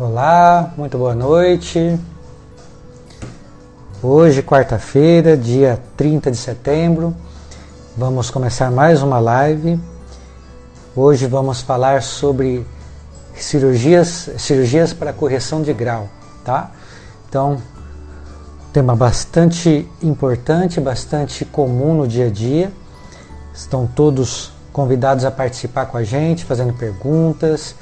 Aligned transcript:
Olá, 0.00 0.72
muito 0.76 0.96
boa 0.96 1.12
noite. 1.12 1.98
Hoje, 4.00 4.44
quarta-feira, 4.44 5.36
dia 5.36 5.82
30 5.96 6.30
de 6.30 6.36
setembro, 6.36 7.12
vamos 7.96 8.30
começar 8.30 8.70
mais 8.70 9.02
uma 9.02 9.18
live. 9.18 9.76
Hoje 10.94 11.26
vamos 11.26 11.62
falar 11.62 12.00
sobre 12.00 12.64
cirurgias, 13.34 14.30
cirurgias 14.38 14.92
para 14.92 15.12
correção 15.12 15.62
de 15.62 15.72
grau, 15.72 16.08
tá? 16.44 16.70
Então, 17.28 17.60
tema 18.72 18.94
bastante 18.94 19.84
importante, 20.00 20.80
bastante 20.80 21.44
comum 21.44 21.94
no 21.94 22.06
dia 22.06 22.28
a 22.28 22.30
dia. 22.30 22.70
Estão 23.52 23.84
todos 23.84 24.52
convidados 24.72 25.24
a 25.24 25.30
participar 25.32 25.86
com 25.86 25.96
a 25.96 26.04
gente, 26.04 26.44
fazendo 26.44 26.72
perguntas 26.72 27.74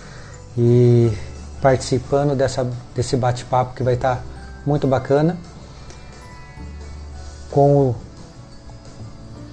e 0.57 1.13
participando 1.61 2.35
dessa, 2.35 2.69
desse 2.95 3.17
bate-papo 3.17 3.75
que 3.75 3.83
vai 3.83 3.95
estar 3.95 4.23
muito 4.65 4.87
bacana 4.87 5.37
com 7.51 7.89
o 7.89 7.97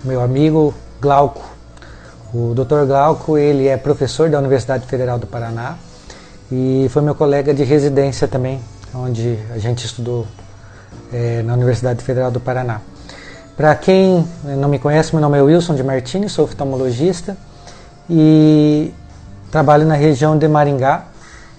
meu 0.04 0.22
amigo 0.22 0.74
Glauco. 1.00 1.42
O 2.34 2.54
Dr. 2.54 2.86
Glauco 2.86 3.38
ele 3.38 3.68
é 3.68 3.78
professor 3.78 4.30
da 4.30 4.40
Universidade 4.40 4.86
Federal 4.88 5.20
do 5.20 5.28
Paraná 5.28 5.78
e 6.52 6.88
foi 6.90 7.02
meu 7.02 7.16
colega 7.16 7.54
de 7.54 7.64
residência 7.64 8.28
também, 8.28 8.60
onde 8.94 9.40
a 9.54 9.58
gente 9.58 9.86
estudou 9.86 10.28
é, 11.12 11.42
na 11.44 11.54
Universidade 11.54 12.04
Federal 12.04 12.32
do 12.32 12.40
Paraná. 12.40 12.82
Para 13.56 13.76
quem 13.76 14.28
não 14.44 14.68
me 14.68 14.80
conhece, 14.80 15.14
meu 15.14 15.22
nome 15.22 15.38
é 15.38 15.42
Wilson 15.42 15.76
de 15.76 15.84
Martini, 15.84 16.28
sou 16.28 16.46
oftalmologista 16.46 17.38
e 18.10 18.92
trabalho 19.52 19.86
na 19.86 19.94
região 19.94 20.38
de 20.38 20.48
Maringá, 20.48 21.06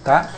tá? 0.02 0.30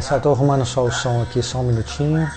Só 0.00 0.18
estou 0.18 0.32
arrumando 0.32 0.66
só 0.66 0.84
o 0.84 0.92
som 0.92 1.22
aqui, 1.22 1.42
só 1.42 1.58
um 1.58 1.62
minutinho. 1.62 2.28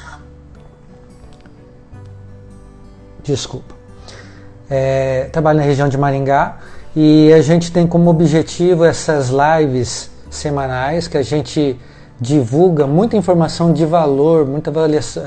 Desculpa. 3.22 3.75
É, 4.69 5.30
trabalho 5.31 5.59
na 5.59 5.66
região 5.66 5.89
de 5.89 5.97
Maringá 5.97 6.58
e 6.95 7.33
a 7.33 7.41
gente 7.41 7.72
tem 7.72 7.85
como 7.85 8.09
objetivo 8.09 8.85
essas 8.85 9.30
lives 9.30 10.09
semanais 10.30 11.08
que 11.08 11.17
a 11.17 11.22
gente 11.22 11.80
divulga 12.19 12.88
muita 12.88 13.17
informação 13.17 13.73
de 13.73 13.85
valor, 13.85 14.45
muita, 14.45 14.72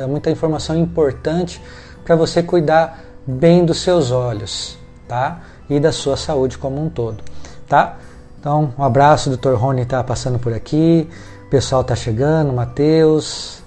muita 0.08 0.30
informação 0.30 0.75
importante 0.75 1.61
para 2.05 2.17
você 2.17 2.42
cuidar 2.42 3.01
bem 3.27 3.64
dos 3.64 3.83
seus 3.83 4.11
olhos, 4.11 4.78
tá? 5.06 5.41
E 5.69 5.78
da 5.78 5.92
sua 5.92 6.17
saúde 6.17 6.56
como 6.56 6.83
um 6.83 6.89
todo, 6.89 7.23
tá? 7.69 7.97
Então, 8.41 8.73
um 8.78 8.84
abraço, 8.84 9.28
Dr. 9.28 9.55
Rony 9.55 9.83
está 9.83 10.03
passando 10.05 10.39
por 10.39 10.55
aqui, 10.55 11.08
o 11.47 11.48
pessoal 11.48 11.83
está 11.83 11.94
chegando, 11.94 12.52
Matheus, 12.52 13.62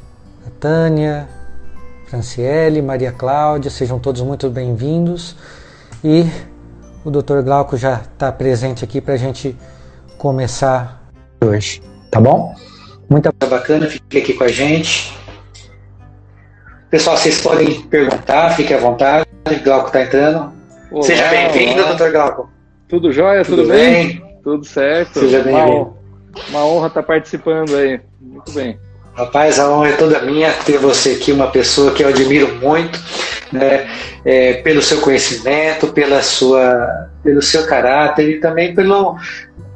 Tânia, 0.60 1.30
Franciele, 2.08 2.82
Maria 2.82 3.14
Cláudia, 3.14 3.72
sejam 3.72 3.98
todos 3.98 4.22
muito 4.22 4.50
bem-vindos. 4.50 5.38
E 6.04 6.26
o 7.06 7.10
Dr. 7.10 7.42
Glauco 7.42 7.78
já 7.78 8.02
está 8.02 8.34
presente 8.34 8.84
aqui 8.84 9.00
para 9.00 9.14
a 9.14 9.18
gente 9.18 9.56
começar 10.18 11.10
hoje, 11.42 11.82
tá 12.12 12.20
bom? 12.20 12.54
Muita 13.10 13.32
coisa 13.32 13.56
bacana, 13.56 13.88
fique 13.88 14.18
aqui 14.18 14.34
com 14.34 14.44
a 14.44 14.50
gente. 14.50 15.18
Pessoal, 16.90 17.16
vocês 17.16 17.40
podem 17.40 17.82
perguntar, 17.84 18.58
fique 18.58 18.74
à 18.74 18.78
vontade. 18.78 19.26
O 19.48 19.64
Glauco 19.64 19.88
está 19.88 20.02
entrando. 20.02 20.52
Olá, 20.92 21.04
Seja 21.04 21.30
bem-vindo, 21.30 21.86
doutor 21.86 22.12
Glauco. 22.12 22.50
Tudo 22.90 23.14
jóia? 23.14 23.46
Tudo, 23.46 23.62
tudo 23.62 23.70
bem? 23.70 23.94
bem? 23.94 24.40
Tudo 24.44 24.66
certo. 24.66 25.20
Seja 25.20 25.42
bem-vindo. 25.44 25.99
Uma, 26.50 26.66
honra 26.66 26.88
estar 26.88 27.04
participando 27.04 27.76
aí. 27.76 28.00
Muito 28.22 28.52
bem. 28.52 28.80
Rapaz, 29.16 29.60
a 29.60 29.70
honra 29.70 29.90
é 29.90 29.98
toda 29.98 30.22
minha 30.22 30.54
ter 30.54 30.78
você 30.78 31.12
aqui, 31.12 31.32
uma 31.32 31.48
pessoa 31.48 31.92
que 31.92 32.04
eu 32.04 32.08
admiro 32.08 32.56
muito, 32.56 33.00
né? 33.52 33.90
É, 34.24 34.54
pelo 34.62 34.82
seu 34.82 35.02
conhecimento, 35.02 35.88
pela 35.88 36.22
sua, 36.22 37.10
pelo 37.24 37.42
seu 37.42 37.66
caráter 37.66 38.30
e 38.30 38.40
também 38.40 38.74
pelo, 38.74 39.18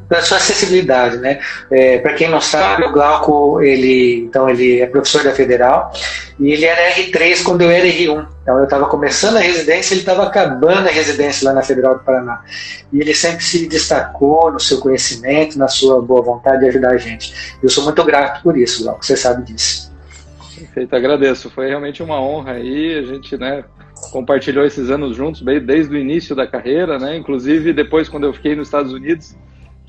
da 0.10 0.22
sua 0.22 0.38
acessibilidade, 0.38 1.18
né? 1.18 1.40
É, 1.72 1.98
Para 2.00 2.14
quem 2.14 2.30
não 2.30 2.42
sabe, 2.42 2.84
o 2.84 2.92
Glauco, 2.92 3.62
ele, 3.62 4.24
então, 4.28 4.50
ele 4.50 4.82
é 4.82 4.88
professor 4.88 5.24
da 5.24 5.32
Federal 5.32 5.92
e 6.40 6.52
ele 6.52 6.66
era 6.66 6.96
R3 6.96 7.44
quando 7.44 7.62
eu 7.62 7.72
era 7.72 7.86
R1. 7.86 8.28
Então 8.42 8.58
eu 8.58 8.66
estava 8.66 8.86
começando 8.88 9.38
a 9.38 9.40
residência, 9.40 9.94
ele 9.94 10.02
estava 10.02 10.24
acabando 10.24 10.88
a 10.88 10.92
residência 10.92 11.48
lá 11.48 11.54
na 11.54 11.62
Federal 11.62 11.96
do 11.98 12.04
Paraná. 12.04 12.42
E 12.92 13.00
ele 13.00 13.14
sempre 13.14 13.44
se 13.44 13.68
destacou 13.68 14.52
no 14.52 14.60
seu 14.60 14.80
conhecimento, 14.80 15.58
na 15.58 15.68
sua 15.68 16.02
boa 16.02 16.22
vontade 16.22 16.60
de 16.60 16.68
ajudar 16.68 16.92
a 16.92 16.98
gente. 16.98 17.34
Eu 17.62 17.70
sou 17.70 17.84
muito 17.84 18.04
grato 18.04 18.44
por 18.44 18.58
isso, 18.58 18.84
Glauco, 18.84 19.06
você 19.06 19.16
sabe 19.16 19.44
disso. 19.44 19.94
Perfeito, 20.58 20.96
agradeço. 20.96 21.50
Foi 21.50 21.68
realmente 21.68 22.04
uma 22.04 22.22
honra 22.22 22.54
aí, 22.54 22.98
a 22.98 23.04
gente, 23.04 23.38
né, 23.38 23.64
compartilhou 24.12 24.66
esses 24.66 24.90
anos 24.90 25.16
juntos, 25.16 25.42
desde 25.66 25.94
o 25.94 25.98
início 25.98 26.36
da 26.36 26.48
carreira, 26.48 27.00
né? 27.00 27.16
Inclusive 27.16 27.74
depois 27.74 28.10
quando 28.10 28.26
eu 28.26 28.34
fiquei 28.34 28.56
nos 28.56 28.68
Estados 28.68 28.92
Unidos, 28.92 29.36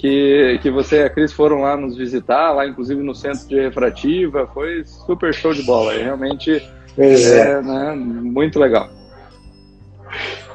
que, 0.04 0.58
que 0.60 0.70
você 0.70 0.96
e 0.96 1.02
a 1.04 1.08
Cris 1.08 1.32
foram 1.32 1.62
lá 1.62 1.78
nos 1.78 1.96
visitar, 1.96 2.52
lá 2.52 2.66
inclusive 2.66 3.02
no 3.02 3.14
centro 3.14 3.48
de 3.48 3.58
refrativa, 3.58 4.46
foi 4.52 4.84
super 4.84 5.32
show 5.32 5.54
de 5.54 5.62
bola, 5.62 5.94
realmente 5.94 6.62
é, 6.98 7.14
é. 7.14 7.62
né, 7.62 7.94
muito 7.96 8.58
legal. 8.58 8.90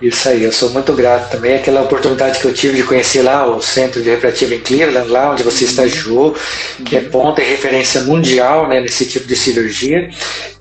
Isso 0.02 0.30
aí, 0.30 0.44
eu 0.44 0.52
sou 0.52 0.70
muito 0.70 0.94
grato 0.94 1.30
também. 1.30 1.56
Aquela 1.56 1.82
oportunidade 1.82 2.40
que 2.40 2.46
eu 2.46 2.54
tive 2.54 2.78
de 2.78 2.84
conhecer 2.84 3.22
lá 3.22 3.46
o 3.46 3.62
Centro 3.62 4.02
de 4.02 4.10
Refrativo 4.10 4.54
em 4.54 4.60
Cleveland, 4.60 5.10
lá 5.10 5.32
onde 5.32 5.44
você 5.44 5.66
estagiou, 5.66 6.36
que 6.86 6.96
é 6.96 7.02
ponta 7.02 7.42
e 7.42 7.46
referência 7.46 8.02
mundial 8.02 8.68
né, 8.68 8.80
nesse 8.80 9.06
tipo 9.06 9.28
de 9.28 9.36
cirurgia. 9.36 10.10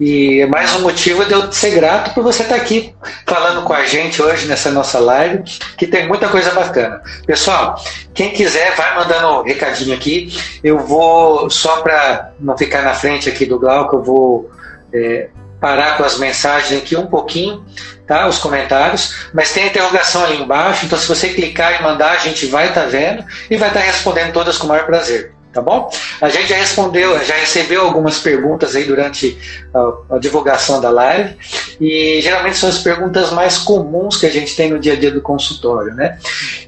E 0.00 0.40
é 0.40 0.46
mais 0.46 0.74
um 0.74 0.80
motivo 0.80 1.24
de 1.24 1.32
eu 1.32 1.52
ser 1.52 1.70
grato 1.70 2.14
por 2.14 2.24
você 2.24 2.42
estar 2.42 2.56
aqui 2.56 2.92
falando 3.26 3.62
com 3.62 3.72
a 3.72 3.84
gente 3.84 4.20
hoje 4.20 4.48
nessa 4.48 4.72
nossa 4.72 4.98
live, 4.98 5.44
que 5.76 5.86
tem 5.86 6.08
muita 6.08 6.28
coisa 6.28 6.50
bacana. 6.50 7.00
Pessoal, 7.24 7.80
quem 8.12 8.30
quiser, 8.30 8.74
vai 8.74 8.96
mandando 8.96 9.40
um 9.40 9.42
recadinho 9.44 9.94
aqui. 9.94 10.36
Eu 10.64 10.80
vou, 10.80 11.48
só 11.48 11.80
para 11.80 12.32
não 12.40 12.58
ficar 12.58 12.82
na 12.82 12.92
frente 12.92 13.28
aqui 13.28 13.46
do 13.46 13.58
Glauco, 13.58 13.96
eu 13.96 14.02
vou. 14.02 14.50
É, 14.92 15.28
parar 15.60 15.96
com 15.96 16.04
as 16.04 16.18
mensagens 16.18 16.80
aqui 16.80 16.96
um 16.96 17.06
pouquinho, 17.06 17.64
tá? 18.06 18.26
Os 18.26 18.38
comentários, 18.38 19.28
mas 19.32 19.52
tem 19.52 19.66
interrogação 19.66 20.24
ali 20.24 20.40
embaixo, 20.40 20.86
então 20.86 20.98
se 20.98 21.06
você 21.06 21.28
clicar 21.28 21.80
e 21.80 21.82
mandar, 21.82 22.12
a 22.12 22.18
gente 22.18 22.46
vai 22.46 22.68
estar 22.68 22.82
tá 22.82 22.86
vendo 22.86 23.24
e 23.50 23.56
vai 23.56 23.68
estar 23.68 23.80
tá 23.80 23.86
respondendo 23.86 24.32
todas 24.32 24.56
com 24.56 24.66
o 24.66 24.68
maior 24.68 24.86
prazer. 24.86 25.32
Tá 25.50 25.62
bom? 25.62 25.90
A 26.20 26.28
gente 26.28 26.48
já 26.48 26.56
respondeu, 26.56 27.24
já 27.24 27.34
recebeu 27.34 27.82
algumas 27.82 28.20
perguntas 28.20 28.76
aí 28.76 28.84
durante 28.84 29.38
a, 29.74 30.16
a 30.16 30.18
divulgação 30.18 30.78
da 30.78 30.90
live 30.90 31.36
e 31.80 32.20
geralmente 32.20 32.58
são 32.58 32.68
as 32.68 32.78
perguntas 32.78 33.30
mais 33.30 33.56
comuns 33.56 34.18
que 34.18 34.26
a 34.26 34.30
gente 34.30 34.54
tem 34.54 34.70
no 34.70 34.78
dia 34.78 34.92
a 34.92 34.96
dia 34.96 35.10
do 35.10 35.22
consultório, 35.22 35.94
né? 35.94 36.18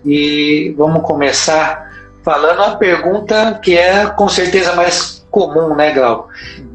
E 0.03 0.75
vamos 0.79 1.03
começar 1.03 1.91
falando 2.25 2.63
a 2.63 2.77
pergunta 2.77 3.61
que 3.63 3.77
é 3.77 4.07
com 4.07 4.29
certeza 4.31 4.75
mais 4.75 5.23
comum, 5.31 5.75
né, 5.77 5.93
Glau? 5.93 6.31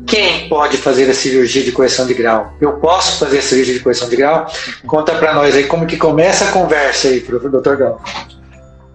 Quem 0.07 0.47
pode 0.47 0.77
fazer 0.77 1.09
a 1.09 1.13
cirurgia 1.13 1.63
de 1.63 1.71
correção 1.71 2.05
de 2.05 2.13
grau? 2.13 2.53
Eu 2.61 2.73
posso 2.73 3.19
fazer 3.19 3.39
a 3.39 3.41
cirurgia 3.41 3.73
de 3.73 3.79
correção 3.79 4.07
de 4.07 4.15
grau? 4.15 4.45
Conta 4.85 5.15
para 5.15 5.33
nós 5.33 5.55
aí 5.55 5.65
como 5.65 5.87
que 5.87 5.97
começa 5.97 6.45
a 6.45 6.51
conversa 6.51 7.07
aí, 7.07 7.19
doutor 7.19 7.75
Gal. 7.77 8.01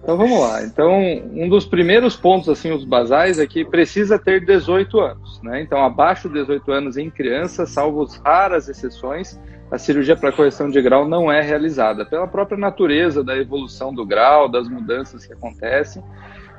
Então 0.01 0.17
vamos 0.17 0.39
lá. 0.39 0.63
Então, 0.63 0.99
um 1.33 1.47
dos 1.47 1.65
primeiros 1.65 2.15
pontos, 2.15 2.49
assim, 2.49 2.71
os 2.71 2.83
basais, 2.83 3.37
é 3.37 3.45
que 3.45 3.63
precisa 3.63 4.17
ter 4.17 4.43
18 4.43 4.99
anos. 4.99 5.39
Né? 5.43 5.61
Então, 5.61 5.83
abaixo 5.83 6.27
de 6.27 6.39
18 6.39 6.71
anos 6.71 6.97
em 6.97 7.09
criança, 7.09 7.65
salvo 7.65 8.07
raras 8.25 8.67
exceções, 8.67 9.39
a 9.69 9.77
cirurgia 9.77 10.15
para 10.15 10.31
correção 10.31 10.69
de 10.69 10.81
grau 10.81 11.07
não 11.07 11.31
é 11.31 11.41
realizada, 11.41 12.03
pela 12.03 12.27
própria 12.27 12.57
natureza 12.57 13.23
da 13.23 13.37
evolução 13.37 13.93
do 13.93 14.05
grau, 14.05 14.49
das 14.49 14.67
mudanças 14.67 15.25
que 15.25 15.33
acontecem. 15.33 16.03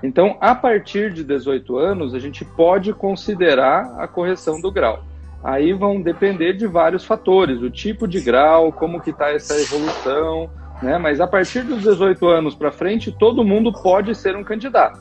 Então, 0.02 0.36
a 0.40 0.54
partir 0.54 1.12
de 1.12 1.22
18 1.22 1.76
anos, 1.76 2.14
a 2.14 2.18
gente 2.18 2.44
pode 2.44 2.92
considerar 2.92 3.94
a 3.98 4.08
correção 4.08 4.60
do 4.60 4.70
grau. 4.70 5.04
Aí 5.44 5.72
vão 5.72 6.00
depender 6.00 6.52
de 6.54 6.66
vários 6.66 7.04
fatores, 7.04 7.62
o 7.62 7.70
tipo 7.70 8.06
de 8.06 8.20
grau, 8.20 8.72
como 8.72 9.00
que 9.00 9.10
está 9.10 9.30
essa 9.30 9.60
evolução, 9.60 10.50
né? 10.82 10.98
Mas 10.98 11.20
a 11.20 11.26
partir 11.26 11.62
dos 11.62 11.82
18 11.82 12.26
anos 12.26 12.54
para 12.54 12.70
frente, 12.70 13.12
todo 13.12 13.44
mundo 13.44 13.72
pode 13.72 14.14
ser 14.14 14.36
um 14.36 14.44
candidato. 14.44 15.00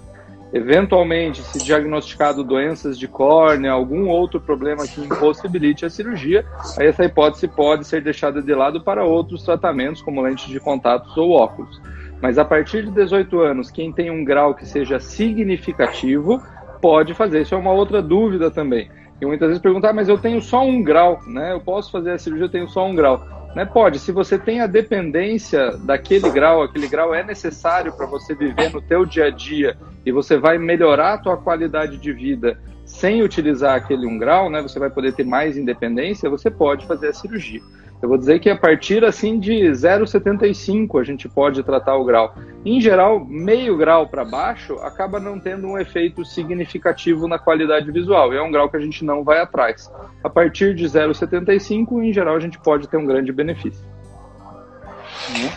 Eventualmente, 0.53 1.41
se 1.43 1.63
diagnosticado 1.63 2.43
doenças 2.43 2.99
de 2.99 3.07
córnea, 3.07 3.71
algum 3.71 4.09
outro 4.09 4.39
problema 4.39 4.85
que 4.85 4.99
impossibilite 4.99 5.85
a 5.85 5.89
cirurgia, 5.89 6.45
aí 6.77 6.87
essa 6.87 7.05
hipótese 7.05 7.47
pode 7.47 7.87
ser 7.87 8.01
deixada 8.01 8.41
de 8.41 8.53
lado 8.53 8.81
para 8.81 9.05
outros 9.05 9.43
tratamentos, 9.43 10.01
como 10.01 10.21
lentes 10.21 10.47
de 10.47 10.59
contatos 10.59 11.15
ou 11.15 11.31
óculos. 11.31 11.79
Mas 12.21 12.37
a 12.37 12.45
partir 12.45 12.85
de 12.85 12.91
18 12.91 13.39
anos, 13.39 13.71
quem 13.71 13.91
tem 13.91 14.11
um 14.11 14.23
grau 14.23 14.53
que 14.53 14.65
seja 14.65 14.99
significativo 14.99 16.41
pode 16.81 17.13
fazer. 17.13 17.41
Isso 17.41 17.55
é 17.55 17.57
uma 17.57 17.71
outra 17.71 18.01
dúvida 18.01 18.51
também. 18.51 18.89
E 19.21 19.25
muitas 19.25 19.49
vezes 19.49 19.61
perguntar, 19.61 19.89
ah, 19.89 19.93
mas 19.93 20.09
eu 20.09 20.17
tenho 20.17 20.41
só 20.41 20.63
um 20.63 20.83
grau, 20.83 21.19
né? 21.27 21.53
Eu 21.53 21.61
posso 21.61 21.91
fazer 21.91 22.11
a 22.11 22.17
cirurgia, 22.17 22.45
eu 22.45 22.51
tenho 22.51 22.67
só 22.67 22.87
um 22.87 22.95
grau. 22.95 23.23
Né? 23.55 23.65
Pode, 23.65 23.99
se 23.99 24.11
você 24.11 24.37
tem 24.39 24.61
a 24.61 24.67
dependência 24.67 25.77
daquele 25.77 26.29
grau, 26.29 26.63
aquele 26.63 26.87
grau 26.87 27.13
é 27.13 27.23
necessário 27.23 27.91
para 27.93 28.05
você 28.05 28.33
viver 28.33 28.71
no 28.71 28.81
teu 28.81 29.05
dia 29.05 29.25
a 29.25 29.29
dia 29.29 29.77
e 30.05 30.11
você 30.11 30.37
vai 30.37 30.57
melhorar 30.57 31.13
a 31.13 31.17
tua 31.17 31.37
qualidade 31.37 31.97
de 31.97 32.13
vida 32.13 32.57
sem 32.91 33.23
utilizar 33.23 33.75
aquele 33.75 34.05
um 34.05 34.17
grau, 34.17 34.49
né? 34.49 34.61
Você 34.61 34.77
vai 34.77 34.89
poder 34.89 35.13
ter 35.13 35.25
mais 35.25 35.57
independência, 35.57 36.29
você 36.29 36.51
pode 36.51 36.85
fazer 36.85 37.07
a 37.07 37.13
cirurgia. 37.13 37.61
Eu 38.01 38.09
vou 38.09 38.17
dizer 38.17 38.39
que 38.39 38.49
a 38.49 38.57
partir 38.57 39.05
assim 39.05 39.39
de 39.39 39.53
0,75 39.71 40.99
a 40.99 41.03
gente 41.03 41.29
pode 41.29 41.61
tratar 41.63 41.95
o 41.95 42.03
grau. 42.03 42.35
Em 42.65 42.81
geral, 42.81 43.23
meio 43.23 43.77
grau 43.77 44.07
para 44.07 44.25
baixo 44.25 44.73
acaba 44.79 45.19
não 45.19 45.39
tendo 45.39 45.67
um 45.67 45.77
efeito 45.77 46.25
significativo 46.25 47.27
na 47.27 47.37
qualidade 47.37 47.91
visual. 47.91 48.33
E 48.33 48.37
é 48.37 48.41
um 48.41 48.51
grau 48.51 48.69
que 48.69 48.77
a 48.77 48.79
gente 48.79 49.05
não 49.05 49.23
vai 49.23 49.39
atrás. 49.39 49.91
A 50.23 50.29
partir 50.29 50.73
de 50.73 50.85
0,75, 50.85 52.03
em 52.03 52.11
geral, 52.11 52.35
a 52.35 52.39
gente 52.39 52.59
pode 52.59 52.87
ter 52.87 52.97
um 52.97 53.05
grande 53.05 53.31
benefício. 53.31 53.85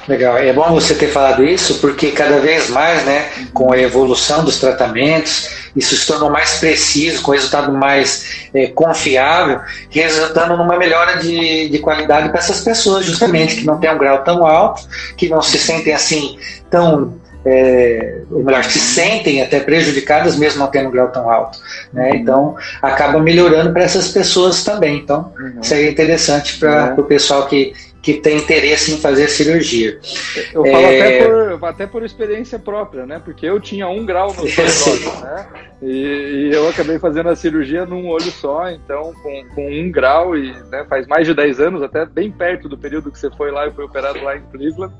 Legal, 0.06 0.36
é 0.38 0.52
bom 0.52 0.72
você 0.72 0.94
ter 0.94 1.08
falado 1.08 1.44
isso, 1.44 1.80
porque 1.80 2.10
cada 2.10 2.38
vez 2.38 2.68
mais, 2.70 3.04
né, 3.04 3.28
com 3.52 3.72
a 3.72 3.78
evolução 3.78 4.44
dos 4.44 4.58
tratamentos, 4.58 5.48
isso 5.74 5.96
se 5.96 6.06
tornou 6.06 6.30
mais 6.30 6.58
preciso, 6.58 7.22
com 7.22 7.32
resultado 7.32 7.72
mais 7.72 8.48
é, 8.54 8.68
confiável, 8.68 9.60
resultando 9.90 10.56
numa 10.56 10.76
melhora 10.76 11.18
de, 11.18 11.68
de 11.68 11.78
qualidade 11.78 12.28
para 12.28 12.38
essas 12.38 12.60
pessoas, 12.60 13.04
justamente, 13.04 13.56
que 13.56 13.66
não 13.66 13.78
tem 13.78 13.90
um 13.90 13.98
grau 13.98 14.22
tão 14.22 14.46
alto, 14.46 14.86
que 15.16 15.28
não 15.28 15.42
se 15.42 15.58
sentem 15.58 15.92
assim 15.92 16.38
tão 16.70 17.14
é, 17.46 18.22
ou 18.30 18.42
melhor, 18.42 18.64
se 18.64 18.78
sentem 18.78 19.42
até 19.42 19.60
prejudicadas 19.60 20.36
mesmo 20.36 20.60
não 20.60 20.66
tendo 20.68 20.88
um 20.88 20.90
grau 20.90 21.08
tão 21.08 21.30
alto. 21.30 21.58
Né? 21.92 22.10
Uhum. 22.10 22.16
Então, 22.16 22.56
acaba 22.80 23.20
melhorando 23.20 23.72
para 23.72 23.82
essas 23.82 24.08
pessoas 24.08 24.64
também. 24.64 24.96
Então, 24.96 25.32
uhum. 25.38 25.60
é 25.70 25.90
interessante 25.90 26.58
para 26.58 26.94
o 26.96 27.00
uhum. 27.00 27.06
pessoal 27.06 27.46
que, 27.46 27.74
que 28.04 28.12
tem 28.12 28.36
interesse 28.36 28.92
em 28.92 28.98
fazer 28.98 29.28
cirurgia. 29.28 29.98
Eu 30.52 30.62
falo 30.62 30.86
é... 30.86 31.00
até, 31.00 31.24
por, 31.24 31.64
até 31.64 31.86
por 31.86 32.04
experiência 32.04 32.58
própria, 32.58 33.06
né? 33.06 33.18
Porque 33.18 33.46
eu 33.46 33.58
tinha 33.58 33.88
um 33.88 34.04
grau 34.04 34.28
no 34.34 34.42
olhos, 34.44 35.20
né? 35.22 35.48
E, 35.80 35.86
e, 35.88 36.50
eu 36.52 36.68
acabei 36.68 36.98
fazendo 36.98 37.30
a 37.30 37.36
cirurgia 37.36 37.86
num 37.86 38.06
olho 38.08 38.30
só, 38.30 38.70
então 38.70 39.14
com, 39.22 39.48
com 39.54 39.70
um 39.70 39.90
grau 39.90 40.36
e 40.36 40.52
né, 40.70 40.84
faz 40.86 41.06
mais 41.06 41.26
de 41.26 41.32
10 41.32 41.60
anos, 41.60 41.82
até 41.82 42.04
bem 42.04 42.30
perto 42.30 42.68
do 42.68 42.76
período 42.76 43.10
que 43.10 43.18
você 43.18 43.30
foi 43.30 43.50
lá, 43.50 43.64
eu 43.64 43.72
fui 43.72 43.84
operado 43.84 44.22
lá 44.22 44.36
em 44.36 44.42
Cleveland. 44.52 44.94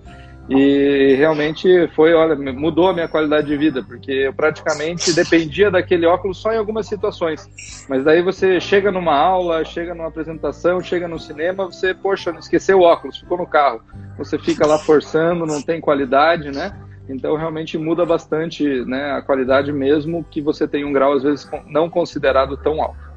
E 0.49 1.14
realmente 1.17 1.88
foi, 1.94 2.12
olha, 2.12 2.37
mudou 2.37 2.88
a 2.88 2.93
minha 2.93 3.08
qualidade 3.08 3.46
de 3.46 3.56
vida, 3.56 3.82
porque 3.82 4.12
eu 4.12 4.32
praticamente 4.32 5.12
dependia 5.14 5.70
daquele 5.70 6.05
óculos 6.05 6.37
só 6.37 6.52
em 6.52 6.58
algumas 6.58 6.87
situações. 6.87 7.49
Mas 7.88 8.05
daí 8.05 8.20
você 8.20 8.61
chega 8.61 8.93
numa 8.93 9.17
aula, 9.17 9.64
chega 9.64 9.94
numa 9.94 10.08
apresentação, 10.08 10.82
chega 10.82 11.08
no 11.08 11.19
cinema, 11.19 11.64
você, 11.64 11.94
poxa, 11.94 12.31
não 12.31 12.41
esqueceu 12.41 12.81
o 12.81 12.82
óculos, 12.82 13.19
ficou 13.19 13.38
no 13.38 13.46
carro. 13.46 13.81
Você 14.19 14.38
fica 14.38 14.67
lá 14.67 14.79
forçando, 14.79 15.46
não 15.46 15.62
tem 15.62 15.81
qualidade, 15.81 16.50
né? 16.50 16.79
Então 17.08 17.37
realmente 17.37 17.76
muda 17.79 18.05
bastante 18.05 18.85
né, 18.85 19.12
a 19.12 19.23
qualidade 19.23 19.73
mesmo 19.73 20.25
que 20.25 20.41
você 20.41 20.67
tem 20.67 20.85
um 20.85 20.93
grau 20.93 21.12
às 21.12 21.23
vezes 21.23 21.49
não 21.67 21.91
considerado 21.91 22.56
tão 22.56 22.82
alto. 22.82 23.13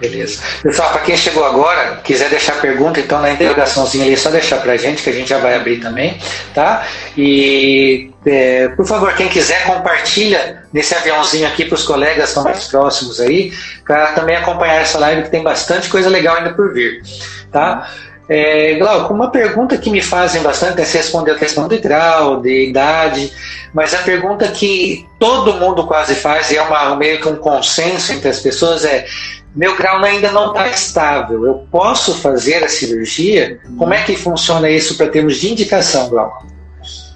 Beleza. 0.00 0.42
Pessoal, 0.62 0.90
para 0.90 1.00
quem 1.02 1.16
chegou 1.16 1.44
agora, 1.44 2.00
quiser 2.04 2.28
deixar 2.28 2.60
pergunta, 2.60 3.00
então 3.00 3.20
na 3.20 3.30
interrogaçãozinha 3.30 4.04
ali, 4.04 4.12
é 4.12 4.16
só 4.16 4.28
deixar 4.28 4.58
para 4.58 4.72
a 4.72 4.76
gente, 4.76 5.02
que 5.02 5.08
a 5.08 5.12
gente 5.12 5.28
já 5.28 5.38
vai 5.38 5.54
abrir 5.54 5.78
também, 5.78 6.18
tá? 6.54 6.86
E, 7.16 8.10
é, 8.26 8.68
por 8.68 8.86
favor, 8.86 9.14
quem 9.14 9.28
quiser, 9.28 9.64
compartilha 9.64 10.64
nesse 10.70 10.94
aviãozinho 10.94 11.46
aqui 11.46 11.64
para 11.64 11.76
os 11.76 11.82
colegas 11.82 12.24
que 12.24 12.28
estão 12.28 12.44
mais 12.44 12.64
próximos 12.64 13.20
aí, 13.20 13.52
para 13.86 14.08
também 14.08 14.36
acompanhar 14.36 14.82
essa 14.82 14.98
live, 14.98 15.22
que 15.22 15.30
tem 15.30 15.42
bastante 15.42 15.88
coisa 15.88 16.10
legal 16.10 16.36
ainda 16.36 16.52
por 16.52 16.74
vir, 16.74 17.02
tá? 17.50 17.90
É, 18.28 18.74
Glauco, 18.74 19.14
uma 19.14 19.30
pergunta 19.30 19.78
que 19.78 19.88
me 19.88 20.02
fazem 20.02 20.42
bastante, 20.42 20.80
é 20.80 20.84
você 20.84 20.98
respondeu 20.98 21.34
a 21.34 21.38
questão 21.38 21.68
de 21.68 21.78
grau, 21.78 22.40
de 22.40 22.68
idade, 22.68 23.32
mas 23.72 23.94
a 23.94 23.98
pergunta 23.98 24.48
que 24.48 25.06
todo 25.18 25.54
mundo 25.54 25.86
quase 25.86 26.16
faz, 26.16 26.50
e 26.50 26.56
é 26.56 26.62
uma, 26.62 26.96
meio 26.96 27.20
que 27.20 27.28
um 27.28 27.36
consenso 27.36 28.12
entre 28.12 28.28
as 28.28 28.40
pessoas, 28.40 28.84
é 28.84 29.06
meu 29.54 29.74
grau 29.76 30.04
ainda 30.04 30.30
não 30.32 30.48
está 30.48 30.68
estável. 30.68 31.46
Eu 31.46 31.66
posso 31.70 32.20
fazer 32.20 32.62
a 32.62 32.68
cirurgia? 32.68 33.58
Como 33.78 33.94
é 33.94 34.02
que 34.02 34.14
funciona 34.14 34.68
isso 34.68 34.98
para 34.98 35.08
termos 35.08 35.36
de 35.36 35.50
indicação, 35.50 36.10
Glauco? 36.10 36.46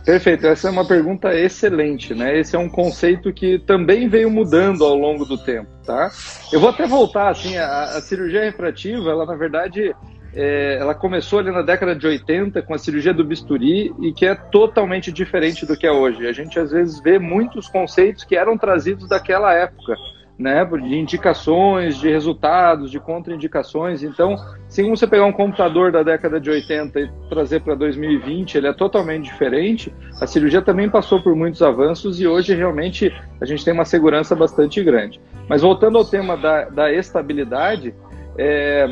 Perfeito, 0.04 0.46
essa 0.46 0.68
é 0.68 0.70
uma 0.70 0.86
pergunta 0.86 1.34
excelente, 1.34 2.14
né? 2.14 2.38
Esse 2.38 2.56
é 2.56 2.58
um 2.58 2.68
conceito 2.68 3.32
que 3.32 3.58
também 3.58 4.08
veio 4.08 4.30
mudando 4.30 4.84
ao 4.84 4.94
longo 4.94 5.26
do 5.26 5.36
tempo, 5.36 5.68
tá? 5.84 6.10
Eu 6.50 6.58
vou 6.58 6.70
até 6.70 6.86
voltar, 6.86 7.28
assim, 7.28 7.58
a, 7.58 7.82
a 7.82 8.00
cirurgia 8.00 8.42
refrativa, 8.42 9.10
ela 9.10 9.26
na 9.26 9.36
verdade, 9.36 9.94
é, 10.34 10.76
ela 10.80 10.94
começou 10.94 11.38
ali 11.38 11.50
na 11.50 11.62
década 11.62 11.94
de 11.94 12.06
80 12.06 12.62
com 12.62 12.74
a 12.74 12.78
cirurgia 12.78 13.12
do 13.12 13.24
bisturi 13.24 13.92
e 14.00 14.12
que 14.12 14.26
é 14.26 14.34
totalmente 14.34 15.10
diferente 15.10 15.66
do 15.66 15.76
que 15.76 15.86
é 15.86 15.92
hoje. 15.92 16.26
A 16.26 16.32
gente 16.32 16.58
às 16.58 16.70
vezes 16.70 17.00
vê 17.00 17.18
muitos 17.18 17.68
conceitos 17.68 18.24
que 18.24 18.36
eram 18.36 18.56
trazidos 18.56 19.08
daquela 19.08 19.52
época, 19.52 19.96
né, 20.38 20.64
de 20.64 20.96
indicações, 20.96 21.98
de 21.98 22.08
resultados, 22.08 22.90
de 22.90 22.98
contraindicações. 22.98 24.02
Então, 24.02 24.36
se 24.68 24.82
você 24.88 25.06
pegar 25.06 25.26
um 25.26 25.32
computador 25.32 25.92
da 25.92 26.02
década 26.02 26.40
de 26.40 26.48
80 26.48 27.00
e 27.00 27.10
trazer 27.28 27.60
para 27.60 27.74
2020, 27.74 28.56
ele 28.56 28.68
é 28.68 28.72
totalmente 28.72 29.24
diferente. 29.24 29.92
A 30.20 30.26
cirurgia 30.26 30.62
também 30.62 30.88
passou 30.88 31.20
por 31.22 31.34
muitos 31.34 31.60
avanços 31.60 32.20
e 32.20 32.26
hoje 32.26 32.54
realmente 32.54 33.12
a 33.40 33.44
gente 33.44 33.64
tem 33.64 33.74
uma 33.74 33.84
segurança 33.84 34.34
bastante 34.34 34.82
grande. 34.82 35.20
Mas 35.48 35.60
voltando 35.60 35.98
ao 35.98 36.04
tema 36.04 36.36
da, 36.36 36.70
da 36.70 36.90
estabilidade, 36.90 37.94
é, 38.38 38.88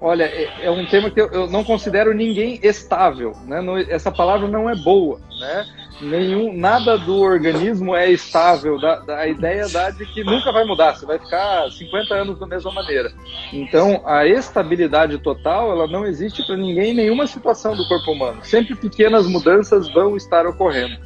olha, 0.00 0.24
é, 0.24 0.66
é, 0.66 0.70
um 0.70 0.86
tema 0.86 1.10
que 1.10 1.20
eu, 1.20 1.28
eu, 1.28 1.46
não 1.48 1.64
considero 1.64 2.14
ninguém 2.14 2.58
estável. 2.62 3.32
Né? 3.46 3.60
essa 3.88 4.10
palavra 4.10 4.48
não 4.48 4.68
é 4.68 4.74
boa, 4.74 5.20
né? 5.40 5.66
nenhum, 6.00 6.56
nada 6.56 6.98
do 6.98 7.18
organismo 7.20 7.94
é 7.94 8.10
estável. 8.10 8.78
Da, 8.78 9.00
da, 9.00 9.18
a 9.18 9.28
ideia 9.28 9.68
dá 9.68 9.90
de 9.90 10.04
que 10.06 10.22
nunca 10.22 10.52
vai 10.52 10.64
mudar, 10.64 10.94
você 10.94 11.06
vai 11.06 11.18
ficar 11.18 11.70
50 11.70 12.14
anos 12.14 12.38
da 12.38 12.46
mesma 12.46 12.72
maneira. 12.72 13.12
Então, 13.52 14.02
a 14.04 14.26
estabilidade 14.26 15.18
total, 15.18 15.70
ela 15.70 15.86
não 15.86 16.04
existe 16.04 16.44
para 16.46 16.56
ninguém 16.56 16.90
em 16.90 16.94
nenhuma 16.94 17.26
situação 17.26 17.76
do 17.76 17.86
corpo 17.88 18.12
humano. 18.12 18.44
Sempre 18.44 18.74
pequenas 18.74 19.26
mudanças 19.26 19.88
vão 19.92 20.16
estar 20.16 20.46
ocorrendo. 20.46 20.96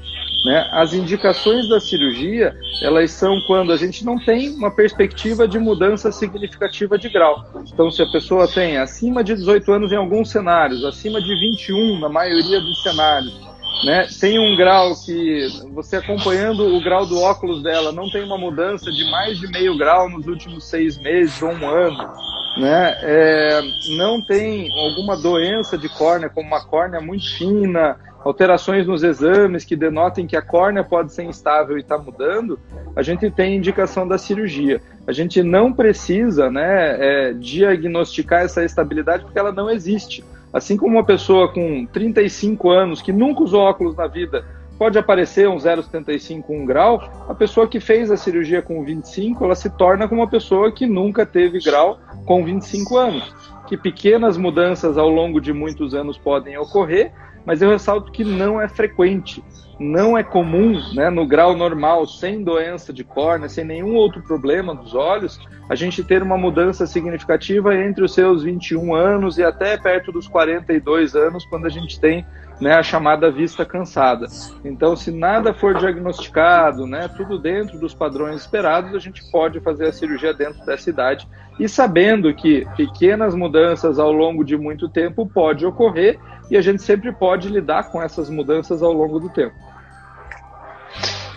Né? 0.45 0.69
As 0.73 0.95
indicações 0.95 1.69
da 1.69 1.79
cirurgia, 1.79 2.57
elas 2.83 3.11
são 3.11 3.41
quando 3.47 3.73
a 3.73 3.77
gente 3.77 4.05
não 4.05 4.19
tem 4.19 4.51
uma 4.51 4.71
perspectiva 4.71 5.47
de 5.47 5.59
mudança 5.59 6.11
significativa 6.11 6.99
de 6.99 7.11
grau. 7.11 7.45
Então, 7.73 7.91
se 7.91 8.03
a 8.03 8.07
pessoa 8.07 8.49
tem 8.49 8.79
acima 8.79 9.23
de 9.23 9.35
18 9.35 9.71
anos 9.71 9.93
em 9.93 9.97
alguns 9.97 10.31
cenários, 10.31 10.85
acima 10.85 11.21
de 11.21 11.35
21 11.35 12.01
na 12.01 12.09
maioria 12.09 12.61
dos 12.61 12.83
cenários, 12.83 13.51
né? 13.85 14.07
Tem 14.21 14.39
um 14.39 14.57
grau 14.57 14.95
que 14.95 15.47
você 15.73 15.97
acompanhando 15.97 16.75
o 16.75 16.83
grau 16.83 17.07
do 17.07 17.19
óculos 17.21 17.63
dela 17.63 17.93
não 17.93 18.11
tem 18.11 18.23
uma 18.23 18.37
mudança 18.37 18.91
de 18.91 19.11
mais 19.11 19.39
de 19.39 19.47
meio 19.49 19.77
grau 19.77 20.09
nos 20.09 20.27
últimos 20.27 20.65
seis 20.65 20.99
meses 20.99 21.41
ou 21.41 21.51
um 21.51 21.69
ano, 21.69 22.11
né? 22.59 22.99
É, 23.03 23.61
não 23.97 24.21
tem 24.21 24.71
alguma 24.87 25.17
doença 25.17 25.79
de 25.79 25.89
córnea 25.89 26.29
como 26.29 26.47
uma 26.47 26.65
córnea 26.65 27.01
muito 27.01 27.25
fina, 27.37 27.99
alterações 28.25 28.87
nos 28.87 29.03
exames 29.03 29.65
que 29.65 29.75
denotem 29.75 30.27
que 30.27 30.37
a 30.37 30.43
córnea 30.43 30.85
pode 30.85 31.13
ser 31.13 31.25
instável 31.25 31.77
e 31.77 31.81
está 31.81 31.97
mudando, 31.97 32.59
a 32.95 33.03
gente 33.03 33.31
tem 33.31 33.57
indicação 33.57 34.07
da 34.07 34.19
cirurgia. 34.19 34.81
A 35.07 35.13
gente 35.13 35.43
não 35.43 35.73
precisa, 35.73 36.51
né, 36.51 36.97
é, 36.99 37.33
diagnosticar 37.33 38.43
essa 38.43 38.65
estabilidade 38.65 39.25
porque 39.25 39.39
ela 39.39 39.53
não 39.53 39.71
existe. 39.71 40.25
Assim 40.53 40.77
como 40.77 40.97
uma 40.97 41.05
pessoa 41.05 41.53
com 41.53 41.87
35 41.87 42.71
anos 42.71 43.01
que 43.01 43.13
nunca 43.13 43.43
usou 43.43 43.63
óculos 43.63 43.97
na 43.97 44.07
vida 44.07 44.45
pode 44.77 44.99
aparecer 44.99 45.47
um 45.47 45.57
0,75, 45.57 46.45
1 46.49 46.65
grau, 46.65 47.27
a 47.29 47.35
pessoa 47.35 47.69
que 47.69 47.79
fez 47.79 48.11
a 48.11 48.17
cirurgia 48.17 48.63
com 48.63 48.83
25, 48.83 49.45
ela 49.45 49.55
se 49.55 49.69
torna 49.69 50.09
como 50.09 50.23
uma 50.23 50.31
pessoa 50.31 50.73
que 50.73 50.87
nunca 50.87 51.27
teve 51.27 51.61
grau 51.61 52.01
com 52.25 52.43
25 52.43 52.97
anos. 52.97 53.35
Que 53.69 53.77
pequenas 53.77 54.39
mudanças 54.39 54.97
ao 54.97 55.11
longo 55.11 55.39
de 55.39 55.53
muitos 55.53 55.95
anos 55.95 56.17
podem 56.17 56.57
ocorrer, 56.57 57.13
mas 57.45 57.63
eu 57.63 57.71
ressalto 57.71 58.13
que 58.13 58.25
não 58.25 58.61
é 58.61 58.69
frequente, 58.69 59.43
não 59.81 60.17
é 60.17 60.23
comum, 60.23 60.79
né, 60.95 61.09
no 61.09 61.27
grau 61.27 61.57
normal, 61.57 62.07
sem 62.07 62.45
doença 62.45 62.93
de 62.93 63.03
córnea, 63.03 63.49
sem 63.49 63.65
nenhum 63.65 63.95
outro 63.95 64.23
problema 64.23 64.75
dos 64.75 64.95
olhos, 64.95 65.41
a 65.71 65.75
gente 65.75 66.05
ter 66.05 66.23
uma 66.23 66.37
mudança 66.37 66.87
significativa 66.87 67.75
entre 67.75 68.05
os 68.05 68.13
seus 68.13 68.43
21 68.43 68.95
anos 68.95 69.39
e 69.39 69.43
até 69.43 69.79
perto 69.79 70.13
dos 70.13 70.29
42 70.29 71.17
anos, 71.17 71.47
quando 71.47 71.65
a 71.65 71.71
gente 71.71 71.99
tem 71.99 72.27
né, 72.61 72.75
a 72.75 72.83
chamada 72.83 73.31
vista 73.31 73.65
cansada. 73.65 74.27
Então, 74.63 74.95
se 74.95 75.11
nada 75.11 75.55
for 75.55 75.75
diagnosticado, 75.75 76.87
né, 76.87 77.09
tudo 77.17 77.39
dentro 77.39 77.79
dos 77.79 77.95
padrões 77.95 78.43
esperados, 78.43 78.95
a 78.95 78.99
gente 78.99 79.23
pode 79.31 79.61
fazer 79.61 79.87
a 79.87 79.93
cirurgia 79.93 80.35
dentro 80.35 80.63
dessa 80.67 80.91
idade 80.91 81.27
e 81.59 81.67
sabendo 81.67 82.35
que 82.35 82.67
pequenas 82.77 83.35
mudanças 83.35 83.99
ao 83.99 84.13
longo 84.13 84.45
de 84.45 84.59
muito 84.59 84.91
tempo 84.91 85.27
pode 85.27 85.65
ocorrer 85.65 86.19
e 86.51 86.57
a 86.57 86.61
gente 86.61 86.83
sempre 86.83 87.13
pode 87.13 87.49
lidar 87.49 87.91
com 87.91 88.03
essas 88.03 88.29
mudanças 88.29 88.83
ao 88.83 88.93
longo 88.93 89.19
do 89.19 89.31
tempo. 89.31 89.70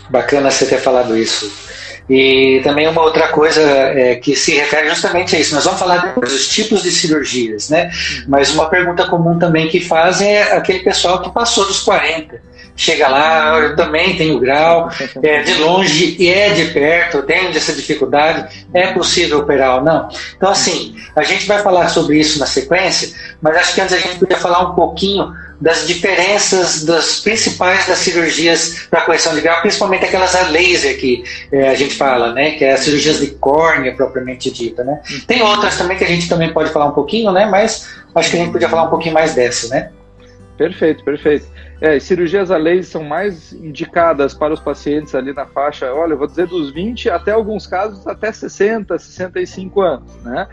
Bacana 0.10 0.52
você 0.52 0.66
ter 0.66 0.80
falado 0.80 1.18
isso. 1.18 1.52
E 2.10 2.60
também 2.64 2.88
uma 2.88 3.02
outra 3.02 3.30
coisa 3.30 3.62
é, 3.62 4.16
que 4.16 4.36
se 4.36 4.56
refere 4.56 4.90
justamente 4.90 5.36
a 5.36 5.40
isso. 5.40 5.56
Nós 5.56 5.64
vamos 5.64 5.80
falar 5.80 5.98
depois 5.98 6.32
dos 6.32 6.50
tipos 6.50 6.84
de 6.84 6.92
cirurgias, 6.92 7.70
né? 7.70 7.90
Mas 8.28 8.54
uma 8.54 8.70
pergunta 8.70 9.08
comum 9.08 9.40
também 9.40 9.70
que 9.70 9.80
fazem 9.80 10.30
é 10.30 10.54
aquele 10.54 10.80
pessoal 10.80 11.22
que 11.22 11.32
passou 11.32 11.66
dos 11.66 11.82
40. 11.82 12.54
Chega 12.76 13.08
lá, 13.08 13.60
eu 13.60 13.76
também 13.76 14.18
tenho 14.18 14.40
grau, 14.40 14.90
é 15.22 15.44
de 15.44 15.54
longe 15.56 16.16
e 16.20 16.28
é 16.28 16.50
de 16.50 16.66
perto, 16.72 17.22
tenho 17.22 17.56
essa 17.56 17.72
dificuldade, 17.72 18.66
é 18.74 18.88
possível 18.88 19.40
operar 19.40 19.76
ou 19.76 19.84
não? 19.84 20.10
Então, 20.36 20.50
assim, 20.50 20.96
a 21.16 21.22
gente 21.22 21.46
vai 21.46 21.62
falar 21.62 21.88
sobre 21.90 22.20
isso 22.20 22.40
na 22.40 22.48
sequência, 22.48 23.14
mas 23.40 23.56
acho 23.58 23.76
que 23.76 23.82
antes 23.82 23.94
a 23.94 24.00
gente 24.00 24.18
podia 24.18 24.38
falar 24.38 24.72
um 24.72 24.74
pouquinho 24.74 25.32
das 25.60 25.88
diferenças 25.88 26.84
das 26.84 27.20
principais 27.20 27.88
das 27.88 28.00
cirurgias 28.00 28.88
para 28.90 29.02
correção 29.02 29.34
de 29.36 29.42
grau, 29.42 29.62
principalmente 29.62 30.06
aquelas 30.06 30.36
a 30.36 30.50
laser 30.50 31.00
que 31.00 31.24
é, 31.52 31.70
a 31.70 31.76
gente 31.76 31.96
fala, 31.96 32.34
né, 32.34 32.52
que 32.52 32.66
é 32.66 32.74
as 32.74 32.82
cirurgias 32.82 33.20
de 33.20 33.28
córnea 33.28 33.96
propriamente 33.96 34.52
dita, 34.52 34.84
né. 34.84 35.02
Tem 35.28 35.42
outras 35.42 35.78
também 35.78 35.98
que 35.98 36.04
a 36.04 36.08
gente 36.08 36.28
também 36.28 36.52
pode 36.52 36.70
falar 36.72 36.88
um 36.88 36.92
pouquinho, 36.92 37.32
né, 37.32 37.46
mas 37.46 37.88
acho 38.14 38.30
que 38.30 38.38
a 38.38 38.40
gente 38.40 38.52
podia 38.52 38.70
falar 38.70 38.84
um 38.84 38.90
pouquinho 38.90 39.14
mais 39.14 39.34
dessa, 39.34 39.68
né. 39.70 39.92
Perfeito, 40.58 41.04
perfeito. 41.04 41.48
É, 41.82 42.00
cirurgias 42.00 42.52
a 42.52 42.58
laser 42.58 42.86
são 42.86 43.04
mais 43.04 43.52
indicadas 43.52 44.34
para 44.34 44.54
os 44.54 44.60
pacientes 44.60 45.14
ali 45.16 45.34
na 45.34 45.46
faixa, 45.46 45.92
olha, 45.94 46.14
eu 46.14 46.18
vou 46.18 46.28
dizer 46.28 46.48
dos 46.48 46.72
20 46.72 47.10
até 47.10 47.32
alguns 47.32 47.68
casos 47.68 48.08
até 48.08 48.32
60, 48.32 48.98
65 48.98 49.82
anos, 49.82 50.16
né? 50.24 50.48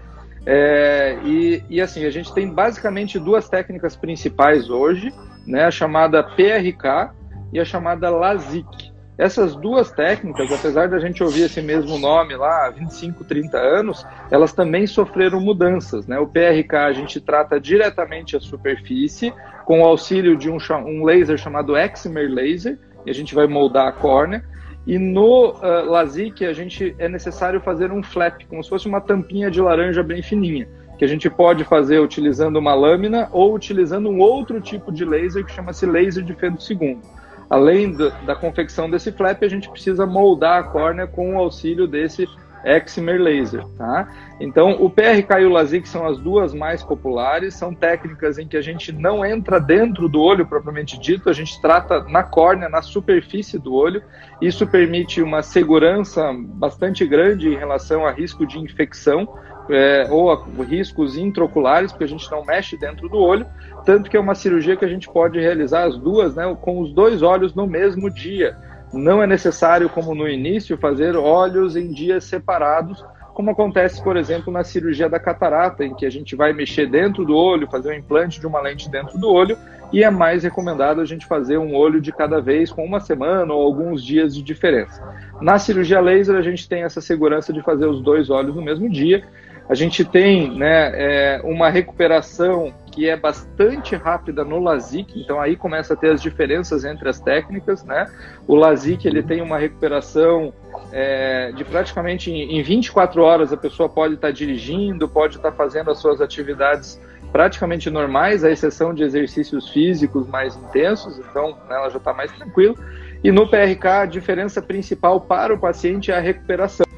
É, 0.52 1.16
e, 1.24 1.62
e, 1.70 1.80
assim, 1.80 2.04
a 2.04 2.10
gente 2.10 2.34
tem 2.34 2.52
basicamente 2.52 3.20
duas 3.20 3.48
técnicas 3.48 3.94
principais 3.94 4.68
hoje, 4.68 5.14
né, 5.46 5.64
a 5.64 5.70
chamada 5.70 6.24
PRK 6.24 7.12
e 7.52 7.60
a 7.60 7.64
chamada 7.64 8.10
LASIK. 8.10 8.90
Essas 9.16 9.54
duas 9.54 9.92
técnicas, 9.92 10.50
apesar 10.50 10.88
da 10.88 10.98
gente 10.98 11.22
ouvir 11.22 11.42
esse 11.42 11.62
mesmo 11.62 11.96
nome 12.00 12.34
lá 12.34 12.66
há 12.66 12.70
25, 12.70 13.22
30 13.22 13.58
anos, 13.58 14.04
elas 14.28 14.52
também 14.52 14.88
sofreram 14.88 15.40
mudanças. 15.40 16.08
Né? 16.08 16.18
O 16.18 16.26
PRK 16.26 16.74
a 16.74 16.92
gente 16.92 17.20
trata 17.20 17.60
diretamente 17.60 18.36
a 18.36 18.40
superfície 18.40 19.32
com 19.64 19.82
o 19.82 19.84
auxílio 19.84 20.36
de 20.36 20.50
um, 20.50 20.58
um 20.84 21.04
laser 21.04 21.38
chamado 21.38 21.76
Excimer 21.76 22.28
Laser, 22.28 22.76
e 23.06 23.10
a 23.10 23.14
gente 23.14 23.36
vai 23.36 23.46
moldar 23.46 23.86
a 23.86 23.92
córnea. 23.92 24.42
E 24.86 24.98
no 24.98 25.50
uh, 25.50 25.94
a 25.94 26.52
gente 26.52 26.94
é 26.98 27.08
necessário 27.08 27.60
fazer 27.60 27.92
um 27.92 28.02
flap, 28.02 28.42
como 28.48 28.62
se 28.62 28.70
fosse 28.70 28.88
uma 28.88 29.00
tampinha 29.00 29.50
de 29.50 29.60
laranja 29.60 30.02
bem 30.02 30.22
fininha, 30.22 30.68
que 30.98 31.04
a 31.04 31.08
gente 31.08 31.28
pode 31.28 31.64
fazer 31.64 31.98
utilizando 31.98 32.56
uma 32.58 32.74
lâmina 32.74 33.28
ou 33.32 33.54
utilizando 33.54 34.08
um 34.08 34.18
outro 34.18 34.60
tipo 34.60 34.90
de 34.90 35.04
laser 35.04 35.44
que 35.44 35.52
chama-se 35.52 35.86
laser 35.86 36.24
de 36.24 36.34
Fento 36.34 36.62
segundo. 36.62 37.00
Além 37.48 37.92
do, 37.92 38.10
da 38.24 38.34
confecção 38.34 38.88
desse 38.88 39.10
flap, 39.10 39.42
a 39.42 39.48
gente 39.48 39.68
precisa 39.68 40.06
moldar 40.06 40.60
a 40.60 40.62
córnea 40.62 41.06
com 41.06 41.34
o 41.34 41.38
auxílio 41.38 41.86
desse 41.86 42.26
Excimer 42.64 43.20
Laser, 43.20 43.64
tá? 43.76 44.08
Então, 44.40 44.76
o 44.80 44.88
PRK 44.88 45.40
e 45.40 45.44
o 45.44 45.50
LASIK 45.50 45.88
são 45.88 46.06
as 46.06 46.18
duas 46.18 46.54
mais 46.54 46.82
populares, 46.82 47.54
são 47.54 47.74
técnicas 47.74 48.38
em 48.38 48.46
que 48.46 48.56
a 48.56 48.62
gente 48.62 48.92
não 48.92 49.24
entra 49.24 49.60
dentro 49.60 50.08
do 50.08 50.20
olho 50.20 50.46
propriamente 50.46 50.98
dito, 50.98 51.28
a 51.28 51.32
gente 51.32 51.60
trata 51.60 52.04
na 52.04 52.22
córnea, 52.22 52.68
na 52.68 52.82
superfície 52.82 53.58
do 53.58 53.74
olho. 53.74 54.02
Isso 54.40 54.66
permite 54.66 55.22
uma 55.22 55.42
segurança 55.42 56.32
bastante 56.34 57.06
grande 57.06 57.48
em 57.48 57.56
relação 57.56 58.06
a 58.06 58.10
risco 58.10 58.46
de 58.46 58.58
infecção 58.58 59.28
é, 59.68 60.06
ou 60.10 60.32
a 60.32 60.44
riscos 60.64 61.16
intraoculares, 61.16 61.92
porque 61.92 62.04
a 62.04 62.08
gente 62.08 62.30
não 62.30 62.44
mexe 62.44 62.76
dentro 62.76 63.08
do 63.08 63.18
olho, 63.18 63.46
tanto 63.84 64.10
que 64.10 64.16
é 64.16 64.20
uma 64.20 64.34
cirurgia 64.34 64.76
que 64.76 64.84
a 64.84 64.88
gente 64.88 65.08
pode 65.08 65.38
realizar 65.38 65.84
as 65.84 65.96
duas, 65.96 66.34
né, 66.34 66.56
com 66.60 66.80
os 66.80 66.92
dois 66.92 67.22
olhos 67.22 67.54
no 67.54 67.66
mesmo 67.66 68.10
dia. 68.10 68.56
Não 68.92 69.22
é 69.22 69.26
necessário, 69.26 69.88
como 69.88 70.14
no 70.14 70.28
início, 70.28 70.76
fazer 70.76 71.16
olhos 71.16 71.76
em 71.76 71.92
dias 71.92 72.24
separados, 72.24 73.04
como 73.32 73.50
acontece, 73.50 74.02
por 74.02 74.16
exemplo, 74.16 74.52
na 74.52 74.64
cirurgia 74.64 75.08
da 75.08 75.18
catarata, 75.18 75.84
em 75.84 75.94
que 75.94 76.04
a 76.04 76.10
gente 76.10 76.34
vai 76.34 76.52
mexer 76.52 76.86
dentro 76.86 77.24
do 77.24 77.34
olho, 77.34 77.70
fazer 77.70 77.90
um 77.90 77.94
implante 77.94 78.40
de 78.40 78.46
uma 78.46 78.60
lente 78.60 78.90
dentro 78.90 79.16
do 79.18 79.30
olho, 79.30 79.56
e 79.92 80.04
é 80.04 80.10
mais 80.10 80.42
recomendado 80.42 81.00
a 81.00 81.04
gente 81.04 81.26
fazer 81.26 81.58
um 81.58 81.74
olho 81.74 82.00
de 82.00 82.12
cada 82.12 82.40
vez, 82.40 82.70
com 82.70 82.84
uma 82.84 83.00
semana 83.00 83.52
ou 83.52 83.62
alguns 83.62 84.04
dias 84.04 84.34
de 84.34 84.42
diferença. 84.42 85.02
Na 85.40 85.58
cirurgia 85.58 86.00
laser, 86.00 86.36
a 86.36 86.42
gente 86.42 86.68
tem 86.68 86.82
essa 86.82 87.00
segurança 87.00 87.52
de 87.52 87.62
fazer 87.62 87.86
os 87.86 88.02
dois 88.02 88.30
olhos 88.30 88.54
no 88.54 88.62
mesmo 88.62 88.88
dia. 88.88 89.24
A 89.68 89.74
gente 89.74 90.04
tem 90.04 90.56
né, 90.56 90.90
é, 90.94 91.40
uma 91.44 91.70
recuperação 91.70 92.74
que 92.90 93.08
é 93.08 93.16
bastante 93.16 93.94
rápida 93.94 94.44
no 94.44 94.58
LASIK, 94.58 95.20
então 95.20 95.40
aí 95.40 95.56
começa 95.56 95.94
a 95.94 95.96
ter 95.96 96.10
as 96.10 96.20
diferenças 96.20 96.84
entre 96.84 97.08
as 97.08 97.20
técnicas, 97.20 97.84
né? 97.84 98.10
O 98.46 98.54
LASIK 98.54 99.06
ele 99.06 99.22
tem 99.22 99.40
uma 99.40 99.58
recuperação 99.58 100.52
é, 100.92 101.52
de 101.52 101.64
praticamente 101.64 102.30
em 102.30 102.62
24 102.62 103.22
horas 103.22 103.52
a 103.52 103.56
pessoa 103.56 103.88
pode 103.88 104.14
estar 104.14 104.32
dirigindo, 104.32 105.08
pode 105.08 105.36
estar 105.36 105.52
fazendo 105.52 105.90
as 105.90 105.98
suas 105.98 106.20
atividades 106.20 107.00
praticamente 107.32 107.88
normais, 107.90 108.42
à 108.44 108.50
exceção 108.50 108.92
de 108.92 109.02
exercícios 109.02 109.68
físicos 109.68 110.26
mais 110.26 110.56
intensos, 110.56 111.18
então 111.18 111.50
né, 111.68 111.76
ela 111.76 111.88
já 111.88 111.98
está 111.98 112.12
mais 112.12 112.32
tranquila. 112.32 112.74
E 113.22 113.30
no 113.30 113.48
PRK 113.48 113.86
a 113.86 114.06
diferença 114.06 114.60
principal 114.60 115.20
para 115.20 115.54
o 115.54 115.58
paciente 115.58 116.10
é 116.10 116.16
a 116.16 116.20
recuperação. 116.20 116.89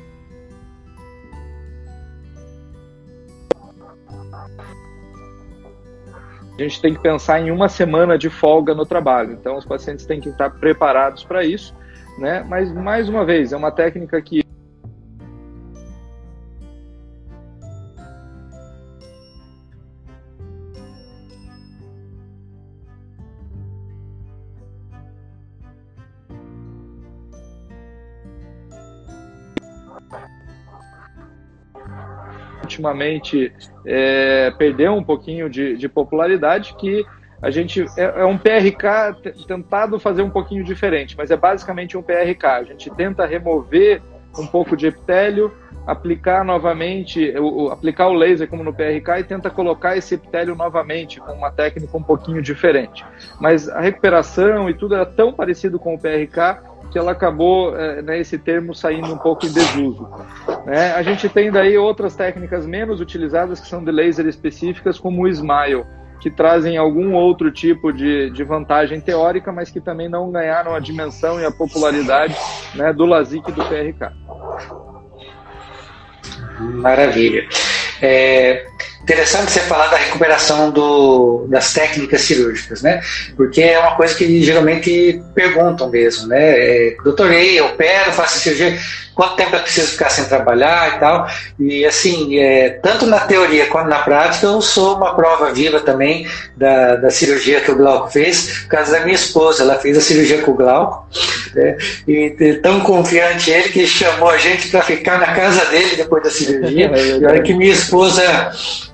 A 6.62 6.68
gente 6.68 6.80
tem 6.80 6.94
que 6.94 7.00
pensar 7.00 7.40
em 7.40 7.50
uma 7.50 7.68
semana 7.68 8.16
de 8.16 8.30
folga 8.30 8.74
no 8.74 8.86
trabalho. 8.86 9.32
Então, 9.32 9.56
os 9.56 9.64
pacientes 9.64 10.06
têm 10.06 10.20
que 10.20 10.28
estar 10.28 10.50
preparados 10.50 11.24
para 11.24 11.44
isso, 11.44 11.74
né? 12.18 12.44
Mas, 12.48 12.72
mais 12.72 13.08
uma 13.08 13.24
vez, 13.24 13.52
é 13.52 13.56
uma 13.56 13.70
técnica 13.70 14.20
que 14.22 14.41
ultimamente 32.82 33.52
é, 33.86 34.50
perdeu 34.58 34.94
um 34.94 35.04
pouquinho 35.04 35.48
de, 35.48 35.76
de, 35.76 35.88
popularidade, 35.88 36.74
que 36.74 37.06
a 37.40 37.50
gente 37.50 37.84
é, 37.96 38.02
é, 38.02 38.24
um 38.24 38.36
PRK 38.36 39.46
tentado 39.46 39.98
fazer 40.00 40.22
um 40.22 40.30
pouquinho 40.30 40.64
diferente, 40.64 41.16
mas 41.16 41.30
é 41.30 41.36
basicamente 41.36 41.96
um 41.96 42.02
PRK. 42.02 42.46
A 42.46 42.64
gente 42.64 42.90
tenta 42.90 43.24
remover 43.24 44.02
um 44.36 44.46
pouco 44.46 44.76
de 44.76 44.86
epitélio, 44.86 45.52
aplicar 45.86 46.44
novamente, 46.44 47.34
o, 47.38 47.70
aplicar 47.70 48.08
o 48.08 48.14
laser 48.14 48.48
como 48.48 48.62
no 48.62 48.72
PRK 48.72 49.18
e 49.18 49.24
tenta 49.24 49.50
colocar 49.50 49.96
esse 49.96 50.14
epitélio 50.14 50.54
novamente 50.54 51.20
com 51.20 51.32
uma 51.32 51.50
técnica 51.50 51.96
um 51.96 52.02
pouquinho 52.02 52.40
diferente. 52.40 53.04
Mas 53.40 53.68
a 53.68 53.80
recuperação 53.80 54.70
e 54.70 54.74
tudo 54.74 54.94
era 54.94 55.06
tão 55.06 55.32
parecido 55.32 55.78
com 55.78 55.94
o 55.94 55.98
PRK 55.98 56.71
que 56.92 56.98
ela 56.98 57.12
acabou, 57.12 57.74
é, 57.74 58.02
né, 58.02 58.20
esse 58.20 58.38
termo, 58.38 58.74
saindo 58.74 59.12
um 59.12 59.16
pouco 59.16 59.46
em 59.46 59.52
desuso. 59.52 60.06
Né? 60.66 60.92
A 60.92 61.02
gente 61.02 61.26
tem 61.28 61.50
daí 61.50 61.78
outras 61.78 62.14
técnicas 62.14 62.66
menos 62.66 63.00
utilizadas 63.00 63.60
que 63.60 63.66
são 63.66 63.82
de 63.82 63.90
laser 63.90 64.26
específicas, 64.26 64.98
como 64.98 65.22
o 65.22 65.28
Smile, 65.28 65.86
que 66.20 66.30
trazem 66.30 66.76
algum 66.76 67.14
outro 67.14 67.50
tipo 67.50 67.92
de, 67.92 68.30
de 68.30 68.44
vantagem 68.44 69.00
teórica, 69.00 69.50
mas 69.50 69.70
que 69.70 69.80
também 69.80 70.08
não 70.08 70.30
ganharam 70.30 70.74
a 70.74 70.78
dimensão 70.78 71.40
e 71.40 71.46
a 71.46 71.50
popularidade 71.50 72.36
né, 72.74 72.92
do 72.92 73.06
LASIK 73.06 73.48
e 73.48 73.52
do 73.52 73.64
PRK. 73.64 74.12
Maravilha. 76.60 77.48
É, 78.00 78.66
interessante 79.02 79.50
você 79.50 79.60
falar 79.60 79.88
da 79.88 79.96
recuperação 79.96 80.70
do, 80.70 81.46
das 81.48 81.72
técnicas 81.72 82.22
cirúrgicas, 82.22 82.82
né? 82.82 83.00
Porque 83.36 83.60
é 83.60 83.78
uma 83.78 83.96
coisa 83.96 84.14
que 84.14 84.42
geralmente 84.42 85.22
perguntam 85.34 85.90
mesmo, 85.90 86.28
né? 86.28 86.40
É, 86.40 86.96
doutorei, 87.02 87.58
eu 87.58 87.66
opero, 87.66 88.12
faço 88.12 88.38
cirurgia 88.38 88.78
quanto 89.14 89.36
tempo 89.36 89.54
eu 89.54 89.60
preciso 89.60 89.88
ficar 89.88 90.10
sem 90.10 90.24
trabalhar 90.24 90.96
e 90.96 91.00
tal. 91.00 91.28
E 91.58 91.84
assim, 91.84 92.38
é, 92.38 92.70
tanto 92.70 93.06
na 93.06 93.20
teoria 93.20 93.66
quanto 93.66 93.88
na 93.88 93.98
prática, 93.98 94.46
eu 94.46 94.60
sou 94.60 94.96
uma 94.96 95.14
prova 95.14 95.52
viva 95.52 95.80
também 95.80 96.26
da, 96.56 96.96
da 96.96 97.10
cirurgia 97.10 97.60
que 97.60 97.70
o 97.70 97.76
Glauco 97.76 98.10
fez, 98.10 98.60
por 98.62 98.68
causa 98.68 98.92
da 98.92 99.00
minha 99.00 99.14
esposa. 99.14 99.62
Ela 99.62 99.78
fez 99.78 99.96
a 99.96 100.00
cirurgia 100.00 100.42
com 100.42 100.52
o 100.52 100.54
Glauco, 100.54 101.06
né? 101.54 101.76
e 102.06 102.58
tão 102.62 102.80
confiante 102.80 103.50
ele 103.50 103.68
que 103.68 103.86
chamou 103.86 104.30
a 104.30 104.38
gente 104.38 104.68
para 104.68 104.82
ficar 104.82 105.18
na 105.18 105.34
casa 105.34 105.64
dele 105.66 105.96
depois 105.96 106.22
da 106.22 106.30
cirurgia. 106.30 106.90
É 106.92 107.18
e 107.18 107.24
olha 107.24 107.42
que 107.42 107.54
minha 107.54 107.72
esposa 107.72 108.22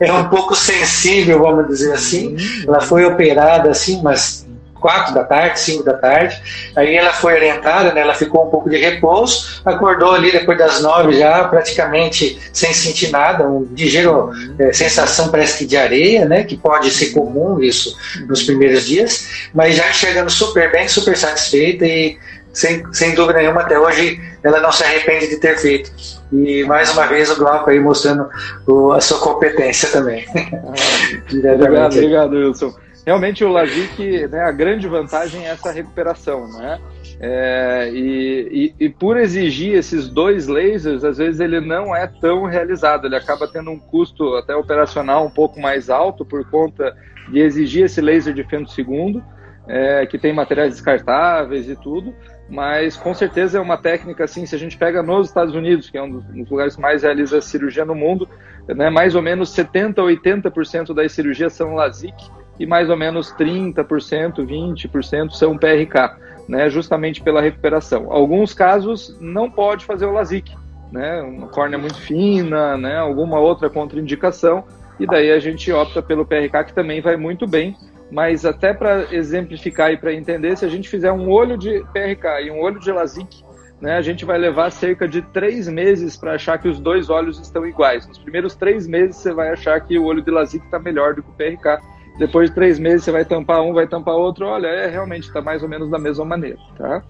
é 0.01 0.13
um 0.13 0.29
pouco 0.29 0.55
sensível, 0.55 1.41
vamos 1.41 1.67
dizer 1.69 1.93
assim. 1.93 2.37
Ela 2.67 2.81
foi 2.81 3.05
operada 3.05 3.71
assim, 3.71 4.01
mas 4.03 4.47
quatro 4.81 5.15
da 5.15 5.25
tarde, 5.25 5.61
cinco 5.61 5.83
da 5.83 5.95
tarde. 5.95 6.41
Aí 6.77 6.95
ela 6.97 7.13
foi 7.13 7.35
orientada, 7.35 7.93
né, 7.93 8.01
ela 8.01 8.15
ficou 8.15 8.47
um 8.47 8.51
pouco 8.51 8.71
de 8.71 8.77
repouso, 8.77 9.61
acordou 9.65 10.13
ali 10.13 10.33
depois 10.33 10.57
das 10.57 10.81
nove 10.81 11.19
já, 11.19 11.45
praticamente 11.49 12.39
sem 12.53 12.73
sentir 12.73 13.11
nada, 13.11 13.47
um 13.47 13.69
ligeiro 13.73 14.31
é, 14.59 14.73
sensação 14.73 15.31
parece 15.31 15.59
que 15.59 15.67
de 15.67 15.77
areia, 15.77 16.25
né, 16.25 16.45
que 16.45 16.57
pode 16.57 16.91
ser 16.91 17.11
comum 17.11 17.61
isso 17.61 17.97
nos 18.27 18.43
primeiros 18.43 18.87
dias, 18.87 19.49
mas 19.55 19.77
já 19.77 19.93
chegando 19.93 20.31
super 20.31 20.71
bem, 20.71 20.89
super 20.89 21.17
satisfeita 21.17 21.85
e 21.85 22.19
sem, 22.53 22.83
sem 22.93 23.15
dúvida 23.15 23.41
nenhuma, 23.41 23.63
até 23.63 23.79
hoje 23.79 24.21
ela 24.43 24.61
não 24.61 24.73
se 24.73 24.83
arrepende 24.83 25.29
de 25.29 25.37
ter 25.37 25.59
feito. 25.59 25.91
E 26.33 26.65
mais 26.65 26.93
uma 26.93 27.07
vez 27.07 27.31
o 27.31 27.39
Glauco 27.39 27.71
aí 27.71 27.81
mostrando 27.81 28.29
o, 28.67 28.93
a 28.93 29.01
sua 29.01 29.19
competência 29.21 29.91
também. 29.91 30.25
Ah, 30.69 31.55
obrigado, 31.55 31.93
obrigado, 31.93 32.33
Wilson. 32.35 32.75
Realmente 33.07 33.43
o 33.43 33.51
LASIK, 33.51 34.29
né, 34.29 34.43
a 34.43 34.53
grande 34.53 34.87
vantagem 34.87 35.47
é 35.47 35.51
essa 35.51 35.73
recuperação, 35.73 36.47
né? 36.53 36.79
É, 37.21 37.91
e, 37.93 38.75
e, 38.79 38.85
e, 38.85 38.89
por 38.89 39.17
exigir 39.17 39.75
esses 39.75 40.09
dois 40.09 40.47
lasers, 40.47 41.03
às 41.03 41.19
vezes 41.19 41.41
ele 41.41 41.61
não 41.61 41.97
é 41.97 42.07
tão 42.07 42.45
realizado, 42.45 43.07
ele 43.07 43.17
acaba 43.17 43.49
tendo 43.49 43.71
um 43.71 43.79
custo 43.79 44.37
até 44.37 44.55
operacional 44.55 45.27
um 45.27 45.31
pouco 45.31 45.59
mais 45.59 45.91
alto 45.91 46.25
por 46.25 46.49
conta 46.49 46.95
de 47.31 47.41
exigir 47.41 47.87
esse 47.87 48.01
laser 48.01 48.33
de 48.35 48.45
femtosegundo, 48.45 49.25
é, 49.67 50.07
que 50.07 50.19
tem 50.19 50.33
materiais 50.33 50.73
descartáveis 50.73 51.69
e 51.69 51.75
tudo, 51.77 52.15
mas 52.49 52.97
com 52.97 53.13
certeza 53.13 53.59
é 53.59 53.61
uma 53.61 53.77
técnica 53.77 54.25
assim, 54.25 54.47
se 54.47 54.55
a 54.55 54.59
gente 54.59 54.77
pega 54.77 55.03
nos 55.03 55.29
Estados 55.29 55.55
Unidos, 55.55 55.91
que 55.91 55.99
é 55.99 56.03
um 56.03 56.19
dos 56.19 56.51
lugares 56.51 56.77
que 56.77 56.83
mais 56.83 57.03
realiza 57.03 57.41
cirurgia 57.41 57.85
no 57.85 57.95
mundo, 57.95 58.29
né, 58.67 58.89
mais 58.89 59.15
ou 59.15 59.23
menos 59.23 59.51
70 59.51 60.01
a 60.01 60.05
80% 60.05 60.95
das 60.95 61.13
cirurgias 61.13 61.53
são 61.53 61.75
LASIK 61.75 62.15
e 62.59 62.67
mais 62.67 62.89
ou 62.89 62.97
menos 62.97 63.33
30%, 63.35 63.75
20% 64.47 65.31
são 65.31 65.57
PRK 65.57 66.17
né, 66.49 66.71
justamente 66.71 67.21
pela 67.21 67.43
recuperação. 67.43 68.11
Alguns 68.11 68.55
casos 68.55 69.17
não 69.21 69.51
pode 69.51 69.85
fazer 69.85 70.07
o 70.07 70.13
LASIK, 70.13 70.57
né, 70.91 71.21
uma 71.21 71.49
córnea 71.49 71.79
muito 71.79 72.01
fina, 72.01 72.79
né, 72.79 72.97
alguma 72.97 73.39
outra 73.39 73.69
contraindicação, 73.69 74.65
e 74.99 75.07
daí 75.07 75.31
a 75.31 75.39
gente 75.39 75.71
opta 75.71 76.03
pelo 76.03 76.25
PRK, 76.25 76.65
que 76.65 76.73
também 76.73 77.01
vai 77.01 77.17
muito 77.17 77.47
bem, 77.47 77.77
mas 78.11 78.45
até 78.45 78.73
para 78.73 79.15
exemplificar 79.15 79.93
e 79.93 79.97
para 79.97 80.13
entender, 80.13 80.57
se 80.57 80.65
a 80.65 80.69
gente 80.69 80.89
fizer 80.89 81.13
um 81.13 81.31
olho 81.31 81.59
de 81.59 81.85
PRK 81.93 82.43
e 82.45 82.51
um 82.51 82.61
olho 82.61 82.81
de 82.81 82.91
LASIK, 82.91 83.45
né, 83.81 83.97
a 83.97 84.03
gente 84.03 84.25
vai 84.25 84.39
levar 84.39 84.71
cerca 84.71 85.07
de 85.07 85.23
três 85.23 85.69
meses 85.69 86.17
para 86.17 86.35
achar 86.35 86.59
que 86.59 86.69
os 86.69 86.81
dois 86.81 87.11
olhos 87.11 87.39
estão 87.39 87.67
iguais. 87.67 88.07
Nos 88.09 88.19
primeiros 88.19 88.57
três 88.57 88.87
meses 88.87 89.17
você 89.17 89.33
vai 89.33 89.51
achar 89.51 89.81
que 89.81 89.99
o 89.99 90.05
olho 90.05 90.23
de 90.23 90.31
LASIK 90.31 90.65
está 90.65 90.79
melhor 90.79 91.15
do 91.15 91.23
que 91.23 91.31
o 91.31 91.35
PRK, 91.35 91.81
depois 92.19 92.49
de 92.49 92.55
três 92.55 92.79
meses 92.79 93.05
você 93.05 93.13
vai 93.13 93.25
tampar 93.25 93.63
um, 93.63 93.73
vai 93.73 93.87
tampar 93.87 94.17
outro, 94.17 94.47
olha, 94.47 94.67
é 94.67 94.89
realmente 94.89 95.29
está 95.29 95.41
mais 95.41 95.63
ou 95.63 95.69
menos 95.69 95.89
da 95.89 95.99
mesma 95.99 96.25
maneira, 96.25 96.59
tá? 96.77 97.03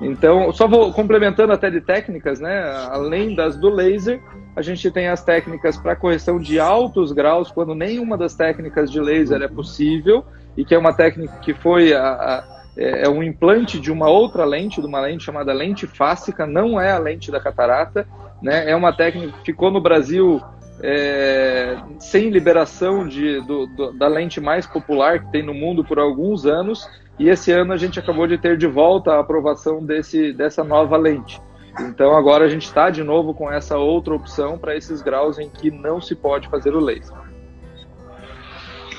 Então, 0.00 0.50
só 0.52 0.66
vou 0.66 0.92
complementando 0.92 1.52
até 1.52 1.70
de 1.70 1.80
técnicas, 1.80 2.40
né? 2.40 2.64
Além 2.90 3.34
das 3.34 3.56
do 3.56 3.68
laser, 3.68 4.20
a 4.56 4.62
gente 4.62 4.90
tem 4.90 5.08
as 5.08 5.22
técnicas 5.24 5.76
para 5.76 5.96
correção 5.96 6.38
de 6.38 6.60
altos 6.60 7.12
graus, 7.12 7.50
quando 7.50 7.74
nenhuma 7.74 8.16
das 8.16 8.34
técnicas 8.34 8.90
de 8.90 9.00
laser 9.00 9.42
é 9.42 9.48
possível, 9.48 10.24
e 10.56 10.64
que 10.64 10.74
é 10.74 10.78
uma 10.78 10.92
técnica 10.92 11.38
que 11.38 11.52
foi 11.52 11.92
a, 11.92 12.02
a, 12.02 12.54
é, 12.76 13.06
é 13.06 13.08
um 13.08 13.22
implante 13.22 13.80
de 13.80 13.90
uma 13.90 14.08
outra 14.08 14.44
lente, 14.44 14.80
de 14.80 14.86
uma 14.86 15.00
lente 15.00 15.24
chamada 15.24 15.52
lente 15.52 15.86
fáscica, 15.86 16.46
não 16.46 16.80
é 16.80 16.92
a 16.92 16.98
lente 16.98 17.30
da 17.30 17.40
catarata, 17.40 18.06
né? 18.42 18.70
É 18.70 18.76
uma 18.76 18.92
técnica 18.92 19.38
que 19.38 19.44
ficou 19.46 19.70
no 19.70 19.80
Brasil 19.80 20.40
é, 20.80 21.76
sem 21.98 22.30
liberação 22.30 23.06
de, 23.06 23.40
do, 23.46 23.66
do, 23.66 23.92
da 23.92 24.08
lente 24.08 24.40
mais 24.40 24.66
popular 24.66 25.20
que 25.20 25.32
tem 25.32 25.42
no 25.42 25.54
mundo 25.54 25.84
por 25.84 25.98
alguns 25.98 26.46
anos, 26.46 26.88
e 27.18 27.28
esse 27.28 27.52
ano 27.52 27.72
a 27.72 27.76
gente 27.76 27.98
acabou 27.98 28.26
de 28.26 28.38
ter 28.38 28.56
de 28.56 28.66
volta 28.66 29.12
a 29.12 29.20
aprovação 29.20 29.84
desse, 29.84 30.32
dessa 30.32 30.64
nova 30.64 30.96
lente. 30.96 31.40
Então 31.80 32.16
agora 32.16 32.44
a 32.44 32.48
gente 32.48 32.66
está 32.66 32.90
de 32.90 33.02
novo 33.02 33.34
com 33.34 33.50
essa 33.50 33.76
outra 33.76 34.14
opção 34.14 34.58
para 34.58 34.76
esses 34.76 35.02
graus 35.02 35.38
em 35.38 35.48
que 35.48 35.70
não 35.70 36.00
se 36.00 36.14
pode 36.14 36.48
fazer 36.48 36.74
o 36.74 36.80
laser. 36.80 37.16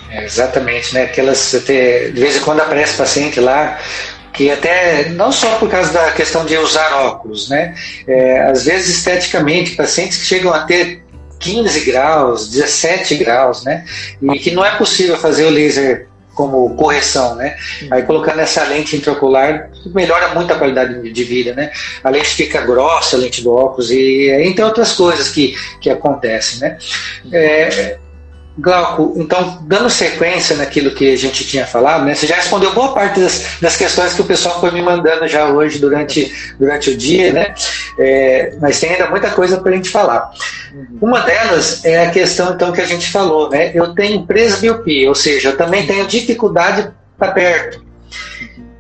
É, 0.10 0.24
exatamente, 0.24 0.94
né? 0.94 1.04
Aquelas 1.04 1.56
até, 1.56 2.10
de 2.10 2.20
vez 2.20 2.38
em 2.38 2.42
quando 2.42 2.62
aparece 2.62 2.98
paciente 2.98 3.40
lá 3.40 3.80
que 4.36 4.52
até 4.52 5.10
não 5.10 5.32
só 5.32 5.58
por 5.58 5.70
causa 5.70 5.94
da 5.94 6.12
questão 6.12 6.46
de 6.46 6.58
usar 6.58 6.94
óculos, 7.06 7.50
né? 7.50 7.74
É, 8.06 8.42
às 8.42 8.66
vezes 8.66 8.98
esteticamente 8.98 9.76
pacientes 9.76 10.18
que 10.18 10.26
chegam 10.26 10.54
a 10.54 10.60
ter 10.66 11.04
15 11.40 11.80
graus, 11.86 12.50
17 12.50 13.16
graus, 13.16 13.64
né? 13.64 13.86
E 14.22 14.40
que 14.40 14.52
não 14.52 14.66
é 14.66 14.76
possível 14.76 15.18
fazer 15.18 15.46
o 15.46 15.50
laser 15.50 16.08
como 16.36 16.76
correção, 16.76 17.36
né? 17.36 17.56
Aí 17.90 18.04
colocando 18.04 18.40
essa 18.40 18.64
lente 18.66 18.96
intraocular 18.96 19.70
melhora 19.88 20.36
muito 20.36 20.54
a 20.54 20.58
qualidade 20.58 21.12
de 21.12 21.24
vida, 21.24 21.54
né? 21.54 21.72
A 22.04 22.10
lente 22.10 22.30
fica 22.30 22.62
grossa, 22.62 23.16
a 23.16 23.20
lente 23.20 23.42
do 23.42 23.52
óculos 23.52 23.90
e 23.90 24.30
entre 24.44 24.64
outras 24.64 24.92
coisas 24.92 25.30
que, 25.30 25.56
que 25.80 25.90
acontecem, 25.90 26.60
né? 26.60 26.78
É, 27.32 27.98
Glauco, 28.58 29.14
então, 29.18 29.60
dando 29.64 29.90
sequência 29.90 30.56
naquilo 30.56 30.92
que 30.92 31.12
a 31.12 31.18
gente 31.18 31.46
tinha 31.46 31.68
falado, 31.68 32.06
né, 32.06 32.16
você 32.16 32.26
já 32.26 32.36
respondeu 32.38 32.74
boa 32.74 32.94
parte 32.94 33.20
das, 33.20 33.58
das 33.60 33.76
questões 33.76 34.14
que 34.14 34.22
o 34.22 34.26
pessoal 34.26 34.62
foi 34.62 34.72
me 34.72 34.82
mandando 34.82 35.28
já 35.28 35.48
hoje 35.48 35.78
durante, 35.78 36.34
durante 36.58 36.90
o 36.90 36.98
dia, 36.98 37.34
né? 37.34 37.54
É, 38.00 38.56
mas 38.62 38.80
tem 38.80 38.92
ainda 38.92 39.10
muita 39.10 39.30
coisa 39.32 39.60
para 39.60 39.72
a 39.72 39.76
gente 39.76 39.90
falar. 39.90 40.32
Uma 41.02 41.20
delas 41.20 41.84
é 41.84 42.06
a 42.06 42.12
questão, 42.12 42.54
então, 42.54 42.72
que 42.72 42.80
a 42.80 42.86
gente 42.86 43.12
falou, 43.12 43.50
né? 43.50 43.72
Eu 43.74 43.94
tenho 43.94 44.26
presbiopia, 44.26 45.10
ou 45.10 45.16
seja, 45.16 45.50
eu 45.50 45.58
também 45.58 45.86
tenho 45.86 46.08
dificuldade 46.08 46.90
para 47.18 47.34
perto. 47.34 47.84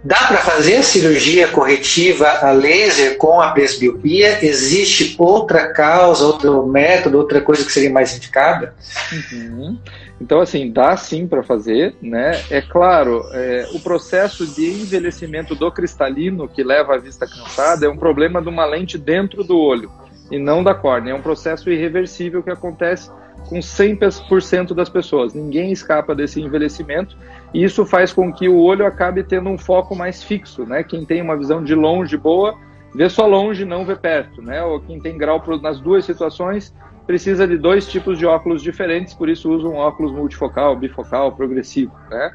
Dá 0.05 0.27
para 0.27 0.37
fazer 0.37 0.83
cirurgia 0.83 1.47
corretiva 1.47 2.27
a 2.27 2.51
laser 2.51 3.17
com 3.17 3.41
a 3.41 3.49
presbiopia? 3.49 4.45
Existe 4.45 5.15
outra 5.17 5.73
causa, 5.73 6.23
outro 6.27 6.67
método, 6.67 7.17
outra 7.17 7.41
coisa 7.41 7.65
que 7.65 7.71
seria 7.71 7.89
mais 7.89 8.15
indicada? 8.15 8.75
Uhum. 9.11 9.79
Então, 10.21 10.39
assim, 10.39 10.71
dá 10.71 10.95
sim 10.95 11.25
para 11.25 11.41
fazer, 11.41 11.95
né? 11.99 12.39
É 12.51 12.61
claro, 12.61 13.23
é, 13.33 13.67
o 13.73 13.79
processo 13.79 14.45
de 14.45 14.67
envelhecimento 14.67 15.55
do 15.55 15.71
cristalino 15.71 16.47
que 16.47 16.63
leva 16.63 16.93
à 16.93 16.97
vista 16.99 17.25
cansada 17.25 17.87
é 17.87 17.89
um 17.89 17.97
problema 17.97 18.39
de 18.39 18.47
uma 18.47 18.63
lente 18.63 18.99
dentro 18.99 19.43
do 19.43 19.57
olho 19.57 19.91
e 20.29 20.37
não 20.37 20.63
da 20.63 20.75
córnea. 20.75 21.13
É 21.13 21.15
um 21.15 21.21
processo 21.21 21.67
irreversível 21.67 22.43
que 22.43 22.51
acontece 22.51 23.09
com 23.47 23.59
100% 23.59 24.73
das 24.73 24.89
pessoas. 24.89 25.33
Ninguém 25.33 25.71
escapa 25.71 26.13
desse 26.13 26.41
envelhecimento 26.41 27.15
e 27.53 27.63
isso 27.63 27.85
faz 27.85 28.11
com 28.11 28.31
que 28.33 28.49
o 28.49 28.57
olho 28.57 28.85
acabe 28.85 29.23
tendo 29.23 29.49
um 29.49 29.57
foco 29.57 29.95
mais 29.95 30.23
fixo, 30.23 30.65
né? 30.65 30.83
Quem 30.83 31.05
tem 31.05 31.21
uma 31.21 31.37
visão 31.37 31.63
de 31.63 31.73
longe 31.73 32.17
boa, 32.17 32.55
vê 32.93 33.09
só 33.09 33.25
longe, 33.25 33.65
não 33.65 33.85
vê 33.85 33.95
perto, 33.95 34.41
né? 34.41 34.63
Ou 34.63 34.79
quem 34.79 34.99
tem 34.99 35.17
grau 35.17 35.41
nas 35.61 35.79
duas 35.79 36.05
situações 36.05 36.73
precisa 37.05 37.47
de 37.47 37.57
dois 37.57 37.87
tipos 37.87 38.17
de 38.17 38.25
óculos 38.25 38.63
diferentes, 38.63 39.13
por 39.13 39.29
isso 39.29 39.51
usa 39.51 39.67
um 39.67 39.75
óculos 39.75 40.11
multifocal, 40.11 40.75
bifocal, 40.75 41.31
progressivo, 41.31 41.93
né? 42.09 42.31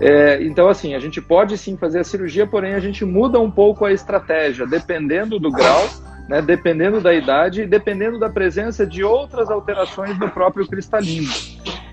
É, 0.00 0.42
então, 0.42 0.68
assim, 0.68 0.94
a 0.94 0.98
gente 0.98 1.20
pode 1.20 1.58
sim 1.58 1.76
fazer 1.76 1.98
a 2.00 2.04
cirurgia, 2.04 2.46
porém 2.46 2.74
a 2.74 2.80
gente 2.80 3.04
muda 3.04 3.38
um 3.38 3.50
pouco 3.50 3.84
a 3.84 3.92
estratégia, 3.92 4.66
dependendo 4.66 5.38
do 5.38 5.50
grau, 5.50 5.88
né, 6.32 6.40
dependendo 6.40 6.98
da 6.98 7.12
idade 7.12 7.60
e 7.60 7.66
dependendo 7.66 8.18
da 8.18 8.30
presença 8.30 8.86
de 8.86 9.04
outras 9.04 9.50
alterações 9.50 10.18
no 10.18 10.30
próprio 10.30 10.66
cristalino. 10.66 11.30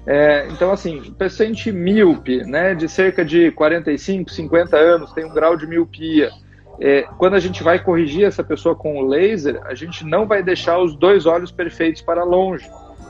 É, 0.08 0.48
então, 0.50 0.72
assim, 0.72 1.12
paciente 1.12 1.74
míope, 1.74 2.46
né, 2.46 2.74
de 2.74 2.88
cerca 2.88 3.26
de 3.26 3.52
45, 3.52 4.32
50 4.32 4.78
anos, 4.78 5.12
tem 5.12 5.26
um 5.26 5.34
grau 5.34 5.58
de 5.58 5.68
miopia. 5.68 6.30
É, 6.80 7.02
quando 7.18 7.34
a 7.34 7.40
gente 7.40 7.62
vai 7.62 7.84
corrigir 7.84 8.24
essa 8.24 8.42
pessoa 8.42 8.74
com 8.74 8.98
o 8.98 9.06
laser, 9.06 9.62
a 9.66 9.76
gente 9.76 10.06
não 10.06 10.26
vai 10.26 10.42
deixar 10.42 10.80
os 10.80 10.96
dois 10.96 11.26
olhos 11.26 11.52
perfeitos 11.52 12.02
para 12.02 12.24
longe, 12.24 12.66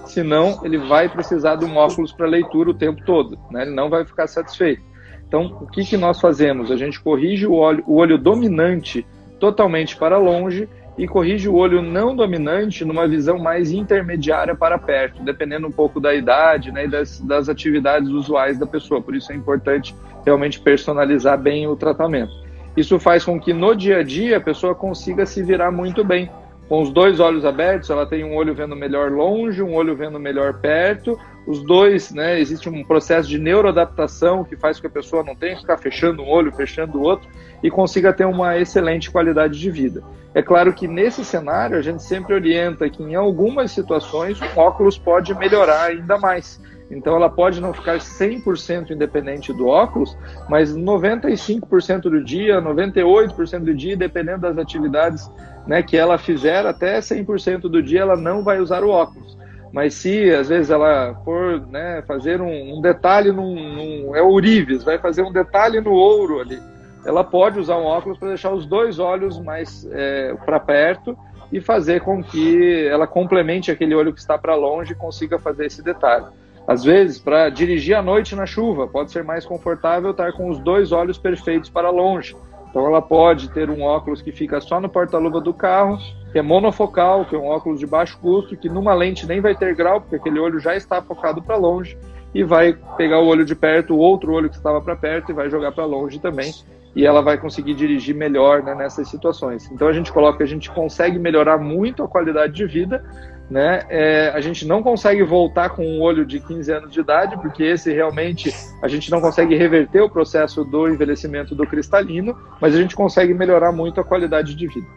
senão 0.05 0.61
ele 0.65 0.79
vai 0.79 1.07
precisar 1.07 1.57
de 1.57 1.63
um 1.65 1.77
óculos 1.77 2.11
para 2.11 2.25
leitura 2.25 2.71
o 2.71 2.73
tempo 2.73 3.03
todo, 3.05 3.37
né? 3.51 3.61
ele 3.61 3.75
não 3.75 3.87
vai 3.87 4.03
ficar 4.03 4.25
satisfeito. 4.25 4.81
Então, 5.27 5.59
o 5.61 5.67
que, 5.67 5.85
que 5.85 5.95
nós 5.95 6.19
fazemos? 6.19 6.71
A 6.71 6.75
gente 6.75 6.99
corrige 6.99 7.45
o 7.45 7.53
olho, 7.53 7.83
o 7.85 7.97
olho 7.97 8.17
dominante 8.17 9.05
totalmente 9.39 9.95
para 9.95 10.17
longe 10.17 10.67
e 10.99 11.07
corrige 11.07 11.47
o 11.47 11.55
olho 11.55 11.81
não 11.81 12.13
dominante 12.13 12.83
numa 12.83 13.07
visão 13.07 13.39
mais 13.39 13.71
intermediária 13.71 14.53
para 14.53 14.77
perto, 14.77 15.23
dependendo 15.23 15.65
um 15.65 15.71
pouco 15.71 15.97
da 15.97 16.13
idade 16.13 16.73
né, 16.73 16.83
e 16.83 16.87
das, 16.89 17.21
das 17.21 17.47
atividades 17.47 18.09
usuais 18.09 18.59
da 18.59 18.67
pessoa. 18.67 19.01
Por 19.01 19.15
isso 19.15 19.31
é 19.31 19.35
importante 19.35 19.95
realmente 20.25 20.59
personalizar 20.59 21.39
bem 21.39 21.65
o 21.67 21.75
tratamento. 21.77 22.33
Isso 22.75 22.99
faz 22.99 23.23
com 23.23 23.39
que 23.39 23.53
no 23.53 23.73
dia 23.73 23.99
a 23.99 24.03
dia 24.03 24.37
a 24.37 24.41
pessoa 24.41 24.75
consiga 24.75 25.25
se 25.25 25.41
virar 25.41 25.71
muito 25.71 26.03
bem. 26.03 26.29
Com 26.67 26.81
os 26.81 26.91
dois 26.91 27.21
olhos 27.21 27.45
abertos, 27.45 27.89
ela 27.89 28.05
tem 28.05 28.25
um 28.25 28.35
olho 28.35 28.53
vendo 28.53 28.75
melhor 28.75 29.09
longe, 29.09 29.63
um 29.63 29.73
olho 29.75 29.95
vendo 29.95 30.19
melhor 30.19 30.55
perto. 30.55 31.17
Os 31.49 31.63
dois, 31.63 32.11
né, 32.11 32.39
existe 32.39 32.69
um 32.69 32.83
processo 32.83 33.27
de 33.27 33.39
neuroadaptação 33.39 34.43
que 34.43 34.55
faz 34.55 34.77
com 34.77 34.81
que 34.81 34.87
a 34.87 34.91
pessoa 34.91 35.23
não 35.23 35.35
tenha 35.35 35.55
que 35.55 35.61
ficar 35.61 35.79
fechando 35.79 36.21
um 36.21 36.29
olho, 36.29 36.51
fechando 36.51 36.99
o 36.99 37.01
outro 37.01 37.27
e 37.63 37.71
consiga 37.71 38.13
ter 38.13 38.25
uma 38.25 38.55
excelente 38.59 39.09
qualidade 39.09 39.59
de 39.59 39.71
vida. 39.71 40.03
É 40.35 40.43
claro 40.43 40.71
que 40.71 40.87
nesse 40.87 41.25
cenário 41.25 41.75
a 41.75 41.81
gente 41.81 42.03
sempre 42.03 42.35
orienta 42.35 42.87
que 42.87 43.01
em 43.01 43.15
algumas 43.15 43.71
situações 43.71 44.39
o 44.39 44.59
óculos 44.59 44.99
pode 44.99 45.33
melhorar 45.33 45.85
ainda 45.85 46.19
mais. 46.19 46.61
Então 46.91 47.15
ela 47.15 47.31
pode 47.31 47.59
não 47.59 47.73
ficar 47.73 47.97
100% 47.97 48.91
independente 48.91 49.51
do 49.51 49.65
óculos, 49.65 50.15
mas 50.47 50.77
95% 50.77 52.01
do 52.01 52.23
dia, 52.23 52.61
98% 52.61 53.63
do 53.63 53.73
dia, 53.73 53.97
dependendo 53.97 54.41
das 54.41 54.59
atividades 54.59 55.27
né, 55.65 55.81
que 55.81 55.97
ela 55.97 56.19
fizer, 56.19 56.63
até 56.67 56.99
100% 56.99 57.61
do 57.61 57.81
dia 57.81 58.01
ela 58.01 58.15
não 58.15 58.43
vai 58.43 58.59
usar 58.59 58.83
o 58.83 58.89
óculos. 58.89 59.38
Mas 59.71 59.93
se 59.93 60.31
às 60.33 60.49
vezes 60.49 60.71
ela 60.71 61.13
for 61.23 61.61
né, 61.67 62.03
fazer 62.07 62.41
um, 62.41 62.77
um 62.77 62.81
detalhe 62.81 63.31
num, 63.31 63.55
num, 63.55 64.15
é 64.15 64.21
ourives, 64.21 64.83
vai 64.83 64.97
fazer 64.97 65.21
um 65.21 65.31
detalhe 65.31 65.79
no 65.79 65.91
ouro 65.91 66.39
ali, 66.39 66.59
ela 67.05 67.23
pode 67.23 67.59
usar 67.59 67.77
um 67.77 67.85
óculos 67.85 68.17
para 68.17 68.29
deixar 68.29 68.51
os 68.51 68.65
dois 68.65 68.99
olhos 68.99 69.39
mais 69.39 69.87
é, 69.91 70.33
para 70.45 70.59
perto 70.59 71.17
e 71.51 71.61
fazer 71.61 72.01
com 72.01 72.23
que 72.23 72.87
ela 72.87 73.07
complemente 73.07 73.71
aquele 73.71 73.95
olho 73.95 74.13
que 74.13 74.19
está 74.19 74.37
para 74.37 74.55
longe 74.55 74.93
e 74.93 74.95
consiga 74.95 75.39
fazer 75.39 75.65
esse 75.65 75.83
detalhe. 75.83 76.25
Às 76.67 76.83
vezes, 76.83 77.17
para 77.17 77.49
dirigir 77.49 77.95
à 77.95 78.01
noite 78.01 78.35
na 78.35 78.45
chuva, 78.45 78.87
pode 78.87 79.11
ser 79.11 79.23
mais 79.23 79.43
confortável 79.45 80.11
estar 80.11 80.33
com 80.33 80.49
os 80.49 80.59
dois 80.59 80.91
olhos 80.91 81.17
perfeitos 81.17 81.69
para 81.69 81.89
longe. 81.89 82.35
Então, 82.69 82.85
ela 82.85 83.01
pode 83.01 83.49
ter 83.49 83.69
um 83.69 83.81
óculos 83.81 84.21
que 84.21 84.31
fica 84.31 84.61
só 84.61 84.79
no 84.79 84.87
porta-luva 84.87 85.41
do 85.41 85.53
carro, 85.53 85.97
que 86.31 86.37
é 86.37 86.41
monofocal, 86.41 87.25
que 87.25 87.35
é 87.35 87.37
um 87.37 87.47
óculos 87.47 87.79
de 87.79 87.87
baixo 87.87 88.17
custo, 88.19 88.55
que 88.55 88.69
numa 88.69 88.93
lente 88.93 89.25
nem 89.25 89.41
vai 89.41 89.55
ter 89.55 89.75
grau, 89.75 90.01
porque 90.01 90.17
aquele 90.17 90.39
olho 90.39 90.59
já 90.59 90.75
está 90.75 91.01
focado 91.01 91.41
para 91.41 91.55
longe, 91.55 91.97
e 92.33 92.43
vai 92.43 92.77
pegar 92.95 93.19
o 93.19 93.27
olho 93.27 93.43
de 93.43 93.55
perto, 93.55 93.95
o 93.95 93.97
outro 93.97 94.33
olho 94.33 94.49
que 94.49 94.55
estava 94.55 94.79
para 94.79 94.95
perto, 94.95 95.31
e 95.31 95.33
vai 95.33 95.49
jogar 95.49 95.71
para 95.71 95.85
longe 95.85 96.19
também 96.19 96.53
e 96.95 97.05
ela 97.05 97.21
vai 97.21 97.37
conseguir 97.37 97.75
dirigir 97.75 98.15
melhor 98.15 98.63
né, 98.63 98.73
nessas 98.75 99.07
situações. 99.07 99.69
Então 99.71 99.87
a 99.87 99.93
gente 99.93 100.11
coloca 100.11 100.37
que 100.37 100.43
a 100.43 100.47
gente 100.47 100.69
consegue 100.71 101.19
melhorar 101.19 101.57
muito 101.57 102.03
a 102.03 102.07
qualidade 102.07 102.53
de 102.53 102.65
vida, 102.65 103.03
né? 103.49 103.81
É, 103.89 104.29
a 104.29 104.41
gente 104.41 104.67
não 104.67 104.83
consegue 104.83 105.23
voltar 105.23 105.69
com 105.69 105.83
um 105.83 106.01
olho 106.01 106.25
de 106.25 106.39
15 106.39 106.71
anos 106.71 106.93
de 106.93 106.99
idade, 106.99 107.35
porque 107.37 107.63
esse 107.63 107.91
realmente 107.91 108.53
a 108.83 108.87
gente 108.87 109.09
não 109.09 109.19
consegue 109.19 109.55
reverter 109.55 110.01
o 110.01 110.09
processo 110.09 110.63
do 110.63 110.87
envelhecimento 110.87 111.55
do 111.55 111.65
cristalino, 111.65 112.37
mas 112.61 112.75
a 112.75 112.77
gente 112.77 112.95
consegue 112.95 113.33
melhorar 113.33 113.71
muito 113.71 113.99
a 113.99 114.03
qualidade 114.03 114.55
de 114.55 114.67
vida. 114.67 114.87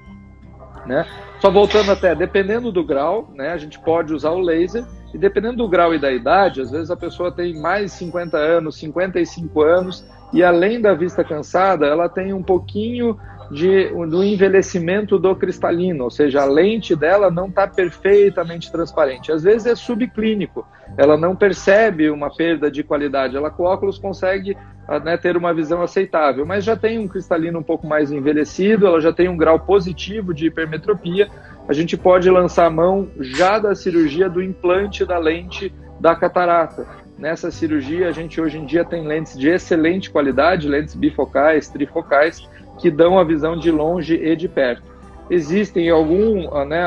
Né? 0.84 1.06
Só 1.40 1.50
voltando 1.50 1.92
até, 1.92 2.14
dependendo 2.14 2.70
do 2.70 2.84
grau, 2.84 3.30
né, 3.34 3.52
a 3.52 3.56
gente 3.56 3.78
pode 3.78 4.12
usar 4.12 4.32
o 4.32 4.40
laser, 4.40 4.84
e 5.14 5.18
dependendo 5.18 5.58
do 5.58 5.68
grau 5.68 5.94
e 5.94 5.98
da 5.98 6.10
idade, 6.10 6.60
às 6.60 6.70
vezes 6.70 6.90
a 6.90 6.96
pessoa 6.96 7.30
tem 7.30 7.60
mais 7.60 7.92
de 7.92 7.98
50 7.98 8.36
anos, 8.36 8.76
55 8.78 9.62
anos, 9.62 10.06
e 10.32 10.42
além 10.42 10.80
da 10.80 10.94
vista 10.94 11.22
cansada, 11.22 11.86
ela 11.86 12.08
tem 12.08 12.32
um 12.32 12.42
pouquinho 12.42 13.18
de, 13.50 13.88
do 14.06 14.24
envelhecimento 14.24 15.18
do 15.18 15.36
cristalino, 15.36 16.04
ou 16.04 16.10
seja, 16.10 16.40
a 16.40 16.46
lente 16.46 16.96
dela 16.96 17.30
não 17.30 17.48
está 17.48 17.68
perfeitamente 17.68 18.72
transparente. 18.72 19.30
Às 19.30 19.42
vezes 19.42 19.66
é 19.66 19.74
subclínico, 19.74 20.66
ela 20.96 21.18
não 21.18 21.36
percebe 21.36 22.10
uma 22.10 22.34
perda 22.34 22.70
de 22.70 22.82
qualidade, 22.82 23.36
ela 23.36 23.50
com 23.50 23.64
óculos 23.64 23.98
consegue 23.98 24.56
ah, 24.88 24.98
né, 24.98 25.18
ter 25.18 25.36
uma 25.36 25.52
visão 25.52 25.82
aceitável, 25.82 26.46
mas 26.46 26.64
já 26.64 26.76
tem 26.76 26.98
um 26.98 27.06
cristalino 27.06 27.58
um 27.58 27.62
pouco 27.62 27.86
mais 27.86 28.10
envelhecido, 28.10 28.86
ela 28.86 29.00
já 29.00 29.12
tem 29.12 29.28
um 29.28 29.36
grau 29.36 29.60
positivo 29.60 30.32
de 30.32 30.46
hipermetropia, 30.46 31.28
a 31.68 31.72
gente 31.74 31.96
pode 31.96 32.30
lançar 32.30 32.66
a 32.66 32.70
mão 32.70 33.08
já 33.20 33.58
da 33.58 33.74
cirurgia 33.74 34.30
do 34.30 34.42
implante 34.42 35.04
da 35.04 35.18
lente 35.18 35.72
da 36.00 36.16
catarata. 36.16 37.01
Nessa 37.18 37.50
cirurgia, 37.50 38.08
a 38.08 38.12
gente 38.12 38.40
hoje 38.40 38.58
em 38.58 38.64
dia 38.64 38.84
tem 38.84 39.06
lentes 39.06 39.38
de 39.38 39.48
excelente 39.48 40.10
qualidade, 40.10 40.68
lentes 40.68 40.94
bifocais, 40.94 41.68
trifocais, 41.68 42.48
que 42.80 42.90
dão 42.90 43.18
a 43.18 43.24
visão 43.24 43.56
de 43.56 43.70
longe 43.70 44.14
e 44.14 44.34
de 44.34 44.48
perto. 44.48 44.90
Existem 45.30 45.88
algum, 45.88 46.64
né, 46.66 46.84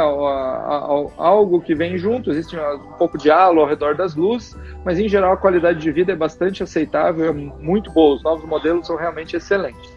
algo 1.17 1.61
que 1.61 1.73
vem 1.73 1.97
junto, 1.97 2.29
existe 2.29 2.55
um 2.57 2.93
pouco 2.97 3.17
de 3.17 3.31
halo 3.31 3.61
ao 3.61 3.67
redor 3.67 3.95
das 3.95 4.13
luzes, 4.13 4.55
mas 4.83 4.99
em 4.99 5.07
geral 5.07 5.33
a 5.33 5.37
qualidade 5.37 5.79
de 5.79 5.91
vida 5.91 6.11
é 6.11 6.15
bastante 6.15 6.61
aceitável, 6.61 7.25
é 7.25 7.31
muito 7.31 7.89
boa. 7.91 8.15
Os 8.15 8.23
novos 8.23 8.47
modelos 8.47 8.87
são 8.87 8.97
realmente 8.97 9.35
excelentes. 9.35 9.94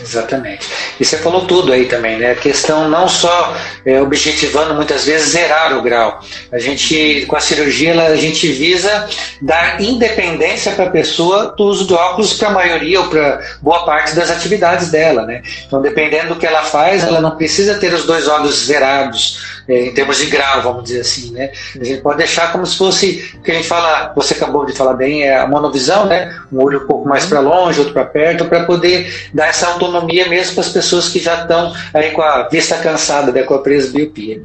Exatamente. 0.00 0.68
E 0.98 1.04
você 1.04 1.16
falou 1.18 1.46
tudo 1.46 1.72
aí 1.72 1.86
também, 1.86 2.18
né? 2.18 2.32
A 2.32 2.34
questão 2.34 2.88
não 2.88 3.08
só 3.08 3.56
é, 3.84 4.00
objetivando 4.00 4.74
muitas 4.74 5.04
vezes 5.04 5.30
zerar 5.30 5.76
o 5.76 5.82
grau. 5.82 6.20
A 6.50 6.58
gente, 6.58 7.24
com 7.26 7.36
a 7.36 7.40
cirurgia, 7.40 7.94
a 8.02 8.16
gente 8.16 8.50
visa 8.50 9.08
dar 9.40 9.80
independência 9.80 10.72
para 10.72 10.86
a 10.86 10.90
pessoa 10.90 11.54
do 11.56 11.64
uso 11.64 11.86
de 11.86 11.94
óculos 11.94 12.34
para 12.34 12.48
a 12.48 12.52
maioria 12.52 13.00
ou 13.00 13.08
para 13.08 13.40
boa 13.62 13.84
parte 13.84 14.14
das 14.16 14.30
atividades 14.30 14.90
dela, 14.90 15.24
né? 15.24 15.42
Então, 15.66 15.80
dependendo 15.80 16.34
do 16.34 16.40
que 16.40 16.46
ela 16.46 16.62
faz, 16.62 17.04
ela 17.04 17.20
não 17.20 17.36
precisa 17.36 17.78
ter 17.78 17.92
os 17.94 18.04
dois 18.04 18.26
olhos 18.26 18.66
zerados 18.66 19.62
em 19.68 19.92
termos 19.92 20.18
de 20.18 20.26
grau, 20.26 20.62
vamos 20.62 20.84
dizer 20.84 21.00
assim, 21.00 21.32
né? 21.32 21.50
A 21.80 21.84
gente 21.84 22.02
pode 22.02 22.18
deixar 22.18 22.52
como 22.52 22.66
se 22.66 22.76
fosse 22.76 23.32
o 23.34 23.42
que 23.42 23.50
a 23.50 23.54
gente 23.54 23.66
fala, 23.66 24.12
você 24.14 24.34
acabou 24.34 24.66
de 24.66 24.72
falar 24.72 24.94
bem, 24.94 25.22
é 25.22 25.38
a 25.38 25.46
monovisão, 25.46 26.06
né? 26.06 26.38
Um 26.52 26.62
olho 26.62 26.82
um 26.84 26.86
pouco 26.86 27.08
mais 27.08 27.26
para 27.26 27.40
longe, 27.40 27.78
outro 27.78 27.94
para 27.94 28.04
perto, 28.04 28.44
para 28.44 28.64
poder 28.64 29.30
dar 29.32 29.48
essa 29.48 29.68
autonomia 29.68 30.28
mesmo 30.28 30.54
para 30.54 30.64
as 30.64 30.70
pessoas 30.70 31.08
que 31.08 31.18
já 31.18 31.42
estão 31.42 31.72
aí 31.92 32.10
com 32.10 32.22
a 32.22 32.48
vista 32.48 32.76
cansada, 32.76 33.32
né? 33.32 33.42
com 33.42 33.54
a 33.54 33.58
presbiopia. 33.62 34.42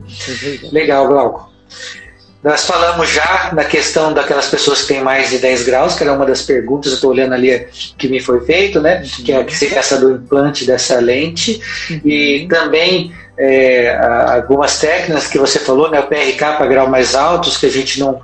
Legal, 0.71 1.07
Glauco. 1.07 1.49
Nós 2.41 2.65
falamos 2.65 3.09
já 3.09 3.51
na 3.53 3.65
questão 3.65 4.13
daquelas 4.13 4.47
pessoas 4.47 4.81
que 4.81 4.93
têm 4.93 5.03
mais 5.03 5.29
de 5.29 5.39
10 5.39 5.63
graus, 5.63 5.95
que 5.95 6.03
era 6.03 6.13
uma 6.13 6.25
das 6.25 6.41
perguntas, 6.41 6.91
eu 6.91 6.95
estou 6.95 7.11
olhando 7.11 7.33
ali 7.33 7.67
que 7.97 8.07
me 8.07 8.21
foi 8.21 8.45
feito, 8.45 8.79
né? 8.79 9.03
Que 9.25 9.33
é 9.33 9.45
essa 9.75 9.99
do 9.99 10.11
implante 10.11 10.65
dessa 10.65 11.01
lente. 11.01 11.59
E 12.05 12.47
também 12.49 13.11
é, 13.39 13.97
algumas 14.35 14.79
técnicas 14.79 15.27
que 15.27 15.39
você 15.39 15.59
falou, 15.59 15.89
né? 15.89 15.99
O 15.99 16.07
PRK 16.07 16.57
para 16.57 16.67
grau 16.67 16.89
mais 16.89 17.15
altos, 17.15 17.57
que 17.57 17.65
a 17.65 17.71
gente 17.71 17.99
não 17.99 18.21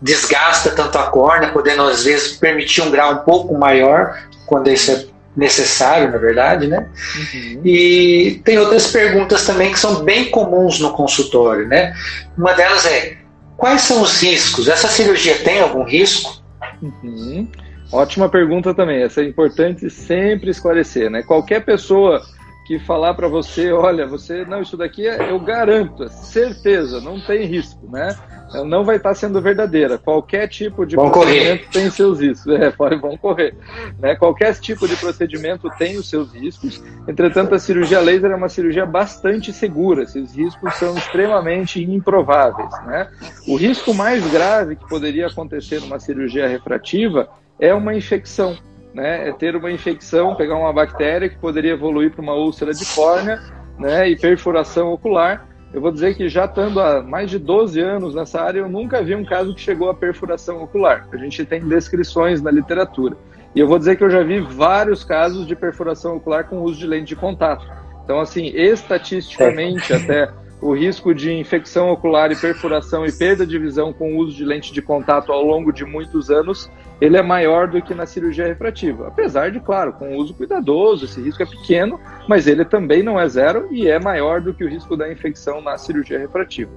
desgasta 0.00 0.70
tanto 0.70 0.96
a 0.98 1.04
córnea, 1.04 1.50
podendo 1.50 1.82
às 1.82 2.04
vezes 2.04 2.36
permitir 2.36 2.82
um 2.82 2.90
grau 2.90 3.12
um 3.12 3.18
pouco 3.18 3.56
maior, 3.58 4.18
quando 4.46 4.70
isso 4.70 4.90
é 4.92 5.04
necessário, 5.36 6.10
na 6.10 6.18
verdade, 6.18 6.68
né? 6.68 6.86
Uhum. 7.16 7.60
E 7.64 8.40
tem 8.44 8.58
outras 8.58 8.86
perguntas 8.92 9.44
também 9.44 9.72
que 9.72 9.78
são 9.78 10.04
bem 10.04 10.30
comuns 10.30 10.78
no 10.78 10.92
consultório, 10.92 11.66
né? 11.66 11.92
Uma 12.38 12.52
delas 12.52 12.86
é 12.86 13.24
Quais 13.56 13.82
são 13.82 14.02
os 14.02 14.20
riscos? 14.20 14.68
Essa 14.68 14.88
cirurgia 14.88 15.36
tem 15.38 15.60
algum 15.60 15.84
risco? 15.84 16.42
Uhum. 16.82 17.48
Ótima 17.92 18.28
pergunta 18.28 18.74
também. 18.74 19.02
Essa 19.02 19.20
é 19.20 19.24
importante 19.24 19.88
sempre 19.88 20.50
esclarecer, 20.50 21.10
né? 21.10 21.22
Qualquer 21.22 21.64
pessoa 21.64 22.20
que 22.64 22.78
falar 22.78 23.14
para 23.14 23.28
você, 23.28 23.72
olha, 23.72 24.06
você 24.06 24.44
não, 24.44 24.62
isso 24.62 24.76
daqui 24.76 25.06
é, 25.06 25.30
eu 25.30 25.38
garanto, 25.38 26.04
é 26.04 26.08
certeza, 26.08 27.00
não 27.00 27.20
tem 27.20 27.46
risco, 27.46 27.86
né? 27.90 28.16
Não 28.62 28.84
vai 28.84 28.96
estar 28.96 29.14
sendo 29.14 29.40
verdadeira. 29.40 29.98
Qualquer 29.98 30.46
tipo 30.48 30.86
de 30.86 30.94
vão 30.94 31.10
procedimento 31.10 31.64
correr. 31.64 31.70
tem 31.72 31.90
seus 31.90 32.20
riscos. 32.20 32.54
É, 32.54 32.70
vão 32.70 33.16
correr. 33.16 33.54
Né? 33.98 34.14
Qualquer 34.14 34.54
tipo 34.54 34.86
de 34.86 34.96
procedimento 34.96 35.68
tem 35.76 35.96
os 35.96 36.08
seus 36.08 36.32
riscos. 36.32 36.82
Entretanto, 37.08 37.54
a 37.54 37.58
cirurgia 37.58 38.00
laser 38.00 38.30
é 38.30 38.34
uma 38.36 38.48
cirurgia 38.48 38.86
bastante 38.86 39.52
segura. 39.52 40.04
Esses 40.04 40.36
riscos 40.36 40.74
são 40.74 40.96
extremamente 40.96 41.82
improváveis. 41.82 42.70
Né? 42.86 43.08
O 43.48 43.56
risco 43.56 43.92
mais 43.92 44.24
grave 44.30 44.76
que 44.76 44.88
poderia 44.88 45.26
acontecer 45.26 45.80
numa 45.80 45.98
cirurgia 45.98 46.46
refrativa 46.46 47.28
é 47.58 47.74
uma 47.74 47.94
infecção 47.94 48.56
né, 48.94 49.28
é 49.28 49.32
ter 49.32 49.56
uma 49.56 49.72
infecção, 49.72 50.36
pegar 50.36 50.56
uma 50.56 50.72
bactéria 50.72 51.28
que 51.28 51.36
poderia 51.36 51.72
evoluir 51.72 52.12
para 52.12 52.22
uma 52.22 52.34
úlcera 52.34 52.72
de 52.72 52.86
córnea 52.94 53.42
né, 53.76 54.08
e 54.08 54.16
perfuração 54.16 54.92
ocular. 54.92 55.48
Eu 55.72 55.80
vou 55.80 55.90
dizer 55.90 56.16
que 56.16 56.28
já 56.28 56.44
estando 56.44 56.80
há 56.80 57.02
mais 57.02 57.28
de 57.28 57.38
12 57.38 57.80
anos 57.80 58.14
nessa 58.14 58.40
área, 58.40 58.60
eu 58.60 58.68
nunca 58.68 59.02
vi 59.02 59.16
um 59.16 59.24
caso 59.24 59.52
que 59.52 59.60
chegou 59.60 59.90
à 59.90 59.94
perfuração 59.94 60.62
ocular. 60.62 61.08
A 61.12 61.16
gente 61.16 61.44
tem 61.44 61.66
descrições 61.66 62.40
na 62.40 62.52
literatura. 62.52 63.16
E 63.54 63.58
eu 63.58 63.66
vou 63.66 63.78
dizer 63.78 63.96
que 63.96 64.04
eu 64.04 64.10
já 64.10 64.22
vi 64.22 64.38
vários 64.38 65.02
casos 65.02 65.44
de 65.46 65.56
perfuração 65.56 66.16
ocular 66.16 66.44
com 66.44 66.60
uso 66.60 66.78
de 66.78 66.86
lente 66.86 67.06
de 67.06 67.16
contato. 67.16 67.66
Então, 68.04 68.20
assim, 68.20 68.46
estatisticamente 68.54 69.92
até 69.92 70.30
o 70.60 70.72
risco 70.72 71.14
de 71.14 71.32
infecção 71.32 71.90
ocular 71.90 72.32
e 72.32 72.36
perfuração 72.36 73.04
e 73.04 73.12
perda 73.12 73.46
de 73.46 73.58
visão 73.58 73.92
com 73.92 74.14
o 74.14 74.18
uso 74.18 74.36
de 74.36 74.44
lente 74.44 74.72
de 74.72 74.80
contato 74.80 75.32
ao 75.32 75.42
longo 75.42 75.72
de 75.72 75.84
muitos 75.84 76.30
anos, 76.30 76.70
ele 77.00 77.16
é 77.16 77.22
maior 77.22 77.68
do 77.68 77.82
que 77.82 77.94
na 77.94 78.06
cirurgia 78.06 78.46
refrativa. 78.46 79.08
Apesar 79.08 79.50
de, 79.50 79.60
claro, 79.60 79.92
com 79.92 80.16
uso 80.16 80.34
cuidadoso, 80.34 81.04
esse 81.04 81.20
risco 81.20 81.42
é 81.42 81.46
pequeno, 81.46 82.00
mas 82.28 82.46
ele 82.46 82.64
também 82.64 83.02
não 83.02 83.20
é 83.20 83.28
zero 83.28 83.68
e 83.70 83.88
é 83.88 83.98
maior 83.98 84.40
do 84.40 84.54
que 84.54 84.64
o 84.64 84.68
risco 84.68 84.96
da 84.96 85.10
infecção 85.10 85.60
na 85.60 85.76
cirurgia 85.76 86.18
refrativa. 86.18 86.70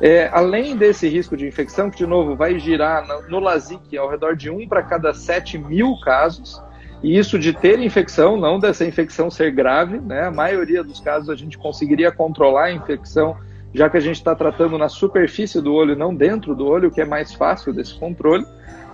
É, 0.00 0.28
além 0.32 0.76
desse 0.76 1.08
risco 1.08 1.36
de 1.36 1.46
infecção, 1.46 1.88
que 1.88 1.98
de 1.98 2.06
novo 2.06 2.34
vai 2.34 2.58
girar 2.58 3.06
no, 3.06 3.28
no 3.28 3.38
LASIK 3.38 3.96
ao 3.96 4.10
redor 4.10 4.34
de 4.34 4.50
1 4.50 4.66
para 4.68 4.82
cada 4.82 5.14
7 5.14 5.56
mil 5.58 5.96
casos, 6.00 6.60
e 7.02 7.18
isso 7.18 7.38
de 7.38 7.52
ter 7.52 7.80
infecção, 7.80 8.36
não 8.36 8.60
dessa 8.60 8.84
infecção 8.84 9.28
ser 9.28 9.50
grave, 9.50 9.98
né? 9.98 10.26
A 10.26 10.30
maioria 10.30 10.84
dos 10.84 11.00
casos 11.00 11.28
a 11.28 11.34
gente 11.34 11.58
conseguiria 11.58 12.12
controlar 12.12 12.66
a 12.66 12.72
infecção, 12.72 13.36
já 13.74 13.90
que 13.90 13.96
a 13.96 14.00
gente 14.00 14.16
está 14.16 14.34
tratando 14.36 14.78
na 14.78 14.88
superfície 14.88 15.60
do 15.60 15.74
olho, 15.74 15.96
não 15.96 16.14
dentro 16.14 16.54
do 16.54 16.66
olho, 16.66 16.92
que 16.92 17.00
é 17.00 17.04
mais 17.04 17.34
fácil 17.34 17.72
desse 17.72 17.98
controle. 17.98 18.46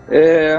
É... 0.09 0.59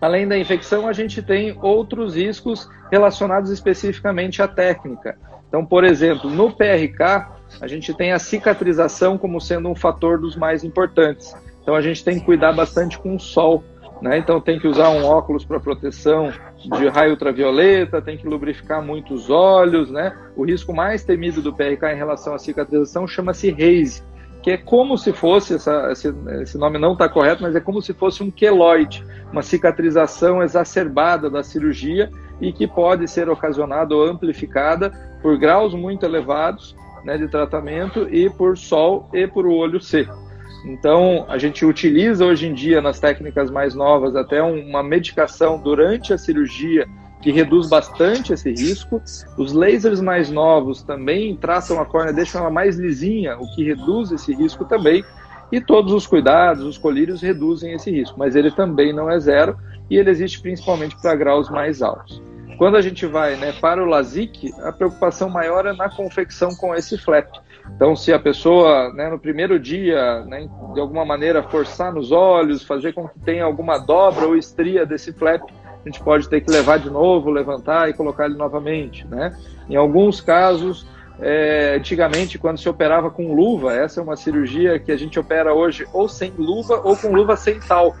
Além 0.00 0.26
da 0.26 0.38
infecção, 0.38 0.88
a 0.88 0.92
gente 0.92 1.22
tem 1.22 1.56
outros 1.60 2.14
riscos 2.14 2.68
relacionados 2.90 3.50
especificamente 3.50 4.40
à 4.40 4.48
técnica. 4.48 5.18
Então, 5.48 5.64
por 5.64 5.84
exemplo, 5.84 6.30
no 6.30 6.50
PRK, 6.50 7.28
a 7.60 7.66
gente 7.66 7.92
tem 7.94 8.12
a 8.12 8.18
cicatrização 8.18 9.18
como 9.18 9.40
sendo 9.40 9.68
um 9.68 9.74
fator 9.74 10.18
dos 10.18 10.34
mais 10.34 10.64
importantes. 10.64 11.34
Então, 11.62 11.74
a 11.74 11.80
gente 11.80 12.04
tem 12.04 12.18
que 12.18 12.24
cuidar 12.24 12.52
bastante 12.52 12.98
com 12.98 13.14
o 13.14 13.20
sol. 13.20 13.64
Né? 14.04 14.18
Então 14.18 14.40
tem 14.40 14.58
que 14.58 14.68
usar 14.68 14.90
um 14.90 15.04
óculos 15.04 15.44
para 15.44 15.58
proteção 15.58 16.30
de 16.68 16.88
raio 16.88 17.12
ultravioleta, 17.12 18.00
tem 18.00 18.16
que 18.16 18.26
lubrificar 18.26 18.82
muito 18.82 19.14
os 19.14 19.30
olhos, 19.30 19.90
né? 19.90 20.16
O 20.36 20.44
risco 20.44 20.74
mais 20.74 21.04
temido 21.04 21.42
do 21.42 21.52
PRK 21.52 21.92
em 21.92 21.96
relação 21.96 22.34
à 22.34 22.38
cicatrização 22.38 23.06
chama-se 23.06 23.50
haze, 23.50 24.02
que 24.42 24.50
é 24.50 24.56
como 24.56 24.98
se 24.98 25.12
fosse, 25.12 25.54
essa, 25.54 25.90
esse, 25.90 26.14
esse, 26.42 26.58
nome 26.58 26.78
não 26.78 26.92
está 26.92 27.08
correto, 27.08 27.42
mas 27.42 27.54
é 27.54 27.60
como 27.60 27.80
se 27.80 27.92
fosse 27.94 28.22
um 28.22 28.30
queloide, 28.30 29.04
uma 29.32 29.42
cicatrização 29.42 30.42
exacerbada 30.42 31.30
da 31.30 31.42
cirurgia 31.42 32.10
e 32.40 32.52
que 32.52 32.66
pode 32.66 33.08
ser 33.08 33.28
ocasionada 33.28 33.94
ou 33.94 34.04
amplificada 34.04 34.90
por 35.22 35.38
graus 35.38 35.74
muito 35.74 36.04
elevados 36.04 36.76
né, 37.04 37.16
de 37.16 37.28
tratamento 37.28 38.08
e 38.10 38.28
por 38.28 38.56
sol 38.56 39.08
e 39.12 39.26
por 39.26 39.46
olho 39.46 39.80
seco. 39.80 40.23
Então, 40.64 41.26
a 41.28 41.36
gente 41.36 41.64
utiliza 41.64 42.24
hoje 42.24 42.46
em 42.46 42.54
dia 42.54 42.80
nas 42.80 42.98
técnicas 42.98 43.50
mais 43.50 43.74
novas 43.74 44.16
até 44.16 44.42
uma 44.42 44.82
medicação 44.82 45.58
durante 45.58 46.12
a 46.12 46.18
cirurgia 46.18 46.88
que 47.20 47.30
reduz 47.30 47.68
bastante 47.68 48.32
esse 48.32 48.50
risco. 48.50 49.00
Os 49.36 49.52
lasers 49.52 50.00
mais 50.00 50.30
novos 50.30 50.82
também 50.82 51.36
tratam 51.36 51.80
a 51.80 51.84
córnea, 51.84 52.12
deixam 52.12 52.42
ela 52.42 52.50
mais 52.50 52.78
lisinha, 52.78 53.36
o 53.38 53.50
que 53.54 53.64
reduz 53.64 54.10
esse 54.10 54.34
risco 54.34 54.64
também. 54.64 55.04
E 55.52 55.60
todos 55.60 55.92
os 55.92 56.06
cuidados, 56.06 56.64
os 56.64 56.78
colírios 56.78 57.22
reduzem 57.22 57.72
esse 57.72 57.90
risco, 57.90 58.18
mas 58.18 58.34
ele 58.34 58.50
também 58.50 58.92
não 58.92 59.10
é 59.10 59.18
zero 59.20 59.56
e 59.88 59.96
ele 59.96 60.10
existe 60.10 60.40
principalmente 60.40 60.96
para 61.00 61.14
graus 61.14 61.50
mais 61.50 61.82
altos. 61.82 62.22
Quando 62.56 62.76
a 62.76 62.80
gente 62.82 63.04
vai 63.06 63.36
né, 63.36 63.52
para 63.60 63.82
o 63.82 63.86
LASIK, 63.86 64.52
a 64.62 64.72
preocupação 64.72 65.28
maior 65.28 65.66
é 65.66 65.72
na 65.72 65.88
confecção 65.88 66.54
com 66.54 66.74
esse 66.74 66.96
flap. 66.96 67.28
Então, 67.74 67.96
se 67.96 68.12
a 68.12 68.18
pessoa, 68.18 68.92
né, 68.92 69.08
no 69.08 69.18
primeiro 69.18 69.58
dia, 69.58 70.24
né, 70.26 70.48
de 70.72 70.80
alguma 70.80 71.04
maneira 71.04 71.42
forçar 71.42 71.92
nos 71.92 72.12
olhos, 72.12 72.62
fazer 72.62 72.92
com 72.92 73.08
que 73.08 73.18
tenha 73.20 73.44
alguma 73.44 73.78
dobra 73.78 74.26
ou 74.26 74.36
estria 74.36 74.86
desse 74.86 75.12
flap, 75.12 75.42
a 75.84 75.88
gente 75.88 76.02
pode 76.02 76.28
ter 76.28 76.40
que 76.40 76.50
levar 76.50 76.78
de 76.78 76.88
novo, 76.88 77.30
levantar 77.30 77.90
e 77.90 77.94
colocar 77.94 78.26
ele 78.26 78.36
novamente. 78.36 79.06
Né? 79.06 79.36
Em 79.68 79.76
alguns 79.76 80.20
casos, 80.20 80.86
é, 81.20 81.74
antigamente, 81.76 82.38
quando 82.38 82.58
se 82.58 82.68
operava 82.68 83.10
com 83.10 83.34
luva, 83.34 83.74
essa 83.74 84.00
é 84.00 84.02
uma 84.02 84.16
cirurgia 84.16 84.78
que 84.78 84.90
a 84.90 84.96
gente 84.96 85.18
opera 85.18 85.52
hoje 85.52 85.86
ou 85.92 86.08
sem 86.08 86.32
luva 86.36 86.80
ou 86.84 86.96
com 86.96 87.12
luva 87.12 87.36
sem 87.36 87.60
talco. 87.60 87.98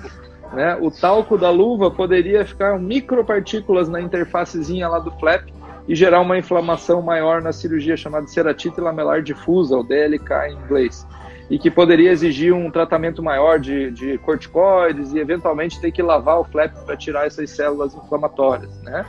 Né? 0.52 0.76
O 0.80 0.90
talco 0.90 1.36
da 1.36 1.50
luva 1.50 1.90
poderia 1.90 2.44
ficar 2.44 2.78
micropartículas 2.78 3.88
na 3.88 4.00
interfacezinha 4.00 4.88
lá 4.88 4.98
do 4.98 5.10
flap 5.12 5.48
e 5.86 5.94
gerar 5.94 6.20
uma 6.20 6.38
inflamação 6.38 7.02
maior 7.02 7.42
na 7.42 7.52
cirurgia 7.52 7.96
chamada 7.96 8.26
ceratite 8.26 8.80
lamelar 8.80 9.22
difusa, 9.22 9.76
ou 9.76 9.84
DLK 9.84 10.48
em 10.48 10.54
inglês, 10.54 11.06
e 11.50 11.58
que 11.58 11.70
poderia 11.70 12.10
exigir 12.10 12.54
um 12.54 12.70
tratamento 12.70 13.22
maior 13.22 13.58
de, 13.58 13.90
de 13.90 14.18
corticoides 14.18 15.12
e 15.12 15.18
eventualmente 15.18 15.80
ter 15.80 15.90
que 15.90 16.02
lavar 16.02 16.40
o 16.40 16.44
flap 16.44 16.72
para 16.86 16.96
tirar 16.96 17.26
essas 17.26 17.50
células 17.50 17.94
inflamatórias, 17.94 18.80
né? 18.82 19.04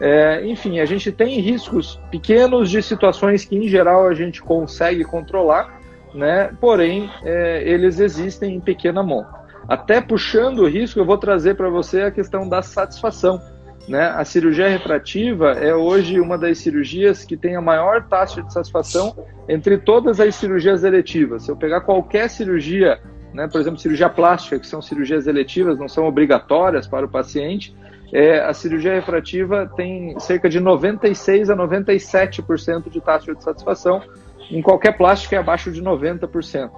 É, 0.00 0.44
enfim, 0.46 0.80
a 0.80 0.86
gente 0.86 1.12
tem 1.12 1.40
riscos 1.40 2.00
pequenos 2.10 2.70
de 2.70 2.82
situações 2.82 3.44
que 3.44 3.56
em 3.56 3.68
geral 3.68 4.08
a 4.08 4.14
gente 4.14 4.42
consegue 4.42 5.04
controlar, 5.04 5.80
né? 6.14 6.50
Porém, 6.60 7.10
é, 7.22 7.62
eles 7.64 8.00
existem 8.00 8.56
em 8.56 8.60
pequena 8.60 9.02
monta. 9.02 9.43
Até 9.68 10.00
puxando 10.00 10.60
o 10.60 10.68
risco, 10.68 10.98
eu 10.98 11.04
vou 11.04 11.18
trazer 11.18 11.54
para 11.56 11.68
você 11.68 12.02
a 12.02 12.10
questão 12.10 12.48
da 12.48 12.62
satisfação. 12.62 13.40
Né? 13.88 14.02
A 14.06 14.24
cirurgia 14.24 14.68
refrativa 14.68 15.52
é 15.52 15.74
hoje 15.74 16.18
uma 16.20 16.38
das 16.38 16.58
cirurgias 16.58 17.24
que 17.24 17.36
tem 17.36 17.56
a 17.56 17.60
maior 17.60 18.06
taxa 18.08 18.42
de 18.42 18.52
satisfação 18.52 19.14
entre 19.48 19.78
todas 19.78 20.20
as 20.20 20.34
cirurgias 20.34 20.84
eletivas. 20.84 21.44
Se 21.44 21.50
eu 21.50 21.56
pegar 21.56 21.82
qualquer 21.82 22.28
cirurgia, 22.30 22.98
né, 23.32 23.46
por 23.48 23.60
exemplo, 23.60 23.78
cirurgia 23.78 24.08
plástica, 24.08 24.58
que 24.58 24.66
são 24.66 24.80
cirurgias 24.80 25.26
eletivas, 25.26 25.78
não 25.78 25.88
são 25.88 26.06
obrigatórias 26.06 26.86
para 26.86 27.04
o 27.04 27.08
paciente, 27.08 27.76
é, 28.12 28.40
a 28.40 28.54
cirurgia 28.54 28.94
refrativa 28.94 29.70
tem 29.76 30.18
cerca 30.20 30.48
de 30.48 30.60
96 30.60 31.50
a 31.50 31.56
97% 31.56 32.88
de 32.88 33.00
taxa 33.00 33.34
de 33.34 33.42
satisfação, 33.42 34.02
em 34.50 34.62
qualquer 34.62 34.96
plástica 34.96 35.36
é 35.36 35.38
abaixo 35.38 35.70
de 35.70 35.82
90%. 35.82 36.70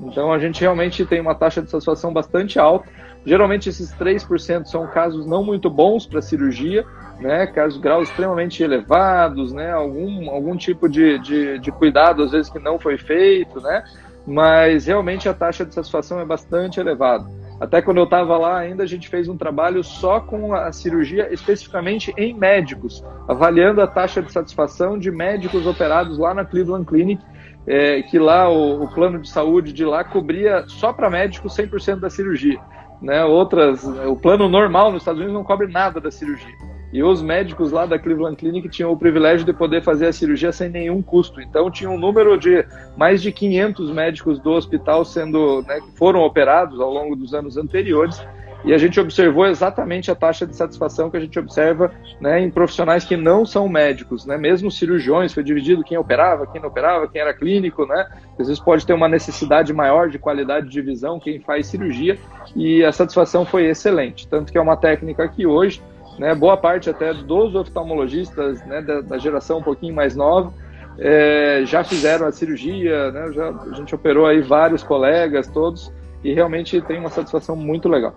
Então 0.00 0.32
a 0.32 0.38
gente 0.38 0.60
realmente 0.60 1.04
tem 1.04 1.20
uma 1.20 1.34
taxa 1.34 1.62
de 1.62 1.70
satisfação 1.70 2.12
bastante 2.12 2.58
alta. 2.58 2.88
Geralmente 3.24 3.68
esses 3.68 3.94
3% 3.94 4.66
são 4.66 4.86
casos 4.86 5.26
não 5.26 5.42
muito 5.42 5.70
bons 5.70 6.06
para 6.06 6.20
cirurgia, 6.20 6.84
né? 7.20 7.46
Casos 7.46 7.80
graus 7.80 8.08
extremamente 8.08 8.62
elevados, 8.62 9.52
né? 9.52 9.72
Algum, 9.72 10.30
algum 10.30 10.56
tipo 10.56 10.88
de, 10.88 11.18
de, 11.20 11.58
de 11.58 11.72
cuidado 11.72 12.22
às 12.22 12.32
vezes 12.32 12.50
que 12.50 12.58
não 12.58 12.78
foi 12.78 12.98
feito, 12.98 13.60
né? 13.60 13.82
Mas 14.26 14.86
realmente 14.86 15.28
a 15.28 15.34
taxa 15.34 15.64
de 15.64 15.74
satisfação 15.74 16.20
é 16.20 16.24
bastante 16.24 16.80
elevada. 16.80 17.26
Até 17.60 17.80
quando 17.80 17.98
eu 17.98 18.04
estava 18.04 18.36
lá 18.36 18.58
ainda, 18.58 18.82
a 18.82 18.86
gente 18.86 19.08
fez 19.08 19.28
um 19.28 19.36
trabalho 19.36 19.82
só 19.84 20.20
com 20.20 20.54
a 20.54 20.72
cirurgia, 20.72 21.32
especificamente 21.32 22.12
em 22.16 22.34
médicos, 22.34 23.04
avaliando 23.28 23.80
a 23.80 23.86
taxa 23.86 24.20
de 24.20 24.32
satisfação 24.32 24.98
de 24.98 25.10
médicos 25.10 25.66
operados 25.66 26.18
lá 26.18 26.34
na 26.34 26.44
Cleveland 26.44 26.84
Clinic 26.84 27.22
é, 27.66 28.02
que 28.02 28.18
lá 28.18 28.48
o, 28.48 28.84
o, 28.84 28.88
plano 28.88 29.18
de 29.18 29.28
saúde 29.28 29.72
de 29.72 29.84
lá 29.84 30.04
cobria 30.04 30.64
só 30.68 30.92
para 30.92 31.10
médicos 31.10 31.56
100% 31.56 32.00
da 32.00 32.10
cirurgia. 32.10 32.60
Né? 33.00 33.24
Outras, 33.24 33.84
o 33.84 34.16
plano 34.16 34.48
normal 34.48 34.92
nos 34.92 35.02
Estados 35.02 35.20
Unidos 35.20 35.34
não 35.34 35.44
cobre 35.44 35.66
nada 35.66 36.00
da 36.00 36.10
cirurgia. 36.10 36.54
E 36.92 37.02
os 37.02 37.20
médicos 37.20 37.72
lá 37.72 37.86
da 37.86 37.98
Cleveland 37.98 38.36
Clinic 38.36 38.68
tinham 38.68 38.92
o 38.92 38.96
privilégio 38.96 39.44
de 39.44 39.52
poder 39.52 39.82
fazer 39.82 40.06
a 40.06 40.12
cirurgia 40.12 40.52
sem 40.52 40.68
nenhum 40.68 41.02
custo. 41.02 41.40
Então 41.40 41.70
tinha 41.70 41.90
um 41.90 41.98
número 41.98 42.38
de 42.38 42.64
mais 42.96 43.20
de 43.20 43.32
500 43.32 43.90
médicos 43.90 44.38
do 44.38 44.52
hospital 44.52 45.04
sendo, 45.04 45.62
né, 45.62 45.80
que 45.80 45.98
foram 45.98 46.20
operados 46.20 46.80
ao 46.80 46.90
longo 46.90 47.16
dos 47.16 47.34
anos 47.34 47.56
anteriores 47.56 48.24
e 48.64 48.72
a 48.72 48.78
gente 48.78 48.98
observou 48.98 49.46
exatamente 49.46 50.10
a 50.10 50.14
taxa 50.14 50.46
de 50.46 50.56
satisfação 50.56 51.10
que 51.10 51.16
a 51.16 51.20
gente 51.20 51.38
observa 51.38 51.92
né, 52.18 52.40
em 52.40 52.50
profissionais 52.50 53.04
que 53.04 53.16
não 53.16 53.44
são 53.44 53.68
médicos, 53.68 54.24
né? 54.24 54.38
mesmo 54.38 54.70
cirurgiões, 54.70 55.34
foi 55.34 55.42
dividido 55.42 55.84
quem 55.84 55.98
operava, 55.98 56.46
quem 56.46 56.60
não 56.60 56.68
operava, 56.68 57.06
quem 57.06 57.20
era 57.20 57.34
clínico, 57.34 57.84
né? 57.84 58.06
às 58.38 58.46
vezes 58.46 58.58
pode 58.58 58.86
ter 58.86 58.94
uma 58.94 59.08
necessidade 59.08 59.72
maior 59.72 60.08
de 60.08 60.18
qualidade 60.18 60.68
de 60.70 60.80
visão 60.80 61.20
quem 61.20 61.40
faz 61.40 61.66
cirurgia, 61.66 62.18
e 62.56 62.82
a 62.82 62.90
satisfação 62.90 63.44
foi 63.44 63.66
excelente, 63.66 64.26
tanto 64.26 64.50
que 64.50 64.56
é 64.56 64.60
uma 64.60 64.76
técnica 64.76 65.28
que 65.28 65.46
hoje, 65.46 65.82
né, 66.18 66.34
boa 66.34 66.56
parte 66.56 66.88
até 66.88 67.12
dos 67.12 67.54
oftalmologistas 67.54 68.64
né, 68.64 68.80
da, 68.80 69.02
da 69.02 69.18
geração 69.18 69.58
um 69.58 69.62
pouquinho 69.62 69.94
mais 69.94 70.16
nova, 70.16 70.54
é, 70.98 71.62
já 71.66 71.84
fizeram 71.84 72.26
a 72.26 72.32
cirurgia, 72.32 73.10
né, 73.10 73.32
já, 73.32 73.50
a 73.50 73.74
gente 73.74 73.94
operou 73.94 74.26
aí 74.26 74.40
vários 74.40 74.82
colegas, 74.82 75.48
todos, 75.48 75.92
e 76.22 76.32
realmente 76.32 76.80
tem 76.80 76.98
uma 76.98 77.10
satisfação 77.10 77.54
muito 77.54 77.88
legal. 77.88 78.14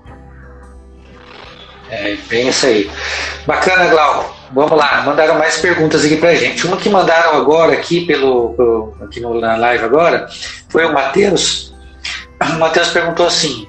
É, 1.90 2.18
bem 2.28 2.48
isso 2.50 2.66
aí. 2.66 2.90
Bacana, 3.46 3.88
Glau. 3.88 4.36
Vamos 4.52 4.78
lá, 4.78 5.04
mandaram 5.06 5.38
mais 5.38 5.58
perguntas 5.58 6.06
aqui 6.06 6.16
pra 6.16 6.34
gente. 6.34 6.66
Uma 6.66 6.78
que 6.78 6.90
mandaram 6.90 7.36
agora 7.36 7.74
aqui 7.74 8.06
pelo, 8.06 8.54
pelo 8.54 8.96
aqui 9.02 9.20
no, 9.20 9.40
na 9.40 9.58
live 9.58 9.84
agora 9.84 10.28
foi 10.70 10.86
o 10.86 10.94
Matheus. 10.94 11.74
O 12.40 12.54
Matheus 12.54 12.88
perguntou 12.90 13.28
assim: 13.28 13.68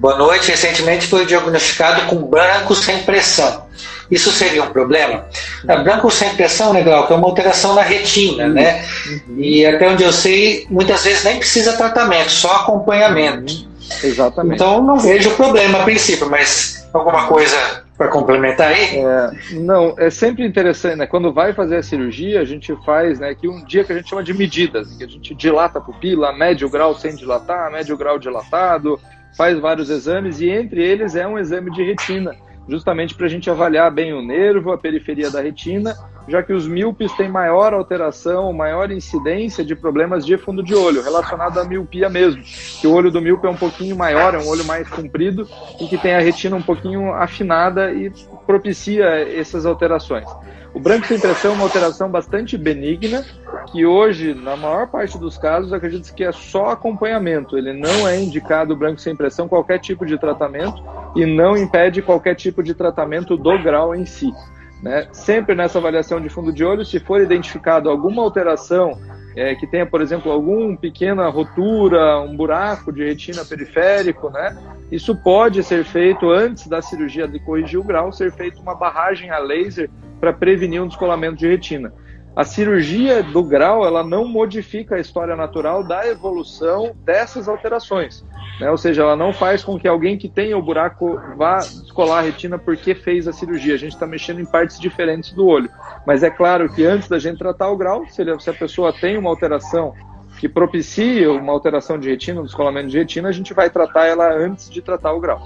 Boa 0.00 0.16
noite, 0.16 0.50
recentemente 0.50 1.06
foi 1.06 1.26
diagnosticado 1.26 2.06
com 2.06 2.16
branco 2.16 2.74
sem 2.74 3.02
pressão. 3.02 3.66
Isso 4.10 4.32
seria 4.32 4.64
um 4.64 4.70
problema? 4.70 5.26
Uhum. 5.68 5.84
branco 5.84 6.10
sem 6.10 6.30
pressão, 6.30 6.72
né, 6.72 6.82
Glauco, 6.82 7.12
é 7.12 7.16
uma 7.16 7.28
alteração 7.28 7.74
na 7.74 7.82
retina, 7.82 8.44
uhum. 8.46 8.52
né? 8.52 8.84
Uhum. 9.06 9.36
E 9.38 9.64
até 9.64 9.88
onde 9.88 10.02
eu 10.02 10.12
sei, 10.12 10.66
muitas 10.70 11.04
vezes 11.04 11.22
nem 11.22 11.38
precisa 11.38 11.74
tratamento, 11.74 12.30
só 12.30 12.56
acompanhamento. 12.56 13.52
Uhum. 13.52 13.68
Exatamente. 14.02 14.54
Então 14.54 14.82
não 14.82 14.98
vejo 14.98 15.30
problema 15.32 15.80
a 15.80 15.84
princípio, 15.84 16.28
mas 16.30 16.79
Alguma 16.92 17.26
coisa 17.26 17.84
para 17.96 18.08
complementar 18.08 18.68
aí? 18.68 18.98
É, 18.98 19.30
não, 19.52 19.94
é 19.98 20.10
sempre 20.10 20.46
interessante, 20.46 20.96
né? 20.96 21.06
Quando 21.06 21.32
vai 21.32 21.52
fazer 21.52 21.76
a 21.76 21.82
cirurgia, 21.82 22.40
a 22.40 22.44
gente 22.44 22.74
faz, 22.84 23.20
né? 23.20 23.34
Que 23.34 23.46
um 23.46 23.64
dia 23.64 23.84
que 23.84 23.92
a 23.92 23.96
gente 23.96 24.08
chama 24.08 24.22
de 24.22 24.32
medidas, 24.32 24.96
que 24.96 25.04
a 25.04 25.06
gente 25.06 25.34
dilata 25.34 25.78
a 25.78 25.82
pupila, 25.82 26.32
médio 26.32 26.68
grau 26.68 26.94
sem 26.94 27.14
dilatar, 27.14 27.70
médio 27.70 27.96
grau 27.96 28.18
dilatado, 28.18 28.98
faz 29.36 29.58
vários 29.58 29.90
exames 29.90 30.40
e 30.40 30.48
entre 30.48 30.82
eles 30.82 31.14
é 31.14 31.26
um 31.26 31.38
exame 31.38 31.70
de 31.70 31.84
retina, 31.84 32.34
justamente 32.68 33.14
para 33.14 33.26
a 33.26 33.28
gente 33.28 33.50
avaliar 33.50 33.90
bem 33.90 34.12
o 34.12 34.22
nervo, 34.22 34.72
a 34.72 34.78
periferia 34.78 35.30
da 35.30 35.40
retina 35.40 35.94
já 36.28 36.42
que 36.42 36.52
os 36.52 36.66
míopes 36.66 37.12
têm 37.14 37.28
maior 37.28 37.72
alteração, 37.74 38.52
maior 38.52 38.90
incidência 38.90 39.64
de 39.64 39.74
problemas 39.74 40.24
de 40.24 40.36
fundo 40.36 40.62
de 40.62 40.74
olho, 40.74 41.02
relacionado 41.02 41.58
à 41.58 41.64
miopia 41.64 42.08
mesmo. 42.08 42.42
Que 42.80 42.86
o 42.86 42.92
olho 42.92 43.10
do 43.10 43.20
míope 43.20 43.46
é 43.46 43.50
um 43.50 43.56
pouquinho 43.56 43.96
maior, 43.96 44.34
é 44.34 44.38
um 44.38 44.48
olho 44.48 44.64
mais 44.64 44.88
comprido 44.88 45.48
e 45.80 45.86
que 45.86 45.98
tem 45.98 46.14
a 46.14 46.20
retina 46.20 46.56
um 46.56 46.62
pouquinho 46.62 47.12
afinada 47.12 47.92
e 47.92 48.10
propicia 48.46 49.04
essas 49.04 49.66
alterações. 49.66 50.26
O 50.72 50.78
branco 50.78 51.06
sem 51.06 51.18
pressão 51.18 51.50
é 51.50 51.54
uma 51.54 51.64
alteração 51.64 52.08
bastante 52.08 52.56
benigna, 52.56 53.24
que 53.72 53.84
hoje, 53.84 54.34
na 54.34 54.56
maior 54.56 54.86
parte 54.86 55.18
dos 55.18 55.36
casos, 55.36 55.72
acredito 55.72 56.14
que 56.14 56.22
é 56.22 56.30
só 56.30 56.66
acompanhamento. 56.66 57.58
Ele 57.58 57.72
não 57.72 58.06
é 58.06 58.20
indicado 58.20 58.76
branco 58.76 59.00
sem 59.00 59.16
pressão 59.16 59.48
qualquer 59.48 59.80
tipo 59.80 60.06
de 60.06 60.16
tratamento 60.16 60.80
e 61.16 61.26
não 61.26 61.56
impede 61.56 62.00
qualquer 62.00 62.36
tipo 62.36 62.62
de 62.62 62.72
tratamento 62.72 63.36
do 63.36 63.58
grau 63.60 63.94
em 63.94 64.06
si. 64.06 64.32
Né? 64.82 65.08
Sempre 65.12 65.54
nessa 65.54 65.78
avaliação 65.78 66.20
de 66.20 66.28
fundo 66.28 66.52
de 66.52 66.64
olho, 66.64 66.84
se 66.84 66.98
for 66.98 67.20
identificado 67.20 67.90
alguma 67.90 68.22
alteração 68.22 68.98
é, 69.36 69.54
que 69.54 69.66
tenha, 69.66 69.86
por 69.86 70.00
exemplo, 70.00 70.32
alguma 70.32 70.76
pequena 70.76 71.28
rotura, 71.28 72.20
um 72.20 72.36
buraco 72.36 72.92
de 72.92 73.04
retina 73.04 73.44
periférico, 73.44 74.30
né? 74.30 74.56
Isso 74.90 75.14
pode 75.14 75.62
ser 75.62 75.84
feito 75.84 76.30
antes 76.30 76.66
da 76.66 76.82
cirurgia 76.82 77.28
de 77.28 77.38
corrigir 77.38 77.78
o 77.78 77.84
grau, 77.84 78.12
ser 78.12 78.32
feito 78.32 78.60
uma 78.60 78.74
barragem 78.74 79.30
a 79.30 79.38
laser 79.38 79.88
para 80.18 80.32
prevenir 80.32 80.82
um 80.82 80.88
descolamento 80.88 81.36
de 81.36 81.46
retina. 81.46 81.92
A 82.34 82.44
cirurgia 82.44 83.22
do 83.22 83.42
grau, 83.42 83.84
ela 83.84 84.04
não 84.04 84.26
modifica 84.26 84.94
a 84.94 85.00
história 85.00 85.34
natural 85.34 85.82
da 85.82 86.06
evolução 86.06 86.92
dessas 87.04 87.48
alterações, 87.48 88.24
né? 88.60 88.70
Ou 88.70 88.78
seja, 88.78 89.02
ela 89.02 89.16
não 89.16 89.32
faz 89.32 89.64
com 89.64 89.78
que 89.78 89.88
alguém 89.88 90.16
que 90.16 90.28
tenha 90.28 90.56
o 90.56 90.62
buraco 90.62 91.20
vá 91.36 91.58
descolar 91.58 92.18
a 92.18 92.22
retina 92.22 92.56
porque 92.56 92.94
fez 92.94 93.26
a 93.26 93.32
cirurgia. 93.32 93.74
A 93.74 93.78
gente 93.78 93.92
está 93.92 94.06
mexendo 94.06 94.40
em 94.40 94.46
partes 94.46 94.78
diferentes 94.78 95.32
do 95.32 95.46
olho. 95.46 95.68
Mas 96.06 96.22
é 96.22 96.30
claro 96.30 96.72
que 96.72 96.84
antes 96.84 97.08
da 97.08 97.18
gente 97.18 97.38
tratar 97.38 97.68
o 97.68 97.76
grau, 97.76 98.06
se, 98.08 98.22
ele, 98.22 98.38
se 98.38 98.48
a 98.48 98.54
pessoa 98.54 98.92
tem 98.92 99.18
uma 99.18 99.28
alteração 99.28 99.92
que 100.38 100.48
propicia 100.48 101.30
uma 101.32 101.52
alteração 101.52 101.98
de 101.98 102.08
retina, 102.08 102.40
um 102.40 102.44
descolamento 102.44 102.88
de 102.88 102.98
retina, 102.98 103.28
a 103.28 103.32
gente 103.32 103.52
vai 103.52 103.68
tratar 103.68 104.06
ela 104.06 104.32
antes 104.32 104.70
de 104.70 104.80
tratar 104.80 105.12
o 105.12 105.20
grau. 105.20 105.42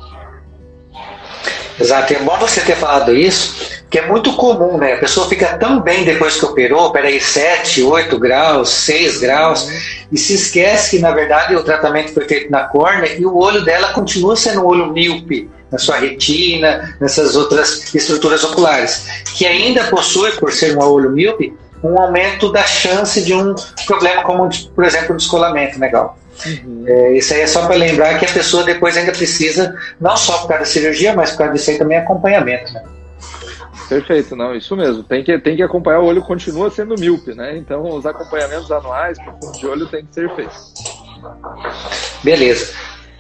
Exato, 1.79 2.13
é 2.13 2.19
bom 2.21 2.37
você 2.39 2.61
ter 2.61 2.77
falado 2.77 3.15
isso, 3.15 3.83
que 3.91 3.99
é 3.99 4.07
muito 4.07 4.33
comum, 4.35 4.77
né? 4.77 4.95
A 4.95 4.99
pessoa 4.99 5.29
fica 5.29 5.59
tão 5.59 5.81
bem 5.81 6.05
depois 6.05 6.37
que 6.37 6.45
operou, 6.45 6.93
peraí, 6.93 7.21
7, 7.21 7.83
8 7.83 8.19
graus, 8.19 8.71
6 8.71 9.19
graus, 9.19 9.63
uhum. 9.65 9.79
e 10.13 10.19
se 10.19 10.35
esquece 10.35 10.93
que, 10.93 10.99
na 11.01 11.11
verdade, 11.11 11.57
o 11.57 11.65
tratamento 11.65 12.13
foi 12.13 12.25
feito 12.27 12.51
na 12.51 12.65
córnea 12.65 13.13
e 13.19 13.27
o 13.27 13.37
olho 13.37 13.65
dela 13.65 13.93
continua 13.93 14.37
sendo 14.37 14.63
um 14.63 14.67
olho 14.67 14.93
míope, 14.93 15.51
na 15.71 15.79
sua 15.79 15.97
retina, 15.97 16.97
nessas 17.01 17.35
outras 17.35 17.93
estruturas 17.93 18.45
oculares, 18.45 19.07
que 19.37 19.45
ainda 19.45 19.83
possui, 19.85 20.31
por 20.33 20.53
ser 20.53 20.77
um 20.77 20.83
olho 20.83 21.11
míope, 21.11 21.53
um 21.83 22.01
aumento 22.01 22.53
da 22.53 22.63
chance 22.63 23.21
de 23.23 23.35
um 23.35 23.55
problema 23.87 24.23
como, 24.23 24.49
por 24.75 24.85
exemplo, 24.85 25.15
um 25.15 25.17
descolamento 25.17 25.79
legal. 25.79 26.17
Uhum. 26.47 26.85
É, 26.87 27.13
isso 27.13 27.33
aí 27.33 27.41
é 27.41 27.47
só 27.47 27.67
para 27.67 27.77
lembrar 27.77 28.19
que 28.19 28.27
a 28.27 28.33
pessoa 28.33 28.65
depois 28.65 28.97
ainda 28.97 29.13
precisa, 29.13 29.75
não 30.01 30.17
só 30.17 30.39
por 30.39 30.49
causa 30.49 30.65
da 30.65 30.67
cirurgia, 30.67 31.15
mas 31.15 31.31
por 31.31 31.39
causa 31.39 31.53
disso 31.55 31.71
aí 31.71 31.79
também 31.79 31.97
acompanhamento. 31.99 32.73
Né? 32.73 32.83
Perfeito, 33.89 34.35
não, 34.35 34.55
isso 34.55 34.77
mesmo. 34.77 35.03
Tem 35.03 35.23
que, 35.23 35.39
tem 35.39 35.57
que 35.57 35.63
acompanhar, 35.63 36.01
o 36.01 36.07
olho 36.07 36.23
continua 36.23 36.71
sendo 36.71 36.99
míope, 36.99 37.35
né? 37.35 37.57
Então 37.57 37.83
os 37.83 38.07
acompanhamentos 38.07 38.71
anuais 38.73 39.19
para 39.19 39.33
fundo 39.35 39.59
de 39.59 39.67
olho 39.67 39.87
tem 39.87 40.05
que 40.05 40.15
ser 40.15 40.35
feitos. 40.35 40.73
Beleza. 42.23 42.73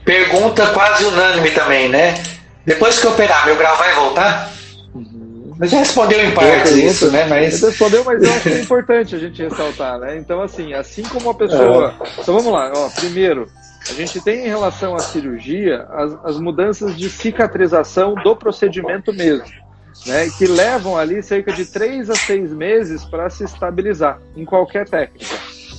Pergunta 0.04 0.66
quase 0.68 1.04
unânime 1.04 1.50
também, 1.50 1.88
né? 1.88 2.14
Depois 2.64 2.98
que 2.98 3.06
operar, 3.06 3.46
meu 3.46 3.56
grau 3.56 3.76
vai 3.76 3.94
voltar? 3.94 4.53
Mas 5.58 5.70
já 5.70 5.78
respondeu 5.78 6.20
em 6.20 6.32
parte 6.32 6.84
isso, 6.84 7.10
né? 7.10 7.26
Mas... 7.26 7.60
Respondeu, 7.60 8.04
mas 8.04 8.22
eu 8.22 8.32
acho 8.32 8.42
que 8.42 8.48
é 8.48 8.60
importante 8.60 9.14
a 9.14 9.18
gente 9.18 9.42
ressaltar, 9.42 9.98
né? 9.98 10.16
Então, 10.16 10.42
assim, 10.42 10.72
assim 10.72 11.02
como 11.02 11.30
a 11.30 11.34
pessoa. 11.34 11.94
É. 12.00 12.20
Então 12.20 12.34
vamos 12.34 12.52
lá, 12.52 12.72
ó. 12.74 12.88
Primeiro, 12.90 13.48
a 13.88 13.92
gente 13.92 14.20
tem 14.20 14.46
em 14.46 14.48
relação 14.48 14.94
à 14.94 14.98
cirurgia 14.98 15.86
as, 15.90 16.16
as 16.24 16.38
mudanças 16.38 16.96
de 16.96 17.08
cicatrização 17.08 18.14
do 18.14 18.34
procedimento 18.34 19.12
mesmo, 19.12 19.46
né? 20.06 20.28
Que 20.36 20.46
levam 20.46 20.96
ali 20.96 21.22
cerca 21.22 21.52
de 21.52 21.66
três 21.66 22.08
a 22.10 22.14
seis 22.14 22.52
meses 22.52 23.04
para 23.04 23.28
se 23.30 23.44
estabilizar 23.44 24.18
em 24.36 24.44
qualquer 24.44 24.88
técnica. 24.88 25.36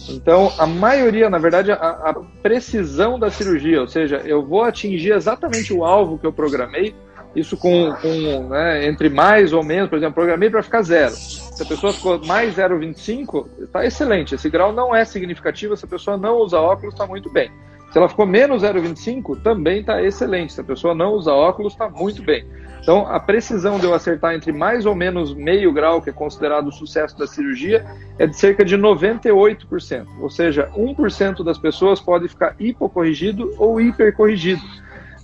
Então, 0.08 0.54
a 0.58 0.68
maioria, 0.68 1.30
na 1.30 1.38
verdade, 1.38 1.72
a, 1.72 1.76
a, 1.76 2.14
precisão 2.42 3.18
da 3.18 3.32
cirurgia, 3.32 3.82
ou 3.82 3.88
seja, 3.88 4.18
eu 4.18 4.46
vou 4.46 4.64
atingir 4.64 5.14
exatamente 5.14 5.74
o 5.74 5.84
alvo 5.84 6.18
que 6.18 6.26
eu 6.26 6.34
programei, 6.34 6.94
isso 7.36 7.58
com, 7.58 7.94
com 8.02 8.48
né, 8.50 8.88
entre 8.88 9.10
mais 9.10 9.52
ou 9.52 9.64
menos, 9.64 9.90
por 9.90 9.98
exemplo, 9.98 10.16
programei 10.16 10.50
para 10.50 10.64
ficar 10.64 10.82
zero. 10.82 11.12
Se 11.12 11.62
a 11.62 11.66
pessoa 11.66 11.94
ficou 11.94 12.24
mais 12.26 12.56
0,25, 12.56 13.48
está 13.60 13.86
excelente. 13.86 14.36
Esse 14.36 14.50
grau 14.50 14.72
não 14.72 14.96
é 14.96 15.04
significativo, 15.04 15.76
se 15.76 15.86
a 15.86 15.88
pessoa 15.88 16.18
não 16.18 16.38
usa 16.38 16.60
óculos, 16.60 16.94
está 16.94 17.06
muito 17.06 17.30
bem. 17.30 17.52
Se 17.92 17.98
ela 17.98 18.10
ficou 18.10 18.26
menos 18.26 18.62
0,25, 18.62 19.42
também 19.42 19.80
está 19.80 20.02
excelente. 20.04 20.54
Se 20.54 20.60
a 20.60 20.64
pessoa 20.64 20.94
não 20.94 21.14
usa 21.14 21.32
óculos, 21.32 21.74
está 21.74 21.90
muito 21.90 22.22
bem. 22.22 22.46
Então, 22.82 23.08
a 23.08 23.20
precisão 23.20 23.80
de 23.80 23.86
eu 23.86 23.94
acertar 23.94 24.36
entre 24.36 24.52
mais 24.52 24.86
ou 24.86 24.94
menos 24.94 25.34
meio 25.34 25.72
grau, 25.72 26.02
que 26.02 26.10
é 26.10 26.14
considerado 26.14 26.68
o 26.68 26.72
sucesso 26.72 27.18
da 27.18 27.26
cirurgia, 27.26 27.86
é 28.20 28.28
de 28.28 28.36
cerca 28.38 28.66
de 28.66 28.78
98%. 28.78 30.06
Ou 30.20 30.30
seja, 30.30 30.70
1% 30.76 31.44
das 31.44 31.58
pessoas 31.58 32.00
pode 32.00 32.28
ficar 32.28 32.56
hipocorrigido 32.60 33.56
ou 33.58 33.80
hipercorrigido 33.80 34.62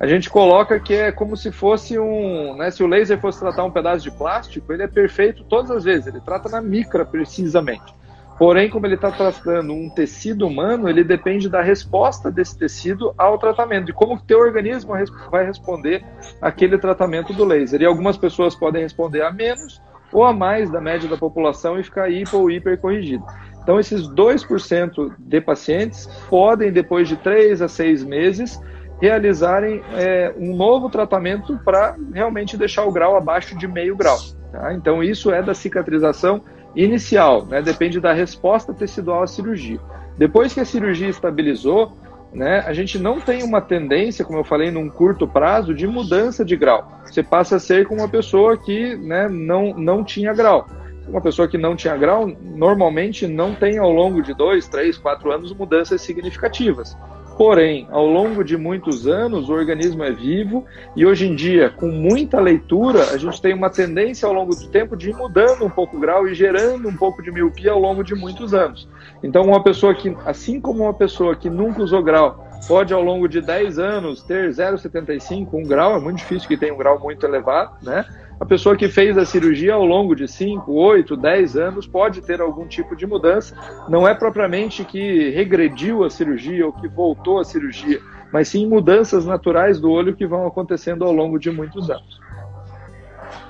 a 0.02 0.08
gente 0.08 0.32
coloca 0.32 0.80
que 0.80 0.96
é 0.96 1.12
como 1.12 1.38
se 1.38 1.52
fosse 1.52 2.00
um. 2.00 2.56
Né, 2.56 2.72
se 2.72 2.82
o 2.82 2.88
laser 2.88 3.20
fosse 3.20 3.40
tratar 3.40 3.64
um 3.64 3.70
pedaço 3.70 4.04
de 4.04 4.10
plástico, 4.10 4.74
ele 4.74 4.82
é 4.82 4.88
perfeito 4.88 5.44
todas 5.44 5.70
as 5.70 5.84
vezes, 5.84 6.08
ele 6.08 6.20
trata 6.20 6.50
na 6.50 6.60
micra 6.60 7.06
precisamente. 7.06 7.94
Porém, 8.40 8.68
como 8.68 8.88
ele 8.88 8.96
está 8.96 9.12
tratando 9.12 9.72
um 9.72 9.92
tecido 9.92 10.48
humano, 10.48 10.90
ele 10.90 11.04
depende 11.04 11.48
da 11.48 11.62
resposta 11.62 12.32
desse 12.32 12.58
tecido 12.58 13.14
ao 13.16 13.38
tratamento, 13.38 13.86
de 13.86 13.94
como 13.94 14.16
o 14.16 14.20
teu 14.20 14.40
organismo 14.40 14.96
vai 15.30 15.46
responder 15.46 16.04
aquele 16.42 16.80
tratamento 16.80 17.32
do 17.32 17.46
laser. 17.46 17.80
E 17.80 17.86
algumas 17.86 18.18
pessoas 18.18 18.56
podem 18.56 18.82
responder 18.82 19.22
a 19.22 19.32
menos 19.32 19.80
ou 20.12 20.24
a 20.24 20.34
mais 20.34 20.72
da 20.72 20.82
média 20.82 21.08
da 21.08 21.16
população 21.16 21.80
e 21.80 21.84
ficar 21.84 22.10
hipo 22.10 22.38
ou 22.38 22.50
hiper 22.50 22.80
corrigido. 22.80 23.24
Então, 23.62 23.80
esses 23.80 24.10
2% 24.10 25.14
de 25.20 25.40
pacientes 25.40 26.08
podem, 26.28 26.72
depois 26.72 27.08
de 27.08 27.18
3 27.18 27.62
a 27.62 27.68
6 27.68 28.04
meses, 28.04 28.60
realizarem 29.02 29.82
é, 29.94 30.32
um 30.38 30.56
novo 30.56 30.90
tratamento 30.90 31.60
para 31.66 31.96
realmente 32.14 32.56
deixar 32.56 32.86
o 32.86 32.92
grau 32.92 33.18
abaixo 33.18 33.58
de 33.58 33.68
meio 33.68 33.96
grau. 33.96 34.18
Tá? 34.52 34.74
Então, 34.74 35.04
isso 35.04 35.32
é 35.32 35.42
da 35.42 35.56
cicatrização 35.56 36.44
inicial, 36.76 37.46
né? 37.46 37.62
depende 37.62 38.00
da 38.00 38.14
resposta 38.14 38.74
tecidual 38.74 39.24
à 39.24 39.28
cirurgia. 39.28 39.80
Depois 40.18 40.54
que 40.54 40.60
a 40.60 40.66
cirurgia 40.66 41.10
estabilizou, 41.10 41.98
né, 42.32 42.64
a 42.66 42.72
gente 42.74 42.98
não 42.98 43.20
tem 43.20 43.44
uma 43.44 43.60
tendência, 43.60 44.24
como 44.24 44.40
eu 44.40 44.44
falei, 44.44 44.72
num 44.72 44.90
curto 44.90 45.28
prazo, 45.28 45.74
de 45.74 45.88
mudança 45.88 46.46
de 46.46 46.56
grau. 46.56 47.02
Você 47.04 47.24
passa 47.24 47.58
a 47.58 47.60
ser 47.60 47.88
como 47.88 48.02
uma 48.02 48.08
pessoa 48.08 48.56
que 48.58 48.96
né, 48.96 49.28
não, 49.28 49.74
não 49.74 50.04
tinha 50.04 50.34
grau. 50.34 50.68
Uma 51.08 51.20
pessoa 51.20 51.48
que 51.48 51.58
não 51.58 51.76
tinha 51.76 51.98
grau, 51.98 52.28
normalmente 52.28 53.28
não 53.28 53.54
tem 53.54 53.80
ao 53.80 53.92
longo 53.92 54.22
de 54.22 54.34
dois, 54.34 54.68
três, 54.68 54.98
quatro 54.98 55.32
anos 55.32 55.54
mudanças 55.54 56.02
significativas. 56.02 56.96
Porém, 57.42 57.88
ao 57.90 58.06
longo 58.06 58.44
de 58.44 58.56
muitos 58.56 59.08
anos, 59.08 59.50
o 59.50 59.54
organismo 59.54 60.04
é 60.04 60.12
vivo 60.12 60.64
e 60.96 61.08
hoje 61.08 61.28
em 61.28 61.34
dia, 61.34 61.72
com 61.72 61.88
muita 61.88 62.40
leitura, 62.40 63.06
a 63.06 63.18
gente 63.18 63.42
tem 63.42 63.52
uma 63.52 63.68
tendência 63.68 64.28
ao 64.28 64.34
longo 64.34 64.56
do 64.56 64.68
tempo 64.68 64.96
de 64.96 65.10
ir 65.10 65.16
mudando 65.16 65.66
um 65.66 65.70
pouco 65.70 65.98
o 65.98 66.00
grau 66.00 66.28
e 66.28 66.36
gerando 66.36 66.88
um 66.88 66.96
pouco 66.96 67.24
de 67.24 67.32
miopia 67.32 67.72
ao 67.72 67.80
longo 67.80 68.04
de 68.04 68.14
muitos 68.14 68.54
anos. 68.54 68.88
Então, 69.24 69.42
uma 69.42 69.64
pessoa 69.64 69.96
que, 69.96 70.16
assim 70.24 70.62
como 70.62 70.84
uma 70.84 70.94
pessoa 70.94 71.36
que 71.36 71.50
nunca 71.50 71.82
usou 71.82 72.04
grau, 72.04 72.48
pode 72.68 72.94
ao 72.94 73.02
longo 73.02 73.28
de 73.28 73.42
10 73.42 73.80
anos 73.80 74.22
ter 74.22 74.52
0,75, 74.52 75.48
um 75.54 75.64
grau, 75.64 75.96
é 75.96 76.00
muito 76.00 76.18
difícil 76.18 76.48
que 76.48 76.56
tenha 76.56 76.72
um 76.72 76.78
grau 76.78 77.00
muito 77.00 77.26
elevado, 77.26 77.72
né? 77.82 78.06
A 78.42 78.46
pessoa 78.46 78.76
que 78.76 78.90
fez 78.90 79.20
a 79.20 79.24
cirurgia 79.24 79.76
ao 79.76 79.86
longo 79.86 80.16
de 80.16 80.28
5, 80.28 80.74
8, 80.74 81.16
10 81.16 81.58
anos 81.58 81.86
pode 81.86 82.22
ter 82.22 82.42
algum 82.42 82.66
tipo 82.66 82.96
de 82.96 83.06
mudança. 83.06 83.56
Não 83.88 84.08
é 84.08 84.16
propriamente 84.16 84.84
que 84.84 85.30
regrediu 85.30 86.04
a 86.04 86.10
cirurgia 86.10 86.66
ou 86.66 86.74
que 86.74 86.88
voltou 86.88 87.40
à 87.40 87.46
cirurgia, 87.46 88.02
mas 88.34 88.48
sim 88.48 88.66
mudanças 88.66 89.28
naturais 89.28 89.80
do 89.80 89.92
olho 89.92 90.16
que 90.16 90.26
vão 90.26 90.48
acontecendo 90.48 91.06
ao 91.06 91.12
longo 91.12 91.38
de 91.38 91.52
muitos 91.52 91.92
anos. 91.92 92.20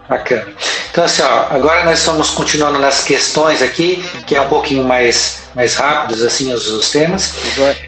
Bacana. 0.10 0.52
Então, 0.92 1.06
assim, 1.06 1.22
ó, 1.22 1.46
agora 1.50 1.86
nós 1.86 2.00
estamos 2.00 2.32
continuando 2.32 2.78
nas 2.78 3.06
questões 3.06 3.62
aqui, 3.62 4.04
que 4.28 4.36
é 4.36 4.42
um 4.42 4.50
pouquinho 4.50 4.84
mais, 4.84 5.50
mais 5.56 5.74
rápidos, 5.78 6.22
assim, 6.22 6.52
os, 6.52 6.70
os 6.70 6.92
temas. 6.92 7.34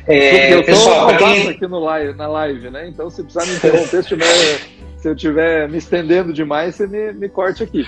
É, 0.07 0.53
eu 0.53 0.63
pessoal, 0.63 1.07
quem... 1.17 1.49
aqui 1.49 1.67
no 1.67 1.79
live, 1.79 2.13
na 2.13 2.27
live, 2.27 2.69
né? 2.69 2.87
Então, 2.87 3.09
se 3.09 3.21
precisar 3.21 3.45
me 3.45 3.57
interromper, 3.57 4.03
se 4.03 4.07
tiver 4.07 4.61
se 5.03 5.09
eu 5.09 5.13
estiver 5.13 5.67
me 5.67 5.77
estendendo 5.77 6.31
demais, 6.31 6.75
você 6.75 6.87
me, 6.87 7.11
me 7.11 7.27
corte 7.27 7.61
aqui. 7.61 7.85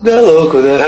Não 0.00 0.12
é 0.12 0.20
louco, 0.22 0.56
né? 0.58 0.78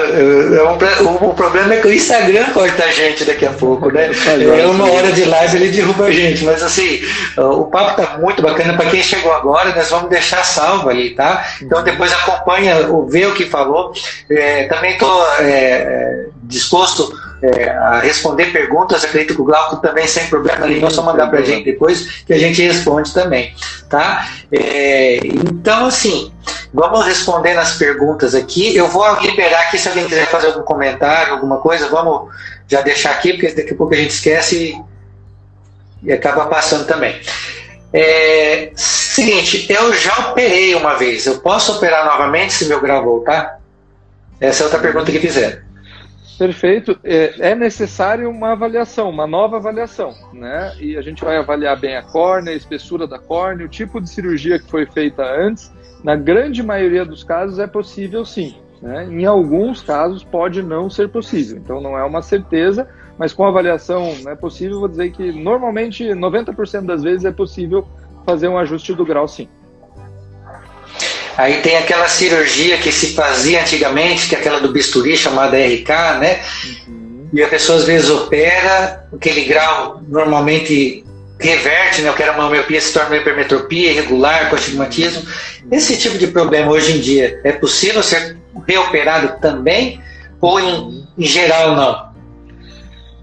O, 1.03 1.27
o, 1.27 1.35
problema 1.35 1.75
é 1.75 1.81
que 1.83 1.87
o 1.87 1.93
Instagram 1.93 2.47
corta 2.55 2.85
a 2.85 2.91
gente 2.91 3.27
daqui 3.27 3.45
a 3.45 3.51
pouco, 3.51 3.93
né? 3.93 4.09
É 4.59 4.67
uma 4.67 4.91
hora 4.91 5.13
de 5.13 5.27
live 5.27 5.57
ele 5.57 5.69
derruba 5.69 6.07
a 6.07 6.11
gente, 6.11 6.45
mas 6.45 6.63
assim, 6.63 7.03
o 7.37 7.67
papo 7.67 8.01
tá 8.01 8.17
muito 8.19 8.41
bacana. 8.41 8.75
Para 8.75 8.89
quem 8.89 9.03
chegou 9.03 9.31
agora, 9.31 9.75
nós 9.75 9.91
vamos 9.91 10.09
deixar 10.09 10.43
salvo 10.45 10.89
ali, 10.89 11.11
tá? 11.11 11.47
Então 11.61 11.83
depois 11.83 12.11
acompanha, 12.11 12.89
vê 13.11 13.27
o 13.27 13.35
que 13.35 13.45
falou. 13.45 13.93
É, 14.31 14.65
também 14.65 14.93
estou 14.93 15.27
é, 15.41 16.29
disposto 16.45 17.13
é, 17.43 17.71
a 17.71 18.01
responder 18.01 18.53
perguntas. 18.53 19.05
Acredito 19.05 19.35
que 19.35 19.41
o 19.41 19.45
Glauco 19.45 19.77
também 19.77 20.07
sem 20.07 20.27
problema 20.27 20.67
nenhum, 20.67 20.87
é 20.87 20.91
só 20.91 21.03
mandar 21.03 21.29
para 21.29 21.41
a 21.41 21.43
gente 21.43 21.65
depois 21.65 22.23
que 22.27 22.33
a 22.33 22.39
gente 22.39 22.63
responde 22.63 23.13
também, 23.13 23.55
tá? 23.89 24.29
É, 24.53 25.19
então, 25.25 25.87
assim, 25.87 26.33
vamos 26.73 27.07
responder 27.07 27.55
nas 27.55 27.77
perguntas 27.77 28.35
aqui. 28.35 28.77
Eu 28.77 28.89
vou 28.89 29.05
liberar 29.21 29.63
aqui 29.63 29.79
se 29.79 29.89
alguém 29.89 30.07
quiser 30.07 30.27
fazer 30.27 30.49
algum 30.49 30.63
comentário, 30.63 31.35
alguma 31.35 31.59
coisa, 31.59 31.89
vamos 31.89 32.33
já 32.67 32.81
deixar 32.83 33.13
aqui, 33.13 33.33
porque 33.33 33.49
daqui 33.49 33.73
a 33.73 33.77
pouco 33.77 33.95
a 33.95 33.97
gente 33.97 34.11
esquece 34.11 34.57
e, 36.03 36.09
e 36.09 36.13
acaba 36.13 36.47
passando 36.47 36.87
também. 36.87 37.21
É, 37.93 38.71
seguinte, 38.75 39.67
eu 39.71 39.95
já 39.95 40.31
operei 40.31 40.75
uma 40.75 40.95
vez. 40.95 41.27
Eu 41.27 41.39
posso 41.39 41.73
operar 41.73 42.05
novamente 42.05 42.53
se 42.53 42.67
meu 42.67 42.81
grau 42.81 43.03
voltar? 43.03 43.59
Essa 44.41 44.63
é 44.63 44.65
outra 44.65 44.79
pergunta 44.79 45.11
que 45.11 45.19
fizeram. 45.19 45.68
Perfeito. 46.39 46.99
É, 47.03 47.51
é 47.51 47.55
necessário 47.55 48.31
uma 48.31 48.53
avaliação, 48.53 49.11
uma 49.11 49.27
nova 49.27 49.57
avaliação, 49.57 50.15
né? 50.33 50.73
E 50.79 50.97
a 50.97 51.03
gente 51.03 51.25
vai 51.25 51.37
avaliar 51.37 51.79
bem 51.79 51.97
a 51.97 52.03
córnea, 52.03 52.53
a 52.53 52.57
espessura 52.57 53.09
da 53.09 53.19
córnea, 53.19 53.67
o 53.67 53.69
tipo 53.69 54.01
de 54.01 54.09
cirurgia 54.09 54.59
que 54.59 54.71
foi 54.71 54.87
feita 54.87 55.23
antes. 55.25 55.73
Na 56.05 56.15
grande 56.15 56.63
maioria 56.63 57.05
dos 57.05 57.25
casos 57.25 57.59
é 57.59 57.67
possível 57.67 58.25
sim. 58.25 58.55
Né? 58.81 59.09
Em 59.11 59.27
alguns 59.27 59.83
casos 59.83 60.23
pode 60.23 60.63
não 60.63 60.89
ser 60.89 61.09
possível. 61.09 61.59
Então 61.59 61.81
não 61.81 61.99
é 61.99 62.05
uma 62.05 62.23
certeza, 62.23 62.89
mas 63.19 63.33
com 63.33 63.45
avaliação 63.45 64.15
é 64.29 64.37
possível. 64.37 64.79
Vou 64.79 64.89
dizer 64.89 65.11
que 65.11 65.33
normalmente 65.33 66.05
90% 66.05 66.87
das 66.87 67.03
vezes 67.03 67.25
é 67.25 67.33
possível 67.33 67.85
fazer 68.25 68.47
um 68.47 68.59
ajuste 68.59 68.95
do 68.95 69.05
grau 69.05 69.27
sim. 69.27 69.49
Aí 71.39 71.63
tem 71.63 71.77
aquela 71.77 72.09
cirurgia 72.09 72.79
que 72.79 72.91
se 72.91 73.15
fazia 73.15 73.61
antigamente, 73.61 74.29
que 74.29 74.35
é 74.35 74.39
aquela 74.39 74.59
do 74.59 74.73
bisturi 74.73 75.17
chamada 75.17 75.57
RK, 75.57 76.19
né? 76.19 76.41
Uhum. 76.89 77.29
E 77.33 77.41
a 77.41 77.47
pessoa 77.47 77.79
às 77.79 77.85
vezes 77.85 78.11
opera, 78.11 79.07
aquele 79.15 79.45
grau 79.45 80.03
normalmente 80.09 81.05
reverte, 81.39 82.03
né? 82.03 82.11
O 82.11 82.15
que 82.15 82.25
era 82.25 82.33
uma 82.33 82.51
miopia 82.51 82.81
se 82.81 82.93
torna 82.93 83.11
uma 83.11 83.19
hipermetropia 83.19 83.93
irregular, 83.93 84.51
com 84.51 84.57
astigmatismo. 84.57 85.23
Esse 85.71 85.97
tipo 85.97 86.19
de 86.19 86.27
problema 86.27 86.73
hoje 86.73 86.99
em 86.99 87.01
dia 87.01 87.41
é 87.45 87.53
possível 87.53 88.03
ser 88.03 88.37
reoperado 88.67 89.41
também 89.41 90.03
ou 90.41 90.59
em, 90.59 91.07
em 91.17 91.25
geral 91.25 91.77
não? 91.77 92.09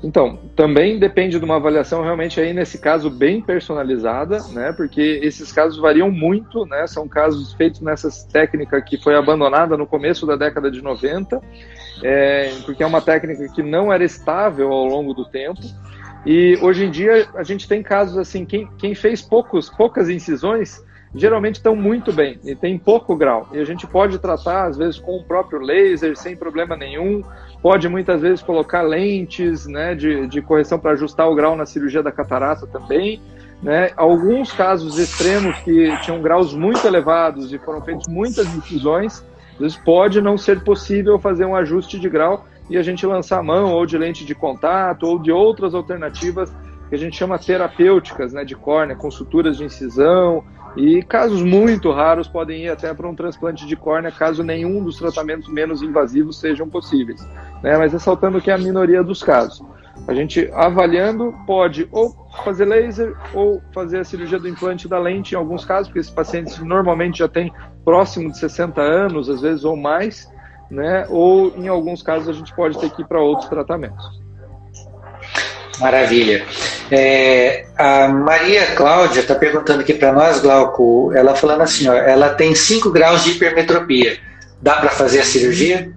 Então, 0.02 0.40
também 0.56 0.98
depende 0.98 1.38
de 1.38 1.44
uma 1.44 1.58
avaliação 1.58 2.02
realmente 2.02 2.40
aí 2.40 2.54
nesse 2.54 2.78
caso 2.78 3.10
bem 3.10 3.42
personalizada, 3.42 4.40
né? 4.54 4.72
Porque 4.72 5.20
esses 5.22 5.52
casos 5.52 5.78
variam 5.78 6.10
muito, 6.10 6.66
né? 6.66 6.88
São 6.88 7.08
casos 7.10 7.54
feitos 7.54 7.82
nessa 7.82 8.10
técnica 8.32 8.82
que 8.82 8.98
foi 8.98 9.16
abandonada 9.16 9.76
no 9.76 9.86
começo 9.86 10.26
da 10.26 10.38
década 10.38 10.72
de 10.72 10.82
90, 10.82 11.42
é, 12.02 12.54
porque 12.66 12.82
é 12.82 12.86
uma 12.86 13.02
técnica 13.02 13.48
que 13.50 13.62
não 13.62 13.92
era 13.92 14.04
estável 14.04 14.72
ao 14.72 14.86
longo 14.86 15.14
do 15.14 15.26
tempo. 15.26 15.62
E 16.26 16.58
hoje 16.62 16.86
em 16.86 16.90
dia 16.90 17.28
a 17.36 17.44
gente 17.44 17.68
tem 17.68 17.84
casos 17.84 18.18
assim, 18.18 18.46
quem, 18.46 18.68
quem 18.78 18.96
fez 18.96 19.22
poucos, 19.22 19.70
poucas 19.70 20.10
incisões 20.10 20.82
geralmente 21.14 21.56
estão 21.56 21.76
muito 21.76 22.12
bem 22.12 22.40
e 22.44 22.56
tem 22.56 22.78
pouco 22.78 23.16
grau. 23.16 23.48
E 23.54 23.60
a 23.60 23.66
gente 23.66 23.86
pode 23.88 24.20
tratar, 24.20 24.68
às 24.68 24.78
vezes, 24.78 25.00
com 25.00 25.18
o 25.18 25.24
próprio 25.24 25.60
laser, 25.60 26.18
sem 26.18 26.36
problema 26.36 26.76
nenhum. 26.76 27.24
Pode 27.62 27.88
muitas 27.88 28.22
vezes 28.22 28.42
colocar 28.42 28.82
lentes 28.82 29.66
né, 29.66 29.96
de, 29.96 30.28
de 30.28 30.42
correção 30.42 30.78
para 30.80 30.92
ajustar 30.92 31.30
o 31.30 31.36
grau 31.36 31.56
na 31.56 31.66
cirurgia 31.66 32.04
da 32.04 32.12
catarata 32.12 32.68
também. 32.68 33.22
Né? 33.62 33.92
Alguns 33.96 34.52
casos 34.52 35.00
extremos 35.00 35.58
que 35.60 35.96
tinham 36.02 36.22
graus 36.22 36.54
muito 36.54 36.86
elevados 36.86 37.52
e 37.54 37.58
foram 37.58 37.82
feitas 37.82 38.08
muitas 38.08 38.54
incisões, 38.54 39.24
às 39.54 39.60
vezes 39.60 39.78
pode 39.78 40.22
não 40.22 40.38
ser 40.38 40.64
possível 40.64 41.18
fazer 41.18 41.46
um 41.46 41.56
ajuste 41.56 41.98
de 41.98 42.10
grau 42.10 42.46
e 42.70 42.78
a 42.78 42.84
gente 42.84 43.06
lançar 43.06 43.40
a 43.40 43.44
mão 43.44 43.72
ou 43.74 43.86
de 43.86 43.98
lente 43.98 44.26
de 44.26 44.36
contato 44.36 45.04
ou 45.04 45.20
de 45.20 45.32
outras 45.32 45.74
alternativas 45.74 46.54
que 46.90 46.96
a 46.96 46.98
gente 46.98 47.16
chama 47.16 47.40
terapêuticas 47.40 48.34
né, 48.34 48.44
de 48.44 48.56
córnea, 48.56 48.96
com 48.96 49.10
suturas 49.10 49.58
de 49.58 49.64
incisão, 49.64 50.44
e 50.76 51.02
casos 51.04 51.42
muito 51.42 51.92
raros 51.92 52.28
podem 52.28 52.66
ir 52.66 52.70
até 52.70 52.94
para 52.94 53.08
um 53.08 53.16
transplante 53.16 53.66
de 53.66 53.76
córnea, 53.76 54.12
caso 54.12 54.44
nenhum 54.44 54.84
dos 54.84 54.98
tratamentos 54.98 55.48
menos 55.48 55.82
invasivos 55.82 56.40
sejam 56.40 56.70
possíveis. 56.70 57.26
Né? 57.64 57.78
Mas 57.78 57.94
ressaltando 57.94 58.42
que 58.42 58.52
é 58.52 58.54
a 58.54 58.58
minoria 58.58 59.04
dos 59.04 59.24
casos. 59.24 59.64
A 60.08 60.14
gente 60.14 60.50
avaliando 60.54 61.34
pode 61.48 61.88
ou 61.92 62.14
fazer 62.44 62.66
laser 62.66 63.16
ou 63.34 63.62
fazer 63.74 64.00
a 64.00 64.04
cirurgia 64.04 64.38
do 64.38 64.48
implante 64.48 64.88
da 64.88 65.00
lente 65.00 65.34
em 65.34 65.38
alguns 65.38 65.64
casos, 65.64 65.88
porque 65.88 66.00
esses 66.00 66.12
pacientes 66.12 66.60
normalmente 66.60 67.20
já 67.20 67.30
têm 67.30 67.52
próximo 67.84 68.30
de 68.30 68.38
60 68.38 68.82
anos, 68.82 69.30
às 69.30 69.42
vezes 69.42 69.64
ou 69.64 69.78
mais, 69.78 70.30
né? 70.70 71.06
Ou 71.10 71.56
em 71.56 71.70
alguns 71.70 72.04
casos 72.04 72.28
a 72.28 72.34
gente 72.34 72.54
pode 72.54 72.78
ter 72.78 72.90
que 72.90 73.02
ir 73.02 73.06
para 73.06 73.22
outros 73.22 73.50
tratamentos. 73.50 74.25
Maravilha. 75.80 76.46
É, 76.92 77.66
a 77.78 78.08
Maria 78.08 78.76
Cláudia 78.76 79.22
está 79.22 79.36
perguntando 79.36 79.82
aqui 79.82 79.94
para 79.94 80.14
nós, 80.14 80.40
Glauco, 80.40 81.12
ela 81.14 81.36
falando 81.36 81.62
assim, 81.62 81.88
ó, 81.88 81.94
ela 81.94 82.30
tem 82.30 82.56
5 82.56 82.92
graus 82.92 83.24
de 83.24 83.32
hipermetropia. 83.32 84.18
Dá 84.62 84.76
para 84.76 84.90
fazer 84.90 85.20
a 85.20 85.26
cirurgia? 85.26 85.94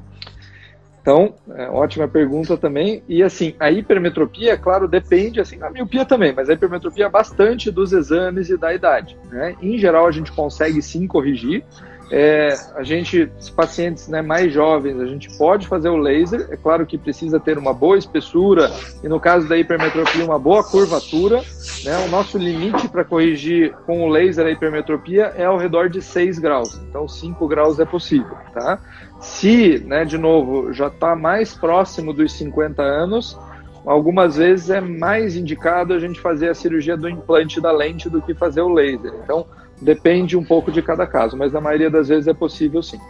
Então, 1.01 1.35
é, 1.55 1.69
ótima 1.71 2.07
pergunta 2.07 2.55
também. 2.57 3.03
E 3.09 3.23
assim, 3.23 3.55
a 3.59 3.71
hipermetropia, 3.71 4.59
claro, 4.59 4.87
depende, 4.87 5.41
assim, 5.41 5.59
a 5.63 5.71
miopia 5.71 6.05
também, 6.05 6.35
mas 6.35 6.51
a 6.51 6.53
hipermetropia 6.53 7.07
é 7.07 7.09
bastante 7.09 7.71
dos 7.71 7.95
exames 7.95 8.51
e 8.51 8.59
da 8.59 8.75
idade. 8.75 9.17
Né? 9.31 9.57
Em 9.63 9.79
geral, 9.79 10.07
a 10.07 10.11
gente 10.11 10.31
consegue 10.33 10.83
sim 10.83 11.07
corrigir. 11.07 11.65
É, 12.11 12.55
a 12.75 12.83
gente, 12.83 13.31
os 13.39 13.51
pacientes 13.51 14.09
né, 14.09 14.23
mais 14.23 14.53
jovens, 14.53 14.99
a 14.99 15.07
gente 15.07 15.37
pode 15.37 15.67
fazer 15.67 15.89
o 15.91 15.97
laser. 15.97 16.49
É 16.51 16.57
claro 16.57 16.87
que 16.87 16.97
precisa 16.97 17.39
ter 17.39 17.59
uma 17.59 17.75
boa 17.75 17.99
espessura 17.99 18.71
e, 19.03 19.09
no 19.09 19.21
caso 19.21 19.47
da 19.49 19.57
hipermetropia, 19.57 20.25
uma 20.25 20.39
boa 20.39 20.65
curvatura. 20.65 21.43
Né? 21.85 22.07
O 22.07 22.09
nosso 22.09 22.39
limite 22.39 22.89
para 22.89 23.05
corrigir 23.05 23.75
com 23.87 24.03
o 24.03 24.09
laser 24.09 24.47
a 24.47 24.51
hipermetropia 24.51 25.33
é 25.37 25.45
ao 25.45 25.59
redor 25.59 25.91
de 25.91 26.01
6 26.01 26.39
graus. 26.39 26.81
Então, 26.89 27.07
5 27.07 27.47
graus 27.47 27.79
é 27.79 27.85
possível. 27.85 28.37
Tá? 28.55 28.79
Se, 29.21 29.79
né, 29.87 30.05
de 30.05 30.17
novo, 30.17 30.73
já 30.73 30.87
está 30.87 31.15
mais 31.15 31.55
próximo 31.55 32.13
dos 32.13 32.33
50 32.33 32.83
anos, 32.83 33.39
algumas 33.85 34.37
vezes 34.37 34.71
é 34.71 34.81
mais 34.81 35.37
indicado 35.37 35.93
a 35.93 35.99
gente 35.99 36.21
fazer 36.21 36.49
a 36.49 36.55
cirurgia 36.55 36.97
do 36.97 37.09
implante 37.09 37.61
da 37.61 37.71
lente 37.71 38.09
do 38.09 38.23
que 38.23 38.35
fazer 38.35 38.63
o 38.63 38.73
laser. 38.73 39.13
Então, 39.23 39.47
Depende 39.81 40.37
um 40.37 40.45
pouco 40.45 40.73
de 40.73 40.83
cada 40.83 41.07
caso, 41.07 41.37
mas 41.37 41.53
na 41.53 41.61
maioria 41.61 41.91
das 41.91 42.09
vezes 42.09 42.27
é 42.27 42.35
possível 42.35 42.83
sim. 42.83 43.01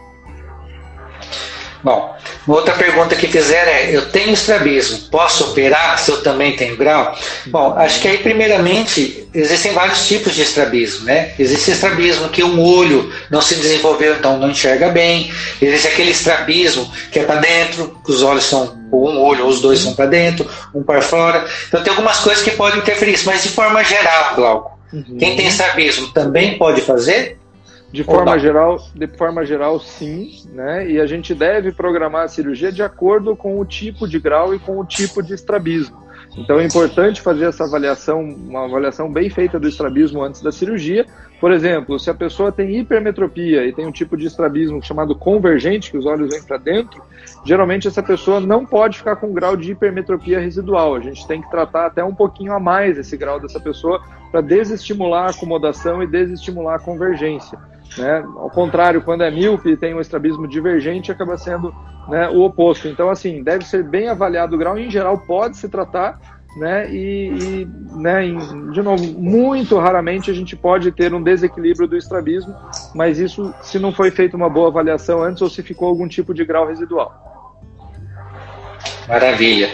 Bom, 1.81 2.13
outra 2.45 2.73
pergunta 2.73 3.15
que 3.15 3.27
fizeram 3.27 3.71
é: 3.71 3.95
eu 3.95 4.09
tenho 4.09 4.33
estrabismo, 4.33 5.09
posso 5.09 5.45
operar 5.45 5.97
se 5.97 6.11
eu 6.11 6.21
também 6.21 6.55
tenho 6.55 6.75
grau? 6.75 7.17
Bom, 7.47 7.73
acho 7.77 8.01
que 8.01 8.07
aí, 8.07 8.17
primeiramente, 8.17 9.27
existem 9.33 9.71
vários 9.71 10.05
tipos 10.05 10.35
de 10.35 10.41
estrabismo, 10.41 11.05
né? 11.05 11.33
Existe 11.39 11.71
estrabismo 11.71 12.27
que 12.29 12.43
um 12.43 12.61
olho 12.61 13.11
não 13.29 13.41
se 13.41 13.55
desenvolveu, 13.55 14.15
então 14.15 14.37
não 14.37 14.49
enxerga 14.49 14.89
bem. 14.89 15.31
Existe 15.61 15.87
aquele 15.87 16.11
estrabismo 16.11 16.91
que 17.11 17.19
é 17.19 17.23
para 17.23 17.39
dentro, 17.39 17.97
os 18.05 18.23
olhos 18.23 18.43
são 18.43 18.77
ou 18.91 19.09
um 19.09 19.21
olho 19.21 19.45
ou 19.45 19.49
os 19.49 19.61
dois 19.61 19.79
são 19.79 19.93
para 19.93 20.07
dentro, 20.07 20.49
um 20.73 20.83
para 20.83 21.01
fora. 21.01 21.45
Então 21.67 21.81
tem 21.81 21.91
algumas 21.91 22.19
coisas 22.19 22.43
que 22.43 22.51
podem 22.51 22.79
interferir 22.79 23.17
mas 23.25 23.43
de 23.43 23.49
forma 23.49 23.83
geral, 23.83 24.35
Glauco, 24.35 24.78
Uhum. 24.91 25.17
Quem 25.17 25.35
tem 25.35 25.47
estrabismo 25.47 26.11
também 26.13 26.57
pode 26.57 26.81
fazer? 26.81 27.37
De 27.91 28.03
forma 28.03 28.37
geral, 28.37 28.79
de 28.93 29.07
forma 29.07 29.43
geral, 29.43 29.79
sim, 29.79 30.43
né? 30.53 30.87
E 30.87 30.99
a 30.99 31.07
gente 31.07 31.33
deve 31.33 31.71
programar 31.71 32.25
a 32.25 32.27
cirurgia 32.27 32.71
de 32.71 32.83
acordo 32.83 33.35
com 33.35 33.59
o 33.59 33.65
tipo 33.65 34.07
de 34.07 34.19
grau 34.19 34.53
e 34.53 34.59
com 34.59 34.79
o 34.79 34.85
tipo 34.85 35.23
de 35.23 35.33
estrabismo. 35.33 35.97
Então 36.37 36.59
é 36.59 36.65
importante 36.65 37.21
fazer 37.21 37.45
essa 37.45 37.63
avaliação, 37.63 38.21
uma 38.21 38.65
avaliação 38.65 39.11
bem 39.11 39.29
feita 39.29 39.59
do 39.59 39.67
estrabismo 39.67 40.23
antes 40.23 40.41
da 40.41 40.51
cirurgia. 40.51 41.05
Por 41.39 41.51
exemplo, 41.51 41.99
se 41.99 42.09
a 42.09 42.13
pessoa 42.13 42.51
tem 42.51 42.77
hipermetropia 42.77 43.65
e 43.65 43.73
tem 43.73 43.85
um 43.85 43.91
tipo 43.91 44.15
de 44.15 44.27
estrabismo 44.27 44.83
chamado 44.83 45.15
convergente, 45.15 45.91
que 45.91 45.97
os 45.97 46.05
olhos 46.05 46.29
vêm 46.29 46.43
para 46.43 46.57
dentro, 46.57 47.01
geralmente 47.45 47.87
essa 47.87 48.03
pessoa 48.03 48.39
não 48.39 48.65
pode 48.65 48.97
ficar 48.97 49.15
com 49.15 49.33
grau 49.33 49.55
de 49.55 49.71
hipermetropia 49.71 50.39
residual. 50.39 50.95
A 50.95 50.99
gente 50.99 51.27
tem 51.27 51.41
que 51.41 51.49
tratar 51.49 51.85
até 51.87 52.03
um 52.03 52.13
pouquinho 52.13 52.53
a 52.53 52.59
mais 52.59 52.97
esse 52.97 53.15
grau 53.17 53.39
dessa 53.39 53.59
pessoa 53.59 54.01
para 54.31 54.41
desestimular 54.41 55.27
a 55.27 55.31
acomodação 55.31 56.03
e 56.03 56.07
desestimular 56.07 56.75
a 56.75 56.79
convergência. 56.79 57.57
Né? 57.97 58.23
Ao 58.37 58.49
contrário, 58.49 59.01
quando 59.01 59.23
é 59.23 59.31
míope 59.31 59.69
e 59.69 59.77
tem 59.77 59.93
um 59.93 60.01
estrabismo 60.01 60.47
divergente, 60.47 61.11
acaba 61.11 61.37
sendo 61.37 61.73
né, 62.07 62.29
o 62.29 62.41
oposto. 62.41 62.87
Então, 62.87 63.09
assim, 63.09 63.43
deve 63.43 63.65
ser 63.65 63.83
bem 63.83 64.09
avaliado 64.09 64.55
o 64.55 64.59
grau. 64.59 64.77
Em 64.77 64.89
geral, 64.89 65.17
pode 65.19 65.57
se 65.57 65.67
tratar, 65.67 66.19
né? 66.57 66.89
E, 66.91 67.27
e 67.27 67.67
né, 67.95 68.25
em, 68.25 68.71
de 68.71 68.81
novo, 68.81 69.03
muito 69.03 69.77
raramente 69.77 70.31
a 70.31 70.33
gente 70.33 70.55
pode 70.55 70.91
ter 70.91 71.13
um 71.13 71.21
desequilíbrio 71.21 71.87
do 71.87 71.97
estrabismo, 71.97 72.55
mas 72.93 73.19
isso 73.19 73.53
se 73.61 73.79
não 73.79 73.91
foi 73.91 74.11
feita 74.11 74.35
uma 74.35 74.49
boa 74.49 74.69
avaliação 74.69 75.23
antes 75.23 75.41
ou 75.41 75.49
se 75.49 75.61
ficou 75.61 75.87
algum 75.87 76.07
tipo 76.07 76.33
de 76.33 76.43
grau 76.45 76.67
residual. 76.67 77.29
Maravilha. 79.07 79.69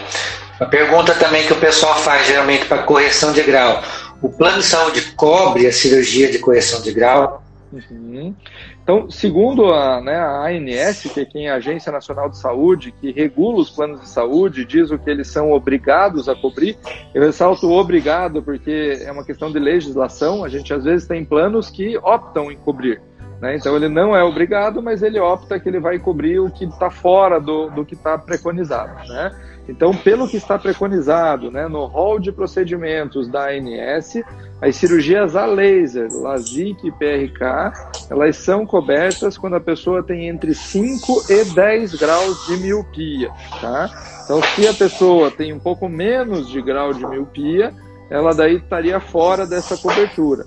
Uma 0.58 0.68
pergunta 0.68 1.14
também 1.14 1.46
que 1.46 1.52
o 1.52 1.60
pessoal 1.60 1.94
faz 1.96 2.26
geralmente 2.26 2.64
para 2.64 2.82
correção 2.82 3.32
de 3.32 3.42
grau. 3.42 3.82
O 4.22 4.30
plano 4.30 4.58
de 4.58 4.64
saúde 4.64 5.12
cobre 5.14 5.66
a 5.66 5.72
cirurgia 5.72 6.30
de 6.30 6.38
correção 6.38 6.80
de 6.80 6.92
grau? 6.92 7.42
Uhum. 7.72 8.34
Então, 8.82 9.10
segundo 9.10 9.66
a, 9.66 10.00
né, 10.00 10.16
a 10.16 10.48
ANS, 10.48 11.02
que 11.12 11.20
é 11.20 11.46
é 11.46 11.50
a 11.50 11.56
Agência 11.56 11.90
Nacional 11.92 12.28
de 12.28 12.38
Saúde, 12.38 12.92
que 12.92 13.12
regula 13.12 13.60
os 13.60 13.70
planos 13.70 14.00
de 14.00 14.08
saúde, 14.08 14.64
diz 14.64 14.90
o 14.90 14.98
que 14.98 15.10
eles 15.10 15.28
são 15.28 15.52
obrigados 15.52 16.28
a 16.28 16.34
cobrir, 16.34 16.78
eu 17.14 17.22
ressalto 17.22 17.70
obrigado 17.70 18.42
porque 18.42 18.98
é 19.04 19.10
uma 19.10 19.24
questão 19.24 19.50
de 19.50 19.58
legislação, 19.58 20.44
a 20.44 20.48
gente 20.48 20.72
às 20.72 20.84
vezes 20.84 21.06
tem 21.06 21.24
planos 21.24 21.68
que 21.68 21.98
optam 21.98 22.50
em 22.50 22.56
cobrir. 22.56 23.00
Né? 23.40 23.56
Então 23.56 23.76
ele 23.76 23.88
não 23.88 24.16
é 24.16 24.24
obrigado, 24.24 24.82
mas 24.82 25.02
ele 25.02 25.18
opta 25.18 25.60
que 25.60 25.68
ele 25.68 25.80
vai 25.80 25.98
cobrir 25.98 26.38
o 26.38 26.50
que 26.50 26.64
está 26.64 26.90
fora 26.90 27.38
do, 27.38 27.68
do 27.70 27.84
que 27.84 27.94
está 27.94 28.16
preconizado. 28.16 29.06
Né? 29.08 29.30
Então, 29.68 29.92
pelo 29.92 30.28
que 30.28 30.36
está 30.36 30.58
preconizado 30.58 31.50
né, 31.50 31.66
no 31.66 31.86
rol 31.86 32.20
de 32.20 32.30
procedimentos 32.30 33.28
da 33.28 33.48
ANS, 33.50 34.22
as 34.60 34.76
cirurgias 34.76 35.34
a 35.34 35.44
laser, 35.44 36.08
LASIK 36.12 36.86
e 36.86 36.92
PRK, 36.92 37.72
elas 38.08 38.36
são 38.36 38.64
cobertas 38.64 39.36
quando 39.36 39.56
a 39.56 39.60
pessoa 39.60 40.02
tem 40.02 40.28
entre 40.28 40.54
5 40.54 41.24
e 41.28 41.44
10 41.54 41.94
graus 41.96 42.46
de 42.46 42.56
miopia. 42.58 43.30
Tá? 43.60 43.90
Então, 44.24 44.40
se 44.54 44.68
a 44.68 44.74
pessoa 44.74 45.30
tem 45.30 45.52
um 45.52 45.58
pouco 45.58 45.88
menos 45.88 46.48
de 46.48 46.62
grau 46.62 46.94
de 46.94 47.04
miopia, 47.04 47.74
ela 48.08 48.32
daí 48.32 48.56
estaria 48.56 49.00
fora 49.00 49.46
dessa 49.46 49.76
cobertura. 49.76 50.46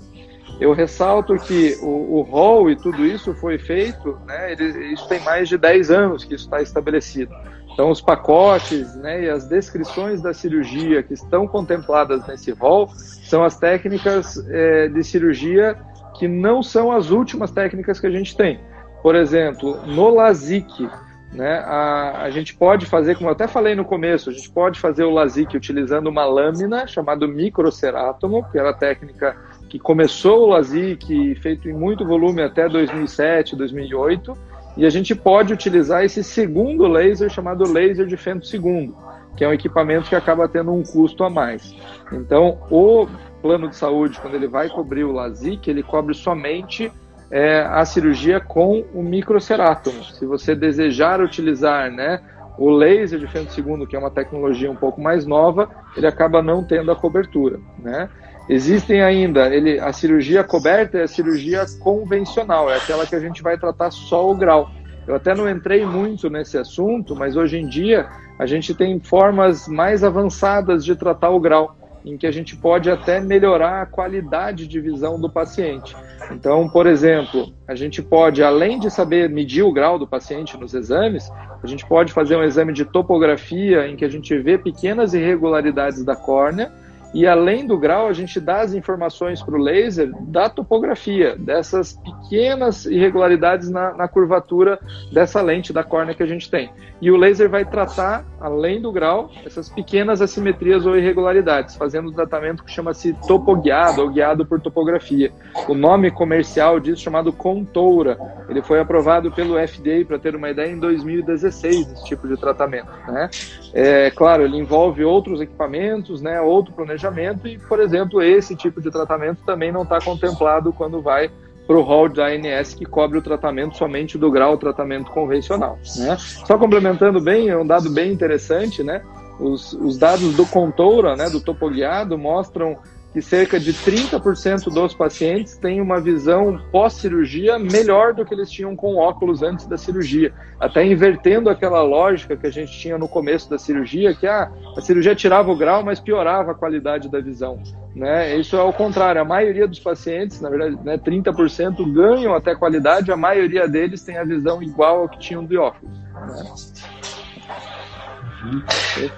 Eu 0.60 0.74
ressalto 0.74 1.34
que 1.36 1.78
o, 1.80 2.20
rol 2.20 2.70
e 2.70 2.76
tudo 2.76 3.06
isso 3.06 3.32
foi 3.34 3.58
feito, 3.58 4.18
né, 4.26 4.52
ele, 4.52 4.92
isso 4.92 5.08
tem 5.08 5.18
mais 5.20 5.48
de 5.48 5.56
10 5.56 5.90
anos 5.90 6.24
que 6.24 6.34
isso 6.34 6.44
está 6.44 6.60
estabelecido. 6.60 7.34
Então, 7.72 7.90
os 7.90 8.00
pacotes 8.00 8.94
né, 8.96 9.24
e 9.24 9.30
as 9.30 9.48
descrições 9.48 10.20
da 10.20 10.34
cirurgia 10.34 11.02
que 11.02 11.14
estão 11.14 11.46
contempladas 11.46 12.26
nesse 12.26 12.50
rol 12.52 12.88
são 12.94 13.44
as 13.44 13.58
técnicas 13.58 14.36
é, 14.48 14.88
de 14.88 15.02
cirurgia 15.02 15.78
que 16.18 16.28
não 16.28 16.62
são 16.62 16.92
as 16.92 17.10
últimas 17.10 17.50
técnicas 17.50 17.98
que 17.98 18.06
a 18.06 18.10
gente 18.10 18.36
tem. 18.36 18.60
Por 19.02 19.14
exemplo, 19.14 19.80
no 19.86 20.10
LASIK, 20.14 20.90
né, 21.32 21.58
a, 21.64 22.22
a 22.22 22.30
gente 22.30 22.54
pode 22.54 22.84
fazer, 22.86 23.16
como 23.16 23.28
eu 23.30 23.32
até 23.32 23.46
falei 23.46 23.74
no 23.74 23.84
começo, 23.84 24.28
a 24.28 24.32
gente 24.32 24.50
pode 24.50 24.78
fazer 24.78 25.04
o 25.04 25.10
LASIK 25.10 25.56
utilizando 25.56 26.08
uma 26.08 26.24
lâmina 26.24 26.86
chamada 26.86 27.26
microcerátomo, 27.26 28.44
que 28.50 28.58
era 28.58 28.70
a 28.70 28.74
técnica 28.74 29.36
que 29.68 29.78
começou 29.78 30.42
o 30.42 30.46
LASIK, 30.48 31.36
feito 31.36 31.68
em 31.68 31.72
muito 31.72 32.04
volume 32.04 32.42
até 32.42 32.68
2007, 32.68 33.54
2008, 33.54 34.36
e 34.76 34.86
a 34.86 34.90
gente 34.90 35.14
pode 35.14 35.52
utilizar 35.52 36.04
esse 36.04 36.22
segundo 36.22 36.86
laser 36.86 37.28
chamado 37.28 37.70
laser 37.70 38.06
de 38.06 38.16
fento 38.16 38.46
segundo, 38.46 38.96
que 39.36 39.44
é 39.44 39.48
um 39.48 39.52
equipamento 39.52 40.08
que 40.08 40.14
acaba 40.14 40.48
tendo 40.48 40.72
um 40.72 40.82
custo 40.82 41.24
a 41.24 41.30
mais. 41.30 41.74
Então, 42.12 42.58
o 42.70 43.06
plano 43.42 43.68
de 43.68 43.76
saúde, 43.76 44.20
quando 44.20 44.34
ele 44.34 44.48
vai 44.48 44.68
cobrir 44.68 45.04
o 45.04 45.12
LASIK, 45.12 45.68
ele 45.68 45.82
cobre 45.82 46.14
somente 46.14 46.92
é, 47.30 47.60
a 47.60 47.84
cirurgia 47.84 48.40
com 48.40 48.84
o 48.94 49.02
microcerátomo. 49.02 50.04
Se 50.04 50.26
você 50.26 50.54
desejar 50.54 51.20
utilizar 51.20 51.90
né, 51.90 52.20
o 52.58 52.70
laser 52.70 53.18
de 53.18 53.26
fento 53.26 53.52
segundo, 53.52 53.86
que 53.86 53.96
é 53.96 53.98
uma 53.98 54.10
tecnologia 54.10 54.70
um 54.70 54.76
pouco 54.76 55.00
mais 55.00 55.24
nova, 55.24 55.68
ele 55.96 56.06
acaba 56.06 56.42
não 56.42 56.64
tendo 56.64 56.90
a 56.90 56.96
cobertura. 56.96 57.58
Né? 57.78 58.08
Existem 58.52 59.00
ainda, 59.00 59.46
ele, 59.54 59.78
a 59.78 59.92
cirurgia 59.92 60.42
coberta 60.42 60.98
é 60.98 61.04
a 61.04 61.06
cirurgia 61.06 61.64
convencional, 61.78 62.68
é 62.68 62.78
aquela 62.78 63.06
que 63.06 63.14
a 63.14 63.20
gente 63.20 63.44
vai 63.44 63.56
tratar 63.56 63.92
só 63.92 64.28
o 64.28 64.34
grau. 64.34 64.68
Eu 65.06 65.14
até 65.14 65.36
não 65.36 65.48
entrei 65.48 65.86
muito 65.86 66.28
nesse 66.28 66.58
assunto, 66.58 67.14
mas 67.14 67.36
hoje 67.36 67.58
em 67.58 67.68
dia 67.68 68.08
a 68.40 68.46
gente 68.46 68.74
tem 68.74 68.98
formas 68.98 69.68
mais 69.68 70.02
avançadas 70.02 70.84
de 70.84 70.96
tratar 70.96 71.30
o 71.30 71.38
grau 71.38 71.76
em 72.04 72.16
que 72.16 72.26
a 72.26 72.32
gente 72.32 72.56
pode 72.56 72.90
até 72.90 73.20
melhorar 73.20 73.82
a 73.82 73.86
qualidade 73.86 74.66
de 74.66 74.80
visão 74.80 75.20
do 75.20 75.30
paciente. 75.30 75.96
Então, 76.32 76.68
por 76.68 76.88
exemplo, 76.88 77.52
a 77.68 77.76
gente 77.76 78.02
pode, 78.02 78.42
além 78.42 78.80
de 78.80 78.90
saber 78.90 79.30
medir 79.30 79.62
o 79.62 79.72
grau 79.72 79.96
do 79.96 80.08
paciente 80.08 80.58
nos 80.58 80.74
exames, 80.74 81.30
a 81.62 81.66
gente 81.68 81.86
pode 81.86 82.12
fazer 82.12 82.34
um 82.34 82.42
exame 82.42 82.72
de 82.72 82.84
topografia 82.84 83.86
em 83.86 83.94
que 83.94 84.04
a 84.04 84.08
gente 84.08 84.36
vê 84.38 84.58
pequenas 84.58 85.14
irregularidades 85.14 86.04
da 86.04 86.16
córnea 86.16 86.72
e 87.12 87.26
além 87.26 87.66
do 87.66 87.76
grau, 87.76 88.06
a 88.06 88.12
gente 88.12 88.38
dá 88.38 88.60
as 88.60 88.72
informações 88.72 89.42
para 89.42 89.54
o 89.54 89.58
laser 89.58 90.10
da 90.22 90.48
topografia, 90.48 91.36
dessas 91.36 91.94
pequenas 91.94 92.86
irregularidades 92.86 93.68
na, 93.68 93.92
na, 93.94 94.06
curvatura 94.06 94.78
dessa 95.12 95.40
lente 95.42 95.72
da 95.72 95.82
córnea 95.82 96.14
que 96.14 96.22
a 96.22 96.26
gente 96.26 96.48
tem. 96.48 96.70
E 97.00 97.10
o 97.10 97.16
laser 97.16 97.48
vai 97.48 97.64
tratar, 97.64 98.24
além 98.40 98.80
do 98.80 98.92
grau, 98.92 99.30
essas 99.44 99.68
pequenas 99.68 100.20
assimetrias 100.20 100.86
ou 100.86 100.96
irregularidades, 100.96 101.74
fazendo 101.74 102.10
um 102.10 102.12
tratamento 102.12 102.62
que 102.62 102.70
chama-se 102.70 103.12
topoguiado 103.26 104.02
ou 104.02 104.10
guiado 104.10 104.46
por 104.46 104.60
topografia. 104.60 105.32
O 105.68 105.74
nome 105.74 106.10
comercial 106.10 106.78
disso 106.78 107.02
chamado 107.02 107.32
Contoura. 107.32 108.18
Ele 108.48 108.62
foi 108.62 108.78
aprovado 108.78 109.32
pelo 109.32 109.54
FDA, 109.66 110.04
para 110.06 110.18
ter 110.18 110.36
uma 110.36 110.50
ideia, 110.50 110.70
em 110.70 110.78
2016, 110.78 111.92
esse 111.92 112.04
tipo 112.04 112.28
de 112.28 112.36
tratamento. 112.36 112.88
Né? 113.08 113.28
É, 113.72 114.10
claro, 114.10 114.42
ele 114.42 114.56
envolve 114.56 115.04
outros 115.04 115.40
equipamentos, 115.40 116.20
né, 116.20 116.40
outro 116.40 116.72
planejamento 116.72 117.46
e, 117.46 117.58
por 117.58 117.80
exemplo, 117.80 118.22
esse 118.22 118.56
tipo 118.56 118.80
de 118.80 118.90
tratamento 118.90 119.42
também 119.44 119.70
não 119.70 119.82
está 119.82 120.00
contemplado 120.00 120.72
quando 120.72 121.00
vai 121.00 121.30
para 121.66 121.78
o 121.78 121.82
rol 121.82 122.08
da 122.08 122.26
ANS 122.26 122.74
que 122.74 122.84
cobre 122.84 123.18
o 123.18 123.22
tratamento 123.22 123.76
somente 123.76 124.18
do 124.18 124.28
grau 124.28 124.58
tratamento 124.58 125.10
convencional. 125.12 125.78
Né? 125.98 126.16
Só 126.18 126.58
complementando 126.58 127.20
bem, 127.20 127.48
é 127.48 127.56
um 127.56 127.66
dado 127.66 127.88
bem 127.90 128.12
interessante, 128.12 128.82
né? 128.82 129.02
Os, 129.38 129.72
os 129.74 129.96
dados 129.96 130.34
do 130.34 130.44
Contoura, 130.44 131.14
né, 131.14 131.30
do 131.30 131.40
topo 131.40 131.70
guiado, 131.70 132.18
mostram 132.18 132.76
que 133.12 133.20
cerca 133.20 133.58
de 133.58 133.72
30% 133.72 134.72
dos 134.72 134.94
pacientes 134.94 135.56
têm 135.56 135.80
uma 135.80 136.00
visão 136.00 136.60
pós-cirurgia 136.70 137.58
melhor 137.58 138.14
do 138.14 138.24
que 138.24 138.32
eles 138.32 138.50
tinham 138.50 138.76
com 138.76 138.96
óculos 138.96 139.42
antes 139.42 139.66
da 139.66 139.76
cirurgia, 139.76 140.32
até 140.60 140.84
invertendo 140.84 141.50
aquela 141.50 141.82
lógica 141.82 142.36
que 142.36 142.46
a 142.46 142.52
gente 142.52 142.72
tinha 142.72 142.96
no 142.96 143.08
começo 143.08 143.50
da 143.50 143.58
cirurgia, 143.58 144.14
que 144.14 144.26
ah, 144.26 144.50
a 144.76 144.80
cirurgia 144.80 145.14
tirava 145.14 145.50
o 145.50 145.56
grau, 145.56 145.82
mas 145.84 145.98
piorava 145.98 146.52
a 146.52 146.54
qualidade 146.54 147.10
da 147.10 147.20
visão. 147.20 147.60
Né? 147.94 148.36
Isso 148.36 148.56
é 148.56 148.62
o 148.62 148.72
contrário, 148.72 149.20
a 149.20 149.24
maioria 149.24 149.66
dos 149.66 149.80
pacientes, 149.80 150.40
na 150.40 150.48
verdade, 150.48 150.78
né, 150.84 150.96
30% 150.96 151.92
ganham 151.92 152.32
até 152.34 152.54
qualidade, 152.54 153.10
a 153.10 153.16
maioria 153.16 153.66
deles 153.66 154.04
tem 154.04 154.16
a 154.16 154.24
visão 154.24 154.62
igual 154.62 155.00
ao 155.00 155.08
que 155.08 155.18
tinham 155.18 155.44
de 155.44 155.56
óculos. 155.56 155.98
Né? 155.98 156.70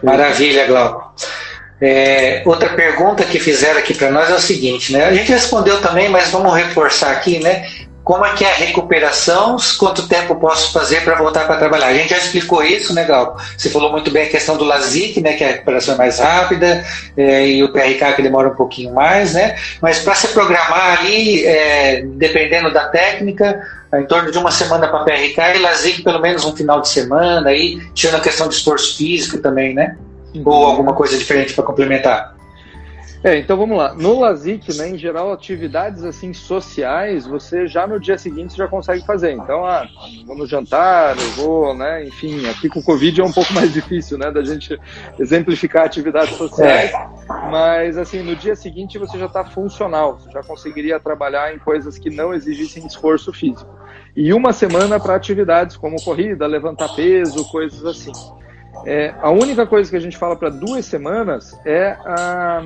Maravilha, 0.03 0.67
Glauco. 0.67 1.15
É, 1.85 2.43
outra 2.47 2.69
pergunta 2.69 3.25
que 3.25 3.41
fizeram 3.41 3.81
aqui 3.81 3.93
para 3.93 4.09
nós 4.09 4.31
é 4.31 4.35
o 4.35 4.39
seguinte, 4.39 4.93
né? 4.93 5.05
A 5.05 5.13
gente 5.13 5.33
respondeu 5.33 5.81
também, 5.81 6.09
mas 6.09 6.31
vamos 6.31 6.55
reforçar 6.55 7.11
aqui, 7.11 7.41
né? 7.41 7.67
Como 8.05 8.25
é 8.25 8.33
que 8.35 8.45
é 8.45 8.53
a 8.53 8.55
recuperação? 8.55 9.57
Quanto 9.79 10.07
tempo 10.07 10.37
posso 10.37 10.73
fazer 10.73 11.03
para 11.03 11.17
voltar 11.17 11.45
para 11.45 11.57
trabalhar? 11.57 11.89
A 11.89 11.95
gente 11.95 12.11
já 12.11 12.19
explicou 12.19 12.63
isso, 12.63 12.95
né, 12.95 13.05
Gal? 13.05 13.37
Você 13.57 13.69
falou 13.69 13.91
muito 13.91 14.13
bem 14.13 14.25
a 14.25 14.29
questão 14.29 14.57
do 14.57 14.65
LASIK, 14.65 15.21
né, 15.21 15.33
que 15.33 15.43
é 15.43 15.49
a 15.49 15.53
recuperação 15.53 15.95
é 15.95 15.99
mais 15.99 16.21
rápida, 16.21 16.85
é, 17.17 17.49
e 17.49 17.65
o 17.65 17.73
PRK 17.73 18.13
que 18.15 18.23
demora 18.23 18.49
um 18.49 18.55
pouquinho 18.55 18.95
mais, 18.95 19.35
né? 19.35 19.57
Mas 19.81 19.99
para 19.99 20.15
se 20.15 20.29
programar 20.29 21.01
ali, 21.01 21.45
é, 21.45 22.03
dependendo 22.15 22.73
da 22.73 22.89
técnica, 22.89 23.61
em 23.95 24.07
torno 24.07 24.31
de 24.31 24.39
uma 24.39 24.53
semana 24.53 24.87
para 24.87 25.05
PRK 25.05 25.57
e 25.57 25.59
LASIK 25.59 26.03
pelo 26.03 26.21
menos 26.21 26.45
um 26.45 26.55
final 26.57 26.81
de 26.81 26.89
semana, 26.89 27.51
aí, 27.51 27.81
tirando 27.93 28.21
a 28.21 28.23
questão 28.23 28.49
de 28.49 28.55
esforço 28.55 28.97
físico 28.97 29.39
também, 29.39 29.75
né? 29.75 29.97
Ou 30.45 30.67
alguma 30.67 30.95
coisa 30.95 31.17
diferente 31.17 31.55
para 31.55 31.65
complementar? 31.65 32.35
É, 33.25 33.39
então 33.39 33.57
vamos 33.57 33.79
lá. 33.79 33.95
No 33.95 34.19
LASIK, 34.19 34.77
né, 34.77 34.89
em 34.89 34.99
geral, 34.99 35.33
atividades 35.33 36.03
assim 36.03 36.33
sociais, 36.35 37.25
você 37.25 37.69
já 37.69 37.87
no 37.87 38.01
dia 38.01 38.19
seguinte 38.19 38.57
já 38.57 38.67
consegue 38.67 39.07
fazer. 39.07 39.31
Então, 39.31 39.65
ah, 39.65 39.87
vou 40.27 40.37
no 40.37 40.45
jantar, 40.45 41.17
eu 41.17 41.31
vou, 41.33 41.73
né, 41.73 42.05
enfim, 42.05 42.49
aqui 42.49 42.69
com 42.69 42.81
o 42.81 42.83
Covid 42.83 43.21
é 43.21 43.25
um 43.25 43.31
pouco 43.31 43.53
mais 43.53 43.73
difícil, 43.73 44.19
né, 44.19 44.29
da 44.33 44.43
gente 44.43 44.77
exemplificar 45.21 45.85
atividades 45.85 46.37
sociais, 46.37 46.91
é. 46.93 47.09
mas 47.49 47.97
assim, 47.97 48.23
no 48.23 48.35
dia 48.35 48.57
seguinte 48.57 48.99
você 48.99 49.17
já 49.17 49.27
está 49.27 49.45
funcional, 49.45 50.19
você 50.19 50.31
já 50.33 50.43
conseguiria 50.43 50.99
trabalhar 50.99 51.55
em 51.55 51.61
coisas 51.61 51.97
que 51.99 52.11
não 52.11 52.35
exigissem 52.35 52.85
esforço 52.85 53.33
físico. 53.33 53.73
E 54.17 54.35
uma 54.35 54.53
semana 54.53 54.99
para 54.99 55.15
atividades 55.15 55.77
como 55.77 56.03
corrida, 56.03 56.45
levantar 56.45 56.89
peso, 56.97 57.49
coisas 57.51 57.85
assim. 57.85 58.13
É, 58.85 59.15
a 59.21 59.31
única 59.31 59.67
coisa 59.67 59.91
que 59.91 59.97
a 59.97 60.01
gente 60.01 60.17
fala 60.17 60.35
para 60.37 60.49
duas 60.49 60.85
semanas 60.85 61.59
é 61.65 61.97
a 62.05 62.63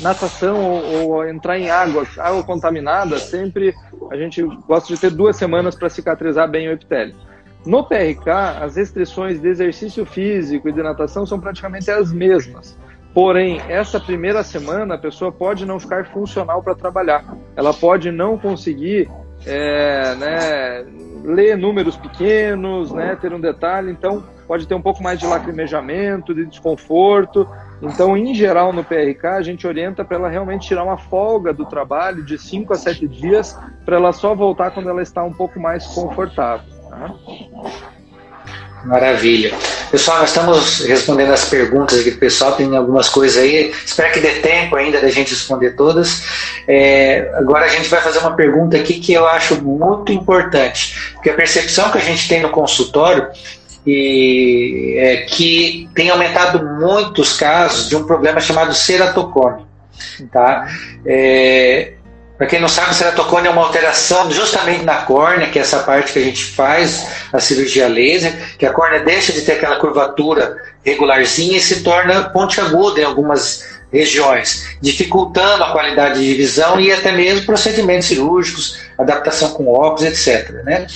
natação 0.00 0.60
ou, 0.60 1.10
ou, 1.10 1.28
entrar 1.28 1.58
em 1.58 1.70
água, 1.70 2.06
água 2.18 2.42
contaminada. 2.42 3.18
Sempre 3.18 3.74
a 4.10 4.16
gente 4.16 4.42
gosta 4.42 4.92
de 4.92 5.00
ter 5.00 5.10
duas 5.10 5.36
semanas 5.36 5.74
para 5.74 5.88
cicatrizar 5.88 6.48
bem 6.50 6.68
o 6.68 6.72
epitélio. 6.72 7.14
No 7.64 7.82
PRK, 7.82 8.30
as 8.62 8.76
restrições 8.76 9.40
de 9.40 9.48
exercício 9.48 10.06
físico 10.06 10.68
e 10.68 10.72
de 10.72 10.82
natação 10.82 11.26
são 11.26 11.40
praticamente 11.40 11.90
as 11.90 12.12
mesmas. 12.12 12.78
Porém, 13.12 13.60
essa 13.68 13.98
primeira 13.98 14.42
semana 14.42 14.94
a 14.94 14.98
pessoa 14.98 15.32
pode 15.32 15.64
não 15.64 15.80
ficar 15.80 16.06
funcional 16.06 16.62
para 16.62 16.74
trabalhar. 16.74 17.24
Ela 17.56 17.72
pode 17.72 18.12
não 18.12 18.38
conseguir 18.38 19.08
é, 19.46 20.14
né, 20.14 20.86
ler 21.24 21.56
números 21.56 21.96
pequenos, 21.96 22.92
né, 22.92 23.16
ter 23.20 23.32
um 23.32 23.40
detalhe. 23.40 23.90
Então, 23.90 24.22
pode 24.46 24.66
ter 24.66 24.74
um 24.74 24.80
pouco 24.80 25.02
mais 25.02 25.18
de 25.18 25.26
lacrimejamento, 25.26 26.34
de 26.34 26.46
desconforto. 26.46 27.48
Então, 27.82 28.16
em 28.16 28.34
geral, 28.34 28.72
no 28.72 28.84
PRK, 28.84 29.26
a 29.26 29.42
gente 29.42 29.66
orienta 29.66 30.04
para 30.04 30.16
ela 30.16 30.28
realmente 30.28 30.68
tirar 30.68 30.84
uma 30.84 30.96
folga 30.96 31.52
do 31.52 31.66
trabalho 31.66 32.24
de 32.24 32.38
5 32.38 32.72
a 32.72 32.76
7 32.76 33.06
dias, 33.08 33.58
para 33.84 33.96
ela 33.96 34.12
só 34.12 34.34
voltar 34.34 34.70
quando 34.70 34.88
ela 34.88 35.02
está 35.02 35.22
um 35.22 35.32
pouco 35.32 35.60
mais 35.60 35.86
confortável. 35.86 36.66
Tá? 36.88 37.14
Maravilha. 38.86 39.52
Pessoal, 39.90 40.18
nós 40.18 40.28
estamos 40.28 40.80
respondendo 40.80 41.32
as 41.32 41.48
perguntas 41.48 42.00
aqui 42.00 42.12
do 42.12 42.18
pessoal, 42.18 42.52
tem 42.52 42.76
algumas 42.76 43.08
coisas 43.08 43.42
aí. 43.42 43.72
Espero 43.84 44.12
que 44.12 44.20
dê 44.20 44.40
tempo 44.40 44.76
ainda 44.76 45.00
da 45.00 45.08
gente 45.08 45.30
responder 45.30 45.72
todas. 45.72 46.22
É, 46.68 47.32
agora 47.34 47.64
a 47.64 47.68
gente 47.68 47.88
vai 47.88 48.00
fazer 48.00 48.20
uma 48.20 48.34
pergunta 48.34 48.76
aqui 48.76 49.00
que 49.00 49.12
eu 49.12 49.26
acho 49.26 49.60
muito 49.62 50.12
importante, 50.12 51.12
porque 51.14 51.30
a 51.30 51.34
percepção 51.34 51.90
que 51.90 51.98
a 51.98 52.00
gente 52.00 52.28
tem 52.28 52.40
no 52.40 52.50
consultório 52.50 53.28
e 53.86 54.94
é, 54.98 55.16
que 55.18 55.88
tem 55.94 56.10
aumentado 56.10 56.64
muitos 56.64 57.36
casos 57.36 57.88
de 57.88 57.96
um 57.96 58.04
problema 58.04 58.40
chamado 58.40 58.74
ceratocone. 58.74 59.64
Tá? 60.32 60.68
É, 61.06 61.92
para 62.36 62.46
quem 62.46 62.60
não 62.60 62.68
sabe, 62.68 62.90
o 62.90 62.94
ceratocone 62.94 63.46
é 63.46 63.50
uma 63.50 63.62
alteração 63.62 64.30
justamente 64.30 64.84
na 64.84 64.96
córnea, 64.96 65.48
que 65.48 65.58
é 65.58 65.62
essa 65.62 65.78
parte 65.78 66.12
que 66.12 66.18
a 66.18 66.22
gente 66.22 66.44
faz 66.44 67.06
a 67.32 67.40
cirurgia 67.40 67.88
laser, 67.88 68.56
que 68.58 68.66
a 68.66 68.72
córnea 68.72 69.00
deixa 69.00 69.32
de 69.32 69.40
ter 69.40 69.52
aquela 69.52 69.76
curvatura 69.76 70.56
regularzinha 70.84 71.56
e 71.56 71.60
se 71.60 71.82
torna 71.82 72.28
pontiaguda 72.30 73.00
em 73.00 73.04
algumas 73.04 73.76
regiões, 73.90 74.76
dificultando 74.82 75.64
a 75.64 75.72
qualidade 75.72 76.20
de 76.20 76.34
visão 76.34 76.78
e 76.78 76.92
até 76.92 77.12
mesmo 77.12 77.46
procedimentos 77.46 78.08
cirúrgicos, 78.08 78.78
adaptação 78.98 79.50
com 79.50 79.68
óculos, 79.68 80.04
etc. 80.04 80.50
Né? 80.64 80.86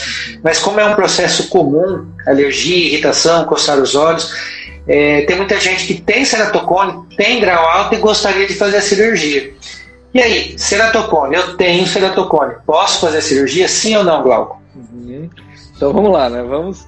Mas 0.43 0.59
como 0.59 0.81
é 0.81 0.87
um 0.87 0.95
processo 0.95 1.49
comum, 1.49 2.07
alergia, 2.27 2.89
irritação, 2.89 3.45
coçar 3.45 3.79
os 3.79 3.95
olhos, 3.95 4.33
é, 4.87 5.23
tem 5.23 5.37
muita 5.37 5.59
gente 5.61 5.87
que 5.87 6.01
tem 6.01 6.25
ceratocone, 6.25 7.05
tem 7.17 7.41
grau 7.41 7.65
alto 7.69 7.95
e 7.95 7.99
gostaria 7.99 8.47
de 8.47 8.55
fazer 8.55 8.79
a 8.79 8.83
cirurgia. 8.83 9.53
E 10.13 10.21
aí, 10.21 10.59
ceratocone, 10.59 11.37
eu 11.37 11.57
tenho 11.57 11.87
ceratocone, 11.87 12.55
posso 12.67 13.01
fazer 13.01 13.19
a 13.19 13.23
cirurgia, 13.23 13.69
sim 13.69 13.97
ou 13.97 14.03
não, 14.03 14.23
Glauco? 14.23 14.61
Uhum. 14.75 15.31
Então 15.77 15.93
vamos 15.93 16.13
lá, 16.13 16.29
né? 16.29 16.43
Vamos 16.43 16.87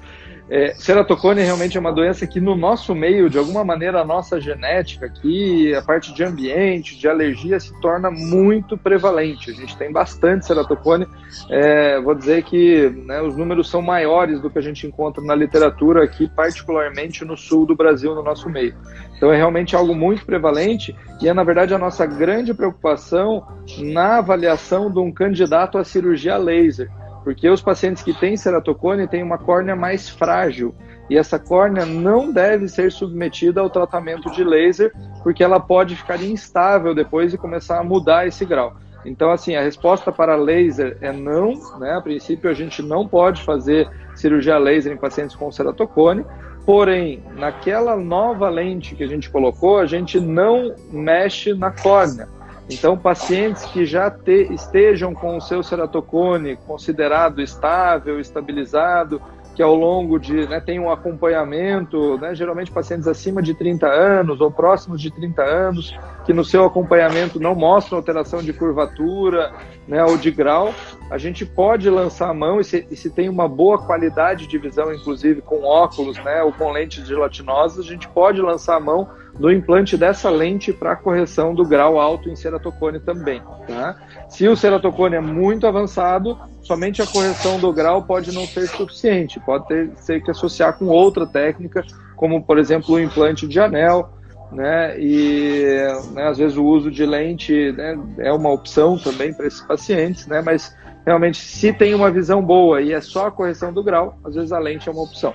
é, 0.54 0.74
ceratocone 0.74 1.40
realmente 1.40 1.78
é 1.78 1.80
uma 1.80 1.94
doença 1.94 2.26
que 2.26 2.38
no 2.38 2.54
nosso 2.54 2.94
meio, 2.94 3.30
de 3.30 3.38
alguma 3.38 3.64
maneira, 3.64 4.02
a 4.02 4.04
nossa 4.04 4.38
genética 4.38 5.06
aqui, 5.06 5.74
a 5.74 5.80
parte 5.80 6.12
de 6.12 6.22
ambiente, 6.22 6.98
de 6.98 7.08
alergia, 7.08 7.58
se 7.58 7.72
torna 7.80 8.10
muito 8.10 8.76
prevalente. 8.76 9.50
A 9.50 9.54
gente 9.54 9.74
tem 9.78 9.90
bastante 9.90 10.44
ceratocone. 10.44 11.06
É, 11.48 11.98
vou 12.02 12.14
dizer 12.14 12.42
que 12.42 12.90
né, 13.06 13.22
os 13.22 13.34
números 13.34 13.70
são 13.70 13.80
maiores 13.80 14.42
do 14.42 14.50
que 14.50 14.58
a 14.58 14.62
gente 14.62 14.86
encontra 14.86 15.24
na 15.24 15.34
literatura 15.34 16.04
aqui, 16.04 16.28
particularmente 16.28 17.24
no 17.24 17.34
sul 17.34 17.64
do 17.64 17.74
Brasil, 17.74 18.14
no 18.14 18.22
nosso 18.22 18.50
meio. 18.50 18.74
Então 19.16 19.32
é 19.32 19.36
realmente 19.38 19.74
algo 19.74 19.94
muito 19.94 20.26
prevalente 20.26 20.94
e 21.22 21.30
é, 21.30 21.32
na 21.32 21.44
verdade, 21.44 21.72
a 21.72 21.78
nossa 21.78 22.04
grande 22.04 22.52
preocupação 22.52 23.46
na 23.78 24.18
avaliação 24.18 24.90
de 24.90 24.98
um 24.98 25.10
candidato 25.10 25.78
à 25.78 25.84
cirurgia 25.84 26.36
laser 26.36 26.90
porque 27.22 27.48
os 27.48 27.62
pacientes 27.62 28.02
que 28.02 28.12
têm 28.12 28.36
ceratocone 28.36 29.06
têm 29.06 29.22
uma 29.22 29.38
córnea 29.38 29.76
mais 29.76 30.08
frágil 30.08 30.74
e 31.08 31.16
essa 31.16 31.38
córnea 31.38 31.84
não 31.84 32.32
deve 32.32 32.68
ser 32.68 32.90
submetida 32.90 33.60
ao 33.60 33.68
tratamento 33.68 34.30
de 34.30 34.42
laser, 34.42 34.92
porque 35.22 35.44
ela 35.44 35.60
pode 35.60 35.96
ficar 35.96 36.22
instável 36.22 36.94
depois 36.94 37.34
e 37.34 37.38
começar 37.38 37.78
a 37.78 37.84
mudar 37.84 38.26
esse 38.26 38.44
grau. 38.44 38.74
Então, 39.04 39.30
assim, 39.30 39.56
a 39.56 39.62
resposta 39.62 40.12
para 40.12 40.36
laser 40.36 40.96
é 41.00 41.12
não, 41.12 41.54
né? 41.78 41.92
A 41.96 42.00
princípio, 42.00 42.48
a 42.48 42.54
gente 42.54 42.80
não 42.82 43.06
pode 43.06 43.42
fazer 43.42 43.90
cirurgia 44.14 44.58
laser 44.58 44.92
em 44.92 44.96
pacientes 44.96 45.34
com 45.34 45.50
ceratocone, 45.50 46.24
porém, 46.64 47.22
naquela 47.36 47.96
nova 47.96 48.48
lente 48.48 48.94
que 48.94 49.02
a 49.02 49.08
gente 49.08 49.28
colocou, 49.28 49.78
a 49.78 49.86
gente 49.86 50.20
não 50.20 50.74
mexe 50.90 51.52
na 51.52 51.70
córnea. 51.70 52.28
Então, 52.70 52.96
pacientes 52.96 53.64
que 53.66 53.84
já 53.84 54.10
te, 54.10 54.52
estejam 54.52 55.12
com 55.14 55.36
o 55.36 55.40
seu 55.40 55.62
ceratocone 55.62 56.56
considerado 56.56 57.42
estável, 57.42 58.20
estabilizado, 58.20 59.20
que 59.54 59.62
ao 59.62 59.74
longo 59.74 60.18
de, 60.18 60.48
né, 60.48 60.60
tem 60.60 60.80
um 60.80 60.90
acompanhamento, 60.90 62.16
né, 62.18 62.34
geralmente 62.34 62.70
pacientes 62.70 63.06
acima 63.06 63.42
de 63.42 63.54
30 63.54 63.86
anos 63.86 64.40
ou 64.40 64.50
próximos 64.50 65.00
de 65.00 65.10
30 65.10 65.42
anos, 65.42 65.94
que 66.24 66.32
no 66.32 66.44
seu 66.44 66.64
acompanhamento 66.64 67.38
não 67.38 67.54
mostram 67.54 67.98
alteração 67.98 68.40
de 68.40 68.52
curvatura 68.52 69.52
né, 69.86 70.02
ou 70.04 70.16
de 70.16 70.30
grau, 70.30 70.72
a 71.10 71.18
gente 71.18 71.44
pode 71.44 71.90
lançar 71.90 72.30
a 72.30 72.34
mão 72.34 72.60
e 72.60 72.64
se, 72.64 72.86
e 72.90 72.96
se 72.96 73.10
tem 73.10 73.28
uma 73.28 73.46
boa 73.46 73.78
qualidade 73.78 74.46
de 74.46 74.56
visão, 74.56 74.92
inclusive 74.92 75.42
com 75.42 75.62
óculos 75.62 76.16
né, 76.24 76.42
ou 76.42 76.52
com 76.52 76.70
lentes 76.70 77.06
gelatinosas, 77.06 77.84
a 77.84 77.88
gente 77.88 78.08
pode 78.08 78.40
lançar 78.40 78.76
a 78.76 78.80
mão 78.80 79.08
do 79.38 79.50
implante 79.50 79.96
dessa 79.96 80.28
lente 80.30 80.72
para 80.72 80.94
correção 80.94 81.54
do 81.54 81.64
grau 81.64 81.98
alto 81.98 82.28
em 82.28 82.36
ceratocone 82.36 83.00
também. 83.00 83.42
Tá? 83.66 83.96
Se 84.28 84.46
o 84.46 84.56
ceratocone 84.56 85.16
é 85.16 85.20
muito 85.20 85.66
avançado, 85.66 86.38
somente 86.62 87.00
a 87.00 87.06
correção 87.06 87.58
do 87.58 87.72
grau 87.72 88.02
pode 88.02 88.32
não 88.32 88.46
ser 88.46 88.66
suficiente, 88.68 89.40
pode 89.40 89.66
ter, 89.66 89.90
ter 90.06 90.22
que 90.22 90.30
associar 90.30 90.78
com 90.78 90.86
outra 90.86 91.26
técnica, 91.26 91.84
como 92.16 92.42
por 92.42 92.58
exemplo 92.58 92.94
o 92.94 93.00
implante 93.00 93.48
de 93.48 93.58
anel, 93.58 94.10
né? 94.52 95.00
E 95.00 95.64
né, 96.12 96.28
às 96.28 96.36
vezes 96.38 96.56
o 96.56 96.64
uso 96.64 96.90
de 96.90 97.06
lente 97.06 97.72
né, 97.72 97.98
é 98.18 98.32
uma 98.32 98.50
opção 98.50 98.98
também 98.98 99.32
para 99.32 99.46
esses 99.46 99.62
pacientes, 99.62 100.26
né? 100.26 100.42
Mas 100.42 100.76
realmente, 101.06 101.38
se 101.38 101.72
tem 101.72 101.94
uma 101.94 102.10
visão 102.10 102.42
boa 102.42 102.80
e 102.82 102.92
é 102.92 103.00
só 103.00 103.26
a 103.26 103.30
correção 103.30 103.72
do 103.72 103.82
grau, 103.82 104.18
às 104.22 104.34
vezes 104.34 104.52
a 104.52 104.58
lente 104.58 104.88
é 104.88 104.92
uma 104.92 105.02
opção. 105.02 105.32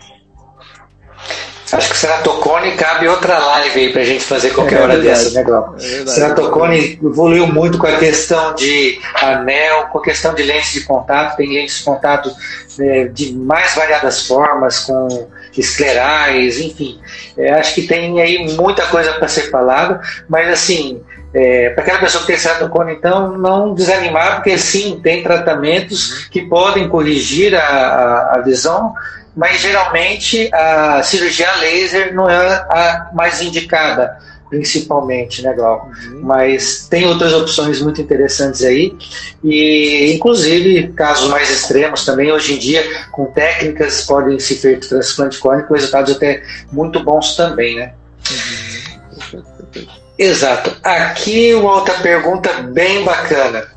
Acho 1.72 1.90
que 1.90 1.98
Ceratocone 1.98 2.72
cabe 2.74 3.08
outra 3.10 3.38
live 3.38 3.80
aí 3.80 3.92
pra 3.92 4.04
gente 4.04 4.24
fazer 4.24 4.52
qualquer 4.52 4.80
é 4.80 4.84
hora 4.84 4.98
dessa, 5.00 5.32
né, 5.32 5.44
Glau? 5.44 5.76
É 5.78 6.06
Ceratocone 6.06 6.98
evoluiu 7.04 7.46
muito 7.48 7.78
com 7.78 7.88
a 7.88 7.98
questão 7.98 8.56
de 8.56 9.00
anel, 9.22 9.88
com 9.88 10.00
a 10.00 10.02
questão 10.02 10.34
de 10.34 10.44
lentes 10.44 10.72
de 10.72 10.82
contato, 10.86 11.36
tem 11.36 11.54
lentes 11.54 11.80
de 11.80 11.84
contato 11.84 12.32
é, 12.80 13.06
de 13.06 13.34
mais 13.34 13.76
variadas 13.76 14.26
formas, 14.26 14.80
com 14.80 15.28
esclerais, 15.58 16.60
enfim. 16.60 17.02
É, 17.38 17.52
acho 17.54 17.76
que 17.76 17.82
tem 17.82 18.22
aí 18.22 18.56
muita 18.56 18.86
coisa 18.86 19.14
para 19.14 19.28
ser 19.28 19.50
falada, 19.50 20.00
mas 20.30 20.48
assim, 20.50 21.02
é, 21.34 21.72
para 21.72 21.84
aquela 21.84 22.00
pessoa 22.00 22.22
que 22.22 22.28
tem 22.28 22.38
ceratocone, 22.38 22.94
então, 22.94 23.38
não 23.38 23.74
desanimar, 23.74 24.36
porque 24.36 24.58
sim, 24.58 25.00
tem 25.04 25.22
tratamentos 25.22 26.26
que 26.32 26.44
podem 26.44 26.88
corrigir 26.88 27.56
a, 27.56 27.60
a, 27.60 28.36
a 28.36 28.42
visão 28.42 28.94
mas 29.38 29.62
geralmente 29.62 30.50
a 30.52 31.04
cirurgia 31.04 31.56
laser 31.58 32.14
não 32.16 32.28
é 32.28 32.36
a 32.36 33.12
mais 33.14 33.40
indicada, 33.40 34.18
principalmente, 34.50 35.44
né, 35.44 35.54
Glauco? 35.54 35.88
Uhum. 35.88 36.22
Mas 36.24 36.88
tem 36.90 37.06
outras 37.06 37.34
opções 37.34 37.80
muito 37.80 38.02
interessantes 38.02 38.64
aí, 38.64 38.98
e 39.44 40.12
inclusive 40.16 40.92
casos 40.94 41.30
mais 41.30 41.52
extremos 41.52 42.04
também, 42.04 42.32
hoje 42.32 42.56
em 42.56 42.58
dia, 42.58 42.84
com 43.12 43.28
técnicas, 43.28 44.02
podem 44.06 44.40
se 44.40 44.56
feito 44.56 44.90
transplante 44.90 45.38
córneo 45.38 45.68
com 45.68 45.76
resultados 45.76 46.16
até 46.16 46.44
muito 46.72 47.04
bons 47.04 47.36
também, 47.36 47.76
né? 47.76 47.94
Uhum. 48.32 49.86
Exato. 50.18 50.76
Aqui 50.84 51.54
uma 51.54 51.76
outra 51.76 51.94
pergunta 51.96 52.52
bem 52.64 53.04
bacana. 53.04 53.68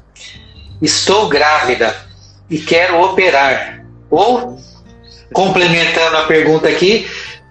Estou 0.81 1.29
grávida 1.29 1.95
e 2.49 2.59
quero 2.59 2.99
operar. 3.03 3.85
Ou 4.09 4.59
complementando 5.33 6.17
a 6.17 6.23
pergunta 6.25 6.69
aqui, 6.69 7.07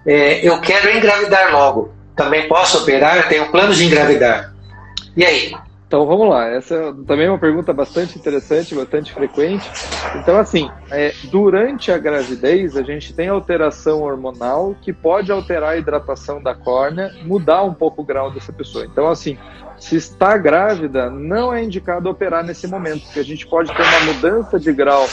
é, 0.05 0.45
eu 0.47 0.59
quero 0.61 0.95
engravidar 0.95 1.51
logo. 1.51 1.93
Também 2.15 2.47
posso 2.47 2.80
operar? 2.80 3.17
Eu 3.17 3.27
tenho 3.30 3.51
planos 3.51 3.77
de 3.77 3.86
engravidar. 3.86 4.53
E 5.15 5.25
aí? 5.25 5.53
Então 5.89 6.05
vamos 6.05 6.30
lá, 6.30 6.47
essa 6.47 6.95
também 7.07 7.25
é 7.25 7.32
uma 7.32 7.39
pergunta 7.39 7.73
bastante 7.73 8.15
interessante, 8.15 8.75
bastante 8.75 9.11
frequente. 9.11 9.67
Então, 10.17 10.38
assim, 10.38 10.69
é, 10.91 11.15
durante 11.32 11.91
a 11.91 11.97
gravidez, 11.97 12.77
a 12.77 12.84
gente 12.84 13.11
tem 13.11 13.27
alteração 13.27 14.03
hormonal 14.03 14.75
que 14.84 14.93
pode 14.93 15.32
alterar 15.32 15.71
a 15.71 15.77
hidratação 15.77 16.43
da 16.43 16.53
córnea, 16.53 17.11
mudar 17.23 17.63
um 17.63 17.73
pouco 17.73 18.03
o 18.03 18.05
grau 18.05 18.30
dessa 18.30 18.53
pessoa. 18.53 18.86
Então, 18.86 19.07
assim, 19.07 19.36
se 19.80 19.95
está 19.95 20.38
grávida, 20.38 21.09
não 21.09 21.51
é 21.51 21.63
indicado 21.63 22.07
operar 22.07 22.43
nesse 22.43 22.67
momento, 22.67 23.05
porque 23.05 23.19
a 23.19 23.25
gente 23.25 23.47
pode 23.47 23.73
ter 23.73 23.82
uma 23.82 24.13
mudança 24.13 24.59
de 24.59 24.71
grau 24.71 25.07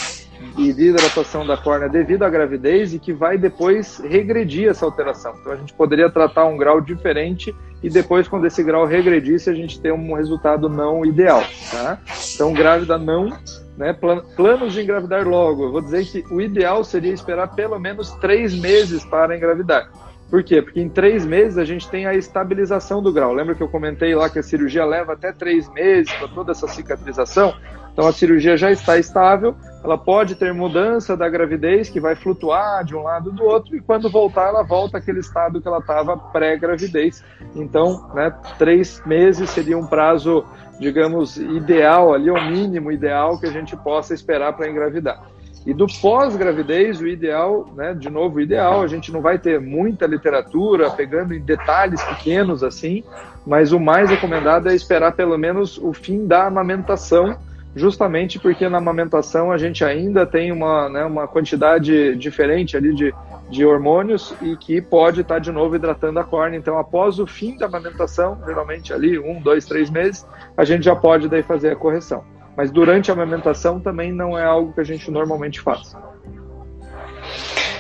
e 0.57 0.73
de 0.73 0.89
hidratação 0.89 1.47
da 1.47 1.57
córnea 1.57 1.89
devido 1.89 2.23
à 2.23 2.31
gravidez 2.31 2.95
e 2.95 2.99
que 2.99 3.13
vai 3.13 3.39
depois 3.39 3.99
regredir 3.99 4.69
essa 4.69 4.85
alteração. 4.85 5.35
Então 5.41 5.53
a 5.53 5.57
gente 5.57 5.73
poderia 5.73 6.11
tratar 6.11 6.47
um 6.47 6.57
grau 6.57 6.81
diferente 6.81 7.55
e 7.83 7.91
depois, 7.91 8.27
quando 8.27 8.47
esse 8.47 8.63
grau 8.63 8.87
regredisse, 8.87 9.51
a 9.51 9.55
gente 9.55 9.81
ter 9.81 9.93
um 9.93 10.15
resultado 10.15 10.69
não 10.69 11.05
ideal. 11.05 11.43
Tá? 11.71 11.99
Então, 12.35 12.53
grávida 12.53 12.97
não, 12.99 13.29
né? 13.77 13.97
planos 14.35 14.73
de 14.73 14.81
engravidar 14.81 15.27
logo. 15.29 15.65
Eu 15.65 15.73
vou 15.73 15.83
dizer 15.83 16.05
que 16.07 16.25
o 16.33 16.41
ideal 16.41 16.83
seria 16.83 17.13
esperar 17.13 17.55
pelo 17.55 17.79
menos 17.79 18.11
três 18.13 18.55
meses 18.55 19.05
para 19.05 19.37
engravidar. 19.37 19.91
Por 20.31 20.43
quê? 20.43 20.61
Porque 20.61 20.81
em 20.81 20.89
três 20.89 21.25
meses 21.25 21.57
a 21.57 21.65
gente 21.65 21.89
tem 21.89 22.07
a 22.07 22.15
estabilização 22.15 23.01
do 23.01 23.13
grau. 23.13 23.33
Lembra 23.33 23.55
que 23.55 23.63
eu 23.63 23.69
comentei 23.69 24.15
lá 24.15 24.29
que 24.29 24.39
a 24.39 24.43
cirurgia 24.43 24.85
leva 24.85 25.13
até 25.13 25.31
três 25.31 25.73
meses 25.73 26.13
para 26.15 26.27
toda 26.29 26.51
essa 26.53 26.67
cicatrização? 26.67 27.55
Então 27.93 28.07
a 28.07 28.13
cirurgia 28.13 28.57
já 28.57 28.71
está 28.71 28.99
estável, 28.99 29.55
ela 29.87 29.97
pode 29.97 30.35
ter 30.35 30.53
mudança 30.53 31.17
da 31.17 31.29
gravidez, 31.29 31.89
que 31.89 32.01
vai 32.01 32.17
flutuar 32.17 32.85
de 32.85 32.97
um 32.97 33.05
lado 33.05 33.31
do 33.31 33.45
outro, 33.45 33.77
e 33.77 33.81
quando 33.81 34.11
voltar, 34.11 34.49
ela 34.49 34.65
volta 34.65 34.99
àquele 34.99 35.21
estado 35.21 35.61
que 35.61 35.69
ela 35.69 35.79
estava 35.79 36.17
pré-gravidez. 36.17 37.23
Então, 37.55 38.11
né, 38.13 38.35
três 38.59 39.01
meses 39.07 39.49
seria 39.49 39.79
um 39.79 39.87
prazo, 39.87 40.45
digamos, 40.81 41.37
ideal 41.37 42.13
ali, 42.13 42.29
o 42.29 42.51
mínimo 42.51 42.91
ideal 42.91 43.39
que 43.39 43.47
a 43.47 43.53
gente 43.53 43.77
possa 43.77 44.13
esperar 44.13 44.55
para 44.55 44.69
engravidar. 44.69 45.23
E 45.65 45.73
do 45.73 45.87
pós-gravidez, 46.01 47.01
o 47.01 47.07
ideal, 47.07 47.69
né, 47.77 47.95
de 47.95 48.11
novo, 48.11 48.39
o 48.39 48.41
ideal, 48.41 48.83
a 48.83 48.89
gente 48.89 49.13
não 49.13 49.21
vai 49.21 49.39
ter 49.39 49.61
muita 49.61 50.05
literatura 50.05 50.91
pegando 50.91 51.33
em 51.33 51.41
detalhes 51.41 52.03
pequenos 52.03 52.65
assim, 52.65 53.05
mas 53.47 53.71
o 53.71 53.79
mais 53.79 54.11
recomendado 54.11 54.69
é 54.69 54.75
esperar 54.75 55.13
pelo 55.13 55.39
menos 55.39 55.79
o 55.79 55.93
fim 55.93 56.27
da 56.27 56.49
amamentação, 56.49 57.39
justamente 57.77 58.39
porque 58.39 58.69
na 58.71 58.79
amamentação 58.79 59.53
a 59.53 59.59
gente 59.59 59.85
ainda 59.85 60.25
tem 60.25 60.51
uma, 60.51 60.89
né, 60.89 61.05
uma 61.05 61.29
quantidade 61.29 62.17
diferente 62.17 62.75
ali 62.75 62.95
de, 62.95 63.15
de 63.51 63.67
hormônios 63.67 64.35
e 64.41 64.57
que 64.57 64.81
pode 64.81 65.21
estar 65.21 65.39
de 65.39 65.53
novo 65.53 65.77
hidratando 65.77 66.19
a 66.19 66.25
córnea. 66.25 66.57
Então, 66.57 66.79
após 66.79 67.19
o 67.19 67.27
fim 67.27 67.55
da 67.59 67.67
amamentação, 67.67 68.39
geralmente 68.47 68.95
ali 68.95 69.19
um, 69.19 69.41
dois, 69.43 69.67
três 69.67 69.91
meses, 69.91 70.27
a 70.57 70.65
gente 70.65 70.87
já 70.87 70.97
pode 70.97 71.29
daí 71.29 71.43
fazer 71.43 71.71
a 71.71 71.77
correção. 71.77 72.25
Mas 72.57 72.71
durante 72.71 73.11
a 73.11 73.15
amamentação 73.15 73.79
também 73.79 74.11
não 74.11 74.39
é 74.39 74.45
algo 74.45 74.73
que 74.73 74.81
a 74.81 74.85
gente 74.85 75.11
normalmente 75.11 75.61
faz. 75.61 75.95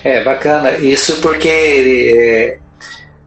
É, 0.04 0.22
bacana. 0.22 0.72
Isso 0.72 1.22
porque 1.22 2.60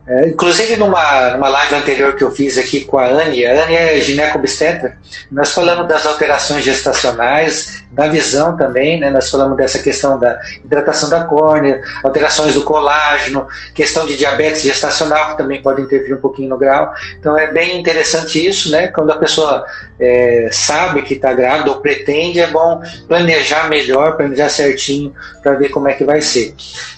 É, 0.10 0.28
inclusive, 0.28 0.76
numa, 0.76 1.30
numa 1.34 1.50
live 1.50 1.76
anterior 1.76 2.16
que 2.16 2.24
eu 2.24 2.32
fiz 2.32 2.58
aqui 2.58 2.84
com 2.84 2.98
a 2.98 3.06
Anne, 3.06 3.46
a 3.46 3.64
Anne 3.64 3.76
é 3.76 4.02
ginecobstetra, 4.02 4.98
nós 5.32 5.52
falamos 5.52 5.88
das 5.88 6.04
alterações 6.04 6.64
gestacionais, 6.64 7.84
da 7.92 8.08
visão 8.08 8.58
também, 8.58 9.00
né? 9.00 9.12
nós 9.12 9.30
falamos 9.30 9.56
dessa 9.56 9.78
questão 9.78 10.18
da 10.18 10.40
hidratação 10.66 11.12
da 11.12 11.26
córnea, 11.26 11.84
alterações 12.04 12.56
do 12.56 12.64
colágeno, 12.64 13.48
questão 13.76 14.08
de 14.08 14.18
diabetes 14.18 14.64
gestacional, 14.64 15.30
que 15.30 15.38
também 15.38 15.62
pode 15.62 15.84
intervir 15.84 16.16
um 16.18 16.22
pouquinho 16.22 16.50
no 16.50 16.58
grau. 16.58 16.92
Então, 17.20 17.38
é 17.38 17.52
bem 17.52 17.80
interessante 17.80 18.44
isso, 18.44 18.72
né? 18.72 18.88
Quando 18.88 19.12
a 19.12 19.18
pessoa 19.18 19.64
é, 20.00 20.50
sabe 20.52 21.04
que 21.04 21.14
está 21.14 21.34
grávida 21.34 21.70
ou 21.70 21.82
pretende, 21.82 22.40
é 22.40 22.48
bom 22.48 22.82
planejar 23.08 23.70
melhor, 23.70 24.18
planejar 24.18 24.50
certinho, 24.50 25.14
para 25.44 25.54
ver 25.54 25.70
como 25.70 25.88
é 25.88 25.94
que 25.94 26.04
vai 26.04 26.20
ser. 26.20 26.56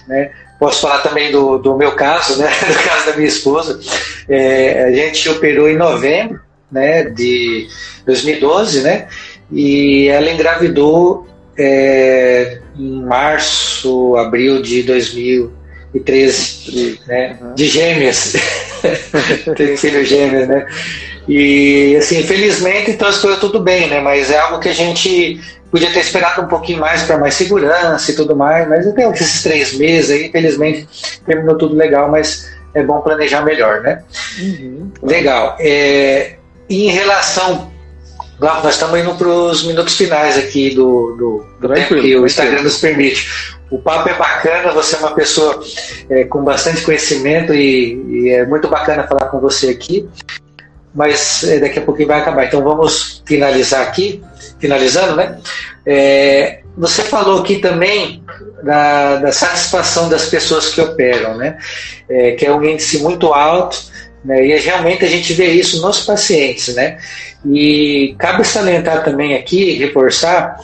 Né? 0.08 0.30
Posso 0.62 0.82
falar 0.82 1.00
também 1.00 1.32
do, 1.32 1.58
do 1.58 1.76
meu 1.76 1.96
caso, 1.96 2.38
né? 2.38 2.46
do 2.68 2.74
caso 2.88 3.06
da 3.06 3.16
minha 3.16 3.26
esposa. 3.26 3.80
É, 4.28 4.84
a 4.84 4.92
gente 4.92 5.28
operou 5.28 5.68
em 5.68 5.76
novembro 5.76 6.38
né, 6.70 7.02
de 7.02 7.66
2012, 8.06 8.82
né? 8.82 9.08
E 9.50 10.06
ela 10.06 10.30
engravidou 10.30 11.26
é, 11.58 12.60
em 12.78 13.02
março, 13.02 14.14
abril 14.14 14.62
de 14.62 14.84
2013, 14.84 17.00
né? 17.08 17.36
De 17.56 17.66
gêmeas. 17.66 18.34
Tem 19.56 19.76
filho 19.76 20.04
gêmeas, 20.04 20.46
né? 20.46 20.64
E 21.28 21.96
assim, 21.96 22.20
infelizmente, 22.20 22.90
então 22.90 23.12
foi 23.12 23.36
tudo 23.36 23.60
bem, 23.60 23.88
né? 23.88 24.00
Mas 24.00 24.30
é 24.30 24.38
algo 24.38 24.58
que 24.58 24.68
a 24.68 24.74
gente 24.74 25.40
Podia 25.72 25.90
ter 25.90 26.00
esperado 26.00 26.42
um 26.42 26.48
pouquinho 26.48 26.80
mais 26.80 27.04
para 27.04 27.16
mais 27.16 27.32
segurança 27.32 28.10
e 28.10 28.14
tudo 28.14 28.36
mais, 28.36 28.68
mas 28.68 28.86
até 28.86 29.08
esses 29.08 29.42
três 29.42 29.72
meses 29.72 30.10
aí, 30.10 30.26
infelizmente, 30.26 30.86
terminou 31.24 31.56
tudo 31.56 31.74
legal, 31.74 32.10
mas 32.10 32.52
é 32.74 32.82
bom 32.82 33.00
planejar 33.00 33.42
melhor, 33.42 33.80
né? 33.80 34.04
Uhum. 34.38 34.92
Legal. 35.02 35.56
É, 35.58 36.34
em 36.68 36.90
relação. 36.90 37.72
Nós 38.38 38.64
estamos 38.74 38.98
indo 38.98 39.14
para 39.14 39.28
os 39.28 39.64
minutos 39.64 39.96
finais 39.96 40.36
aqui 40.36 40.74
do, 40.74 41.16
do, 41.16 41.46
do 41.60 41.74
tempo 41.74 41.94
que 41.94 42.16
o 42.16 42.26
Instagram 42.26 42.62
nos 42.62 42.78
permite. 42.78 43.56
O 43.70 43.78
papo 43.78 44.08
é 44.08 44.14
bacana, 44.14 44.72
você 44.72 44.96
é 44.96 44.98
uma 44.98 45.14
pessoa 45.14 45.62
é, 46.10 46.24
com 46.24 46.42
bastante 46.42 46.82
conhecimento 46.82 47.54
e, 47.54 47.94
e, 48.08 48.30
é 48.30 48.44
muito 48.44 48.68
bacana 48.68 49.06
falar 49.06 49.26
com 49.26 49.38
você 49.38 49.70
aqui. 49.70 50.08
Mas 50.94 51.44
é, 51.44 51.58
daqui 51.58 51.78
a 51.78 51.82
pouquinho 51.82 52.08
vai 52.08 52.20
acabar. 52.20 52.46
Então 52.46 52.62
vamos 52.62 53.22
finalizar 53.26 53.82
aqui 53.82 54.22
finalizando, 54.62 55.16
né? 55.16 55.38
É, 55.84 56.60
você 56.78 57.02
falou 57.02 57.40
aqui 57.40 57.58
também 57.58 58.22
da, 58.62 59.16
da, 59.16 59.32
satisfação 59.32 60.08
das 60.08 60.26
pessoas 60.26 60.68
que 60.68 60.80
operam, 60.80 61.36
né? 61.36 61.58
É, 62.08 62.32
que 62.32 62.46
é 62.46 62.54
um 62.54 62.64
índice 62.64 63.02
muito 63.02 63.34
alto, 63.34 63.76
né? 64.24 64.46
E 64.46 64.56
realmente 64.58 65.04
a 65.04 65.08
gente 65.08 65.32
vê 65.32 65.48
isso 65.48 65.82
nos 65.82 66.06
pacientes, 66.06 66.74
né? 66.76 66.98
E 67.44 68.14
cabe 68.18 68.44
salientar 68.44 69.04
também 69.04 69.34
aqui, 69.34 69.72
reforçar, 69.72 70.56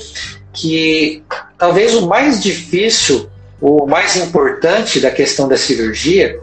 que 0.52 1.24
talvez 1.58 1.94
o 1.94 2.06
mais 2.06 2.40
difícil, 2.40 3.28
o 3.60 3.84
mais 3.84 4.16
importante 4.16 5.00
da 5.00 5.10
questão 5.10 5.48
da 5.48 5.56
cirurgia 5.56 6.38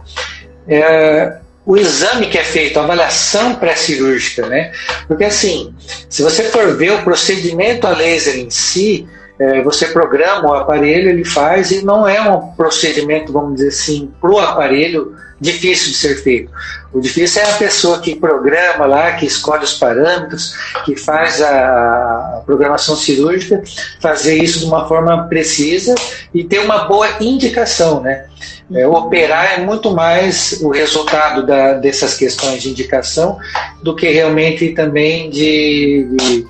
é 0.68 1.38
o 1.66 1.76
exame 1.76 2.28
que 2.28 2.38
é 2.38 2.44
feito, 2.44 2.80
a 2.80 2.84
avaliação 2.84 3.56
pré-cirúrgica, 3.56 4.48
né? 4.48 4.72
Porque 5.08 5.24
assim, 5.24 5.74
se 6.10 6.22
você 6.22 6.44
for 6.44 6.76
ver 6.76 6.92
o 6.92 7.04
procedimento 7.04 7.88
a 7.88 7.92
laser 7.92 8.38
em 8.38 8.50
si, 8.50 9.08
é, 9.40 9.62
você 9.62 9.88
programa 9.88 10.50
o 10.50 10.54
aparelho, 10.54 11.10
ele 11.10 11.26
faz 11.26 11.72
e 11.72 11.84
não 11.84 12.08
é 12.08 12.22
um 12.22 12.52
procedimento, 12.54 13.34
vamos 13.34 13.56
dizer 13.56 13.70
assim, 13.70 14.12
para 14.22 14.32
o 14.32 14.40
aparelho 14.40 15.16
difícil 15.46 15.92
de 15.92 15.98
ser 15.98 16.16
feito. 16.22 16.52
O 16.92 17.00
difícil 17.00 17.42
é 17.42 17.52
a 17.52 17.54
pessoa 17.54 18.00
que 18.00 18.16
programa 18.16 18.86
lá, 18.86 19.14
que 19.14 19.26
escolhe 19.26 19.64
os 19.64 19.74
parâmetros, 19.74 20.56
que 20.84 20.96
faz 20.96 21.42
a 21.42 22.42
programação 22.46 22.96
cirúrgica, 22.96 23.64
fazer 24.02 24.38
isso 24.42 24.60
de 24.60 24.66
uma 24.66 24.88
forma 24.88 25.28
precisa 25.28 25.94
e 26.34 26.44
ter 26.44 26.60
uma 26.60 26.86
boa 26.86 27.08
indicação, 27.22 28.02
né? 28.02 28.26
É, 28.74 28.88
operar 28.88 29.60
é 29.60 29.64
muito 29.64 29.92
mais 29.92 30.60
o 30.62 30.70
resultado 30.70 31.46
da, 31.46 31.74
dessas 31.74 32.16
questões 32.16 32.64
de 32.64 32.70
indicação 32.70 33.38
do 33.84 33.96
que 33.96 34.10
realmente 34.10 34.70
também 34.70 35.30
de, 35.30 36.08
de, 36.18 36.48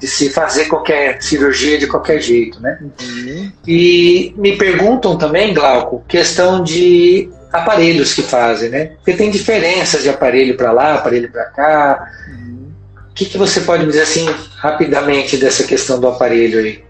de 0.00 0.06
se 0.06 0.30
fazer 0.30 0.64
qualquer 0.64 1.22
cirurgia 1.22 1.76
de 1.76 1.86
qualquer 1.86 2.22
jeito, 2.22 2.58
né? 2.60 2.78
Uhum. 3.02 3.52
E 3.66 4.32
me 4.38 4.56
perguntam 4.56 5.18
também, 5.18 5.52
Glauco, 5.52 6.02
questão 6.08 6.62
de 6.62 7.28
aparelhos 7.52 8.14
que 8.14 8.22
fazem, 8.22 8.70
né? 8.70 8.86
Porque 8.96 9.14
tem 9.14 9.30
diferenças 9.30 10.02
de 10.02 10.08
aparelho 10.08 10.56
para 10.56 10.72
lá, 10.72 10.94
aparelho 10.94 11.30
para 11.30 11.44
cá. 11.46 12.10
O 13.10 13.14
que, 13.14 13.24
que 13.24 13.38
você 13.38 13.60
pode 13.62 13.84
me 13.84 13.90
dizer 13.90 14.02
assim 14.02 14.26
rapidamente 14.56 15.36
dessa 15.36 15.64
questão 15.64 15.98
do 15.98 16.08
aparelho 16.08 16.60
aí? 16.60 16.84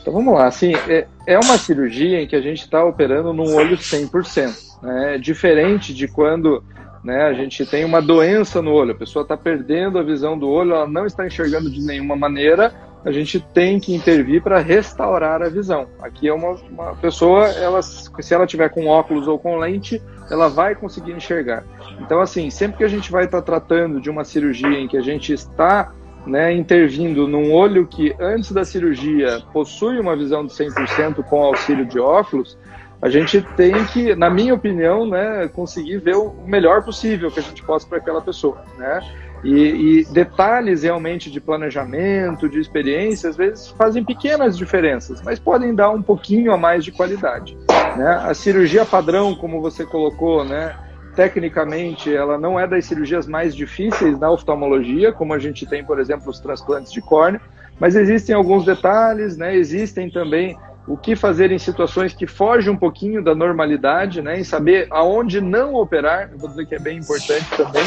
Então 0.00 0.12
vamos 0.12 0.34
lá, 0.34 0.46
assim, 0.46 0.72
é, 0.88 1.06
é 1.26 1.38
uma 1.38 1.58
cirurgia 1.58 2.20
em 2.20 2.26
que 2.26 2.36
a 2.36 2.40
gente 2.40 2.62
está 2.62 2.84
operando 2.84 3.32
num 3.32 3.54
olho 3.54 3.76
100%, 3.76 4.80
né? 4.82 5.18
Diferente 5.18 5.92
de 5.92 6.08
quando 6.08 6.62
né, 7.04 7.24
a 7.24 7.32
gente 7.32 7.64
tem 7.66 7.84
uma 7.84 8.00
doença 8.00 8.60
no 8.60 8.72
olho, 8.72 8.92
a 8.92 8.98
pessoa 8.98 9.22
está 9.22 9.36
perdendo 9.36 9.98
a 9.98 10.02
visão 10.02 10.38
do 10.38 10.48
olho, 10.48 10.74
ela 10.74 10.86
não 10.86 11.06
está 11.06 11.26
enxergando 11.26 11.70
de 11.70 11.80
nenhuma 11.80 12.16
maneira, 12.16 12.74
a 13.04 13.12
gente 13.12 13.40
tem 13.40 13.78
que 13.78 13.94
intervir 13.94 14.42
para 14.42 14.58
restaurar 14.58 15.42
a 15.42 15.48
visão. 15.48 15.86
Aqui 16.00 16.28
é 16.28 16.32
uma, 16.32 16.52
uma 16.70 16.96
pessoa, 16.96 17.46
ela, 17.48 17.80
se 17.82 18.34
ela 18.34 18.46
tiver 18.46 18.68
com 18.68 18.86
óculos 18.86 19.28
ou 19.28 19.38
com 19.38 19.56
lente, 19.56 20.02
ela 20.30 20.48
vai 20.48 20.74
conseguir 20.74 21.12
enxergar. 21.12 21.64
Então, 22.00 22.20
assim, 22.20 22.50
sempre 22.50 22.78
que 22.78 22.84
a 22.84 22.88
gente 22.88 23.10
vai 23.10 23.24
estar 23.24 23.38
tá 23.38 23.42
tratando 23.42 24.00
de 24.00 24.10
uma 24.10 24.24
cirurgia 24.24 24.78
em 24.78 24.88
que 24.88 24.96
a 24.96 25.02
gente 25.02 25.32
está 25.32 25.92
né, 26.26 26.52
intervindo 26.52 27.26
num 27.26 27.52
olho 27.52 27.86
que 27.86 28.14
antes 28.20 28.52
da 28.52 28.64
cirurgia 28.64 29.40
possui 29.52 29.98
uma 29.98 30.14
visão 30.14 30.44
de 30.44 30.52
100% 30.52 31.22
com 31.24 31.42
auxílio 31.42 31.86
de 31.86 31.98
óculos, 31.98 32.58
a 33.00 33.08
gente 33.08 33.40
tem 33.56 33.84
que, 33.86 34.14
na 34.14 34.28
minha 34.28 34.52
opinião, 34.52 35.06
né, 35.08 35.48
conseguir 35.54 35.98
ver 35.98 36.16
o 36.16 36.34
melhor 36.44 36.84
possível 36.84 37.30
que 37.30 37.38
a 37.38 37.42
gente 37.42 37.62
possa 37.62 37.86
para 37.86 37.98
aquela 37.98 38.20
pessoa, 38.20 38.60
né? 38.76 39.00
E, 39.44 40.00
e, 40.00 40.04
detalhes 40.06 40.82
realmente 40.82 41.30
de 41.30 41.40
planejamento, 41.40 42.48
de 42.48 42.58
experiência, 42.58 43.30
às 43.30 43.36
vezes 43.36 43.68
fazem 43.68 44.04
pequenas 44.04 44.56
diferenças, 44.56 45.22
mas 45.22 45.38
podem 45.38 45.74
dar 45.74 45.90
um 45.90 46.02
pouquinho 46.02 46.52
a 46.52 46.56
mais 46.56 46.84
de 46.84 46.90
qualidade. 46.90 47.56
Né? 47.96 48.20
A 48.24 48.34
cirurgia 48.34 48.84
padrão, 48.84 49.34
como 49.34 49.60
você 49.60 49.84
colocou, 49.84 50.44
né? 50.44 50.74
tecnicamente, 51.18 52.14
ela 52.14 52.38
não 52.38 52.60
é 52.60 52.64
das 52.64 52.84
cirurgias 52.84 53.26
mais 53.26 53.52
difíceis 53.52 54.16
da 54.16 54.30
oftalmologia, 54.30 55.12
como 55.12 55.34
a 55.34 55.38
gente 55.40 55.66
tem, 55.66 55.84
por 55.84 55.98
exemplo, 55.98 56.30
os 56.30 56.38
transplantes 56.38 56.92
de 56.92 57.00
córnea, 57.00 57.40
mas 57.80 57.96
existem 57.96 58.36
alguns 58.36 58.64
detalhes, 58.64 59.36
né? 59.36 59.56
Existem 59.56 60.08
também 60.08 60.56
o 60.88 60.96
que 60.96 61.14
fazer 61.14 61.52
em 61.52 61.58
situações 61.58 62.14
que 62.14 62.26
fogem 62.26 62.72
um 62.72 62.76
pouquinho 62.76 63.22
da 63.22 63.34
normalidade, 63.34 64.22
né? 64.22 64.40
Em 64.40 64.44
saber 64.44 64.86
aonde 64.90 65.40
não 65.40 65.74
operar, 65.74 66.30
eu 66.32 66.38
vou 66.38 66.48
dizer 66.48 66.66
que 66.66 66.74
é 66.74 66.78
bem 66.78 66.98
importante 66.98 67.46
também, 67.56 67.84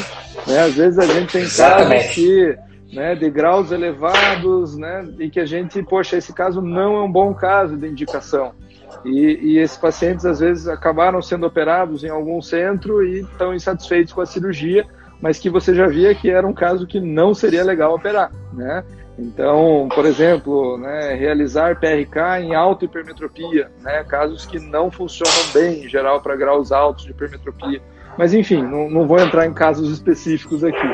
né? 0.48 0.60
Às 0.60 0.76
vezes 0.76 1.00
a 1.00 1.06
gente 1.06 1.32
tem 1.32 1.50
casos 1.50 2.14
que 2.14 2.58
né, 2.94 3.16
de 3.16 3.30
graus 3.30 3.72
elevados, 3.72 4.78
né, 4.78 5.08
e 5.18 5.30
que 5.30 5.40
a 5.40 5.46
gente, 5.46 5.82
poxa, 5.82 6.18
esse 6.18 6.34
caso 6.34 6.62
não 6.62 6.98
é 6.98 7.04
um 7.04 7.12
bom 7.12 7.34
caso 7.34 7.78
de 7.78 7.88
indicação. 7.88 8.52
E, 9.06 9.40
e, 9.42 9.58
esses 9.58 9.78
pacientes 9.78 10.26
às 10.26 10.42
vezes 10.42 10.68
acabaram 10.68 11.22
sendo 11.22 11.46
operados 11.46 12.04
em 12.04 12.10
algum 12.10 12.42
centro 12.42 13.02
e 13.02 13.22
estão 13.22 13.56
insatisfeitos 13.56 14.12
com 14.12 14.20
a 14.20 14.26
cirurgia, 14.26 14.86
mas 15.22 15.40
que 15.40 15.50
você 15.50 15.74
já 15.74 15.88
via 15.88 16.14
que 16.14 16.30
era 16.30 16.46
um 16.46 16.54
caso 16.54 16.86
que 16.86 17.00
não 17.00 17.34
seria 17.34 17.64
legal 17.64 17.96
operar, 17.96 18.30
né? 18.52 18.84
Então, 19.22 19.88
por 19.94 20.04
exemplo, 20.06 20.80
né, 20.80 21.14
realizar 21.14 21.80
PRK 21.80 22.42
em 22.42 22.56
alta 22.56 22.86
hipermetropia, 22.86 23.72
né, 23.82 24.04
casos 24.04 24.48
que 24.48 24.60
não 24.60 24.90
funcionam 24.90 25.54
bem 25.54 25.86
em 25.86 25.88
geral 25.88 26.22
para 26.22 26.36
graus 26.36 26.72
altos 26.72 27.06
de 27.06 27.12
hipermetropia. 27.12 27.80
Mas 28.18 28.34
enfim, 28.34 28.64
não, 28.64 28.90
não 28.90 29.08
vou 29.08 29.20
entrar 29.20 29.46
em 29.46 29.54
casos 29.54 29.92
específicos 29.92 30.64
aqui. 30.64 30.88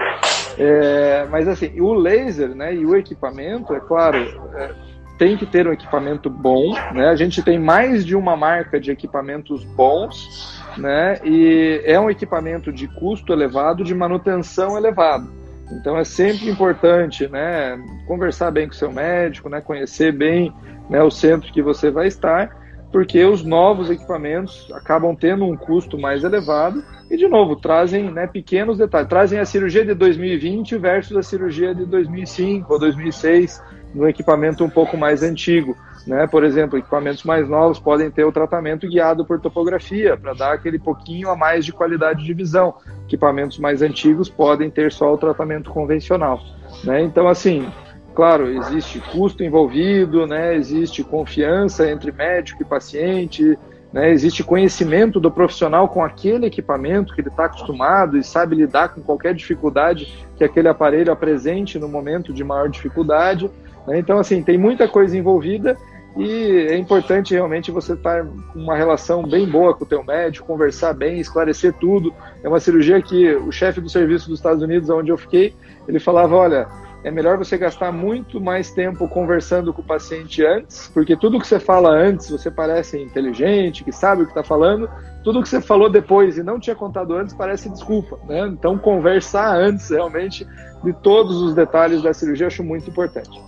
É, 0.59 1.25
mas 1.31 1.47
assim, 1.47 1.79
o 1.79 1.93
laser 1.93 2.49
né, 2.53 2.75
e 2.75 2.85
o 2.85 2.97
equipamento, 2.97 3.73
é 3.73 3.79
claro, 3.79 4.17
é, 4.55 4.71
tem 5.17 5.37
que 5.37 5.45
ter 5.45 5.65
um 5.65 5.71
equipamento 5.71 6.29
bom, 6.29 6.73
né? 6.93 7.09
A 7.09 7.15
gente 7.15 7.41
tem 7.41 7.57
mais 7.57 8.05
de 8.05 8.15
uma 8.15 8.35
marca 8.35 8.79
de 8.79 8.91
equipamentos 8.91 9.63
bons, 9.63 10.61
né? 10.77 11.19
E 11.23 11.81
é 11.85 11.99
um 11.99 12.09
equipamento 12.09 12.71
de 12.71 12.87
custo 12.87 13.33
elevado, 13.33 13.83
de 13.83 13.95
manutenção 13.95 14.77
elevado. 14.77 15.27
Então 15.71 15.97
é 15.97 16.03
sempre 16.03 16.49
importante, 16.49 17.27
né, 17.27 17.77
conversar 18.05 18.51
bem 18.51 18.67
com 18.67 18.73
seu 18.73 18.91
médico, 18.91 19.49
né, 19.49 19.59
conhecer 19.59 20.11
bem, 20.11 20.53
né, 20.89 21.03
o 21.03 21.11
centro 21.11 21.51
que 21.51 21.61
você 21.61 21.91
vai 21.91 22.07
estar, 22.07 22.55
porque 22.91 23.23
os 23.25 23.43
novos 23.43 23.89
equipamentos 23.89 24.71
acabam 24.73 25.15
tendo 25.15 25.43
um 25.43 25.57
custo 25.57 25.97
mais 25.97 26.23
elevado 26.23 26.83
e 27.11 27.17
de 27.17 27.27
novo 27.27 27.55
trazem, 27.55 28.09
né, 28.11 28.27
pequenos 28.27 28.77
detalhes, 28.77 29.09
trazem 29.09 29.39
a 29.39 29.45
cirurgia 29.45 29.85
de 29.85 29.93
2020 29.93 30.77
versus 30.77 31.17
a 31.17 31.21
cirurgia 31.21 31.75
de 31.75 31.85
2005 31.85 32.73
ou 32.73 32.79
2006 32.79 33.61
no 33.97 34.07
equipamento 34.07 34.63
um 34.63 34.69
pouco 34.69 34.95
mais 34.95 35.23
antigo. 35.23 35.75
Né? 36.05 36.25
Por 36.27 36.43
exemplo, 36.43 36.77
equipamentos 36.77 37.23
mais 37.23 37.49
novos 37.49 37.79
podem 37.79 38.09
ter 38.09 38.23
o 38.23 38.31
tratamento 38.31 38.87
guiado 38.87 39.25
por 39.25 39.41
topografia, 39.41 40.15
para 40.15 40.33
dar 40.33 40.53
aquele 40.53 40.79
pouquinho 40.79 41.29
a 41.29 41.35
mais 41.35 41.65
de 41.65 41.73
qualidade 41.73 42.23
de 42.23 42.33
visão. 42.33 42.75
Equipamentos 43.05 43.57
mais 43.57 43.81
antigos 43.81 44.29
podem 44.29 44.69
ter 44.69 44.91
só 44.91 45.13
o 45.13 45.17
tratamento 45.17 45.69
convencional. 45.71 46.39
Né? 46.83 47.01
Então, 47.01 47.27
assim, 47.27 47.67
claro, 48.15 48.47
existe 48.49 49.01
custo 49.11 49.43
envolvido, 49.43 50.25
né? 50.25 50.55
existe 50.55 51.03
confiança 51.03 51.89
entre 51.91 52.11
médico 52.11 52.61
e 52.61 52.65
paciente, 52.65 53.57
né? 53.91 54.09
existe 54.11 54.43
conhecimento 54.43 55.19
do 55.19 55.31
profissional 55.31 55.89
com 55.89 56.03
aquele 56.03 56.45
equipamento 56.45 57.13
que 57.13 57.21
ele 57.21 57.29
está 57.29 57.45
acostumado 57.45 58.17
e 58.17 58.23
sabe 58.23 58.55
lidar 58.55 58.89
com 58.89 59.01
qualquer 59.01 59.33
dificuldade 59.33 60.25
que 60.37 60.43
aquele 60.43 60.69
aparelho 60.69 61.11
apresente 61.11 61.77
no 61.77 61.89
momento 61.89 62.31
de 62.31 62.43
maior 62.43 62.69
dificuldade. 62.69 63.49
Né? 63.87 63.97
Então, 63.97 64.19
assim, 64.19 64.43
tem 64.43 64.57
muita 64.57 64.87
coisa 64.87 65.17
envolvida 65.17 65.77
e 66.17 66.67
é 66.69 66.77
importante 66.77 67.33
realmente 67.33 67.71
você 67.71 67.93
estar 67.93 68.25
com 68.25 68.59
uma 68.59 68.75
relação 68.75 69.23
bem 69.23 69.47
boa 69.47 69.75
com 69.75 69.85
o 69.85 69.87
teu 69.87 70.03
médico, 70.03 70.47
conversar 70.47 70.93
bem, 70.93 71.19
esclarecer 71.19 71.73
tudo. 71.73 72.13
É 72.43 72.49
uma 72.49 72.59
cirurgia 72.59 73.01
que 73.01 73.35
o 73.35 73.51
chefe 73.51 73.79
do 73.79 73.89
serviço 73.89 74.27
dos 74.27 74.39
Estados 74.39 74.63
Unidos, 74.63 74.89
onde 74.89 75.11
eu 75.11 75.17
fiquei, 75.17 75.53
ele 75.87 75.99
falava, 75.99 76.35
olha, 76.35 76.67
é 77.03 77.11
melhor 77.11 77.37
você 77.37 77.55
gastar 77.57 77.91
muito 77.91 78.41
mais 78.41 78.71
tempo 78.71 79.07
conversando 79.07 79.71
com 79.71 79.81
o 79.81 79.85
paciente 79.85 80.43
antes, 80.43 80.89
porque 80.91 81.15
tudo 81.15 81.39
que 81.39 81.47
você 81.47 81.59
fala 81.59 81.89
antes, 81.89 82.29
você 82.29 82.49
parece 82.49 82.99
inteligente, 82.99 83.83
que 83.83 83.91
sabe 83.91 84.23
o 84.23 84.25
que 84.25 84.31
está 84.31 84.43
falando, 84.43 84.89
tudo 85.23 85.41
que 85.43 85.47
você 85.47 85.61
falou 85.61 85.89
depois 85.89 86.37
e 86.37 86.43
não 86.43 86.59
tinha 86.59 86.75
contado 86.75 87.13
antes 87.13 87.35
parece 87.35 87.69
desculpa, 87.69 88.19
né? 88.27 88.47
Então, 88.47 88.77
conversar 88.77 89.55
antes, 89.55 89.89
realmente, 89.89 90.47
de 90.83 90.93
todos 90.93 91.41
os 91.41 91.53
detalhes 91.53 92.01
da 92.01 92.13
cirurgia, 92.13 92.45
eu 92.45 92.47
acho 92.47 92.63
muito 92.63 92.89
importante. 92.89 93.46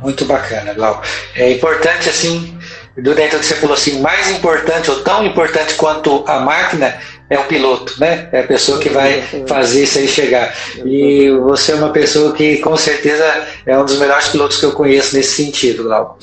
Muito 0.00 0.24
bacana, 0.24 0.74
Glau. 0.74 1.02
É 1.34 1.50
importante, 1.50 2.08
assim, 2.08 2.58
do 2.96 3.14
dentro 3.14 3.38
que 3.38 3.44
você 3.44 3.54
falou 3.56 3.74
assim, 3.74 4.00
mais 4.00 4.30
importante 4.30 4.90
ou 4.90 5.00
tão 5.00 5.24
importante 5.24 5.74
quanto 5.74 6.24
a 6.26 6.40
máquina 6.40 6.98
é 7.28 7.38
o 7.38 7.44
piloto, 7.44 7.98
né? 7.98 8.28
É 8.32 8.40
a 8.40 8.46
pessoa 8.46 8.78
que 8.78 8.88
vai 8.88 9.20
fazer 9.46 9.82
isso 9.82 9.98
aí 9.98 10.06
chegar. 10.06 10.54
E 10.84 11.28
você 11.42 11.72
é 11.72 11.74
uma 11.74 11.90
pessoa 11.90 12.32
que 12.32 12.58
com 12.58 12.76
certeza 12.76 13.46
é 13.66 13.76
um 13.76 13.84
dos 13.84 13.98
melhores 13.98 14.28
pilotos 14.28 14.58
que 14.58 14.64
eu 14.64 14.72
conheço 14.72 15.16
nesse 15.16 15.44
sentido, 15.44 15.82
Glau. 15.84 16.18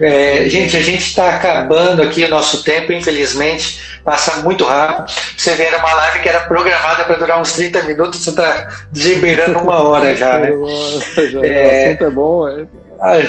É, 0.00 0.48
gente, 0.48 0.76
a 0.76 0.80
gente 0.80 1.06
está 1.06 1.36
acabando 1.36 2.02
aqui 2.02 2.24
o 2.24 2.30
nosso 2.30 2.64
tempo, 2.64 2.92
infelizmente, 2.92 3.78
passa 4.02 4.36
muito 4.36 4.64
rápido. 4.64 5.12
Você 5.36 5.54
vê, 5.54 5.64
era 5.64 5.78
uma 5.78 5.92
live 5.92 6.20
que 6.20 6.28
era 6.28 6.40
programada 6.40 7.04
para 7.04 7.16
durar 7.16 7.40
uns 7.40 7.52
30 7.52 7.82
minutos, 7.82 8.24
você 8.24 8.30
está 8.30 8.68
liberando 8.94 9.58
uma 9.58 9.82
hora 9.82 10.16
já, 10.16 10.38
né? 10.38 10.50
É, 11.42 11.92
é 12.00 12.10
bom, 12.10 12.48
é. 12.48 12.66
Ai, 13.00 13.24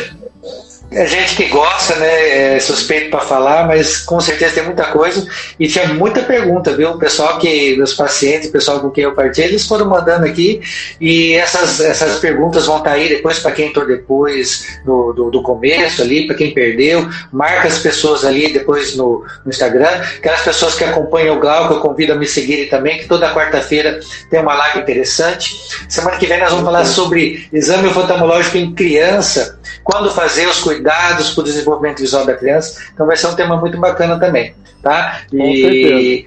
é 0.91 1.05
gente 1.05 1.35
que 1.35 1.45
gosta, 1.49 1.95
né? 1.97 2.55
É 2.55 2.59
suspeito 2.59 3.11
para 3.11 3.19
falar, 3.19 3.67
mas 3.67 3.97
com 3.97 4.19
certeza 4.19 4.55
tem 4.55 4.63
muita 4.63 4.85
coisa. 4.85 5.23
E 5.59 5.67
tinha 5.67 5.87
muita 5.93 6.23
pergunta, 6.23 6.75
viu? 6.75 6.91
O 6.91 6.97
pessoal 6.97 7.37
que, 7.37 7.77
meus 7.77 7.93
pacientes, 7.93 8.49
o 8.49 8.51
pessoal 8.51 8.79
com 8.79 8.89
quem 8.89 9.03
eu 9.03 9.13
parti, 9.13 9.41
eles 9.41 9.67
foram 9.67 9.87
mandando 9.87 10.25
aqui. 10.25 10.61
E 10.99 11.33
essas, 11.33 11.79
essas 11.79 12.17
perguntas 12.17 12.65
vão 12.65 12.77
estar 12.77 12.91
tá 12.91 12.95
aí 12.95 13.07
depois 13.07 13.37
para 13.37 13.51
quem 13.51 13.67
entrou 13.67 13.85
depois 13.85 14.79
do, 14.83 15.13
do, 15.13 15.29
do 15.29 15.43
começo 15.43 16.01
ali, 16.01 16.25
para 16.25 16.35
quem 16.35 16.55
perdeu. 16.55 17.07
Marca 17.31 17.67
as 17.67 17.77
pessoas 17.77 18.25
ali 18.25 18.51
depois 18.51 18.95
no, 18.95 19.23
no, 19.45 19.51
Instagram. 19.51 20.01
Aquelas 20.17 20.41
pessoas 20.41 20.73
que 20.73 20.83
acompanham 20.83 21.37
o 21.37 21.39
Glauco, 21.39 21.75
eu 21.75 21.81
convido 21.81 22.13
a 22.13 22.15
me 22.15 22.25
seguirem 22.25 22.67
também, 22.67 22.97
que 22.97 23.07
toda 23.07 23.31
quarta-feira 23.31 23.99
tem 24.31 24.39
uma 24.39 24.55
live 24.55 24.79
interessante. 24.79 25.55
Semana 25.87 26.17
que 26.17 26.25
vem 26.25 26.39
nós 26.39 26.49
vamos 26.49 26.65
falar 26.65 26.85
sobre 26.85 27.47
exame 27.53 27.87
oftalmológico 27.87 28.57
em 28.57 28.73
criança, 28.73 29.59
quando 29.83 30.09
fazer 30.09 30.47
os 30.47 30.59
cuidados 30.59 30.78
cuidados 30.79 31.31
para 31.31 31.41
o 31.41 31.43
desenvolvimento 31.43 31.99
visual 31.99 32.25
da 32.25 32.35
criança. 32.35 32.81
Então 32.93 33.05
vai 33.05 33.17
ser 33.17 33.27
um 33.27 33.35
tema 33.35 33.57
muito 33.57 33.77
bacana 33.77 34.19
também, 34.19 34.55
tá? 34.81 35.21
E, 35.31 36.25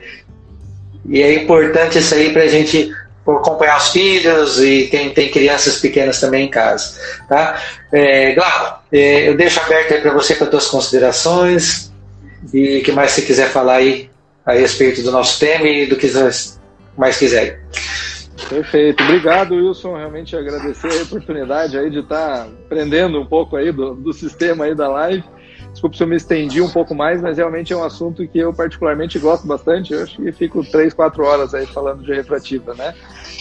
e 1.07 1.23
é 1.23 1.35
importante 1.43 1.99
isso 1.99 2.15
aí 2.15 2.33
para 2.33 2.43
a 2.43 2.49
gente 2.49 2.93
acompanhar 3.27 3.79
os 3.79 3.91
filhos 3.91 4.61
e 4.61 4.89
quem 4.91 5.11
tem 5.11 5.31
crianças 5.31 5.79
pequenas 5.79 6.21
também 6.21 6.47
em 6.47 6.51
casa, 6.51 6.99
tá? 7.29 7.61
É, 7.93 8.33
Glauco, 8.33 8.83
é, 8.93 9.29
eu 9.29 9.37
deixo 9.37 9.61
aberto 9.61 9.95
aí 9.95 10.01
para 10.01 10.13
você 10.13 10.35
para 10.35 10.51
suas 10.51 10.67
considerações 10.67 11.93
e 12.53 12.79
o 12.79 12.83
que 12.83 12.93
mais 12.93 13.13
você 13.13 13.23
quiser 13.23 13.49
falar 13.49 13.77
aí 13.77 14.11
a 14.45 14.53
respeito 14.55 15.03
do 15.03 15.13
nosso 15.13 15.39
tema 15.39 15.67
e 15.67 15.87
do 15.87 15.97
que 15.97 16.11
mais 16.97 17.17
quiser. 17.17 17.61
Perfeito. 18.49 19.03
Obrigado, 19.03 19.55
Wilson. 19.55 19.97
Realmente 19.97 20.37
agradecer 20.37 21.01
a 21.01 21.03
oportunidade 21.03 21.79
aí 21.79 21.91
de 21.91 22.01
estar 22.01 22.47
aprendendo 22.47 23.21
um 23.21 23.27
pouco 23.27 23.57
aí 23.57 23.73
do, 23.73 23.95
do 23.95 24.13
sistema 24.13 24.65
aí 24.65 24.75
da 24.75 24.89
live. 24.89 25.25
Desculpe 25.73 25.97
se 25.97 26.03
eu 26.03 26.07
me 26.07 26.17
estendi 26.17 26.61
um 26.61 26.69
pouco 26.69 26.95
mais, 26.95 27.23
mas 27.23 27.39
realmente 27.39 27.73
é 27.73 27.77
um 27.77 27.83
assunto 27.83 28.27
que 28.29 28.39
eu 28.39 28.53
particularmente 28.53 29.19
gosto 29.19 29.47
bastante. 29.47 29.95
Eu 29.95 30.03
acho 30.03 30.17
que 30.17 30.31
fico 30.31 30.63
três, 30.65 30.93
quatro 30.93 31.25
horas 31.25 31.55
aí 31.55 31.67
falando 31.67 32.03
de 32.03 32.13
refrativa, 32.13 32.75
né? 32.75 32.95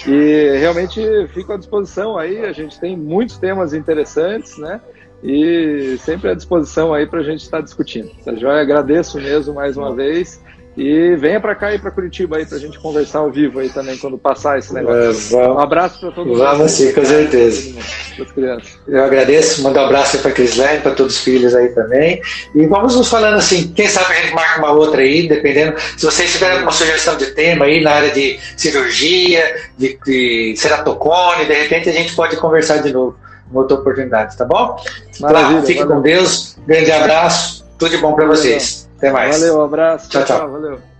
E 0.07 0.57
realmente 0.57 1.01
fico 1.33 1.51
à 1.51 1.57
disposição 1.57 2.17
aí. 2.17 2.45
A 2.45 2.53
gente 2.53 2.79
tem 2.79 2.95
muitos 2.95 3.37
temas 3.37 3.73
interessantes, 3.73 4.57
né? 4.57 4.79
E 5.21 5.97
sempre 5.99 6.29
à 6.29 6.33
disposição 6.33 6.93
aí 6.93 7.05
para 7.05 7.19
a 7.19 7.23
gente 7.23 7.41
estar 7.41 7.61
discutindo. 7.61 8.09
Tá 8.23 8.33
joia? 8.33 8.61
Agradeço 8.61 9.19
mesmo 9.19 9.53
mais 9.53 9.75
uma 9.75 9.93
vez. 9.93 10.41
E 10.77 11.15
venha 11.17 11.39
para 11.39 11.53
cá 11.53 11.73
e 11.73 11.79
para 11.79 11.91
Curitiba 11.91 12.37
aí 12.37 12.45
para 12.45 12.55
a 12.55 12.59
gente 12.59 12.79
conversar 12.79 13.19
ao 13.19 13.29
vivo 13.29 13.59
aí 13.59 13.67
também 13.67 13.97
quando 13.97 14.17
passar 14.17 14.57
esse 14.57 14.73
negócio. 14.73 15.37
É, 15.37 15.49
um 15.49 15.59
abraço 15.59 15.99
para 15.99 16.11
todo 16.11 16.27
mundo. 16.27 16.39
Vamos 16.39 16.71
sim, 16.71 16.93
com 16.93 17.03
certeza. 17.03 17.77
As 18.19 18.31
crianças. 18.31 18.79
Eu 18.87 19.03
agradeço, 19.03 19.61
mando 19.63 19.79
um 19.79 19.83
abraço 19.83 20.19
para 20.19 20.31
a 20.31 20.33
Crislane, 20.33 20.79
para 20.79 20.91
todos 20.91 21.15
os 21.15 21.21
filhos 21.21 21.53
aí 21.53 21.69
também. 21.69 22.21
E 22.55 22.65
vamos 22.67 22.95
nos 22.95 23.09
falando 23.09 23.35
assim, 23.35 23.67
quem 23.73 23.89
sabe 23.89 24.13
a 24.13 24.21
gente 24.21 24.33
marca 24.33 24.59
uma 24.59 24.71
outra 24.71 25.01
aí, 25.01 25.27
dependendo. 25.27 25.77
Se 25.97 26.05
vocês 26.05 26.31
tiverem 26.31 26.55
alguma 26.55 26.71
sugestão 26.71 27.17
de 27.17 27.27
tema 27.27 27.65
aí 27.65 27.81
na 27.81 27.91
área 27.91 28.11
de 28.11 28.39
cirurgia, 28.55 29.43
de, 29.77 29.99
de 30.05 30.55
ceratocone, 30.55 31.45
de 31.45 31.53
repente 31.53 31.89
a 31.89 31.93
gente 31.93 32.15
pode 32.15 32.37
conversar 32.37 32.77
de 32.77 32.93
novo, 32.93 33.17
uma 33.51 33.61
outra 33.61 33.75
oportunidade, 33.75 34.37
tá 34.37 34.45
bom? 34.45 34.77
Maravilha, 35.19 35.63
fique 35.63 35.85
com 35.85 36.01
Deus, 36.01 36.55
grande 36.65 36.91
abraço, 36.93 37.65
tudo 37.77 37.91
de 37.91 37.97
bom 37.97 38.13
para 38.13 38.25
vocês. 38.25 38.89
Até 39.01 39.11
mais. 39.11 39.39
Valeu, 39.39 39.57
um 39.57 39.63
abraço. 39.63 40.07
tchau. 40.07 40.23
tchau. 40.23 40.37
tchau 40.37 40.51
valeu. 40.51 40.90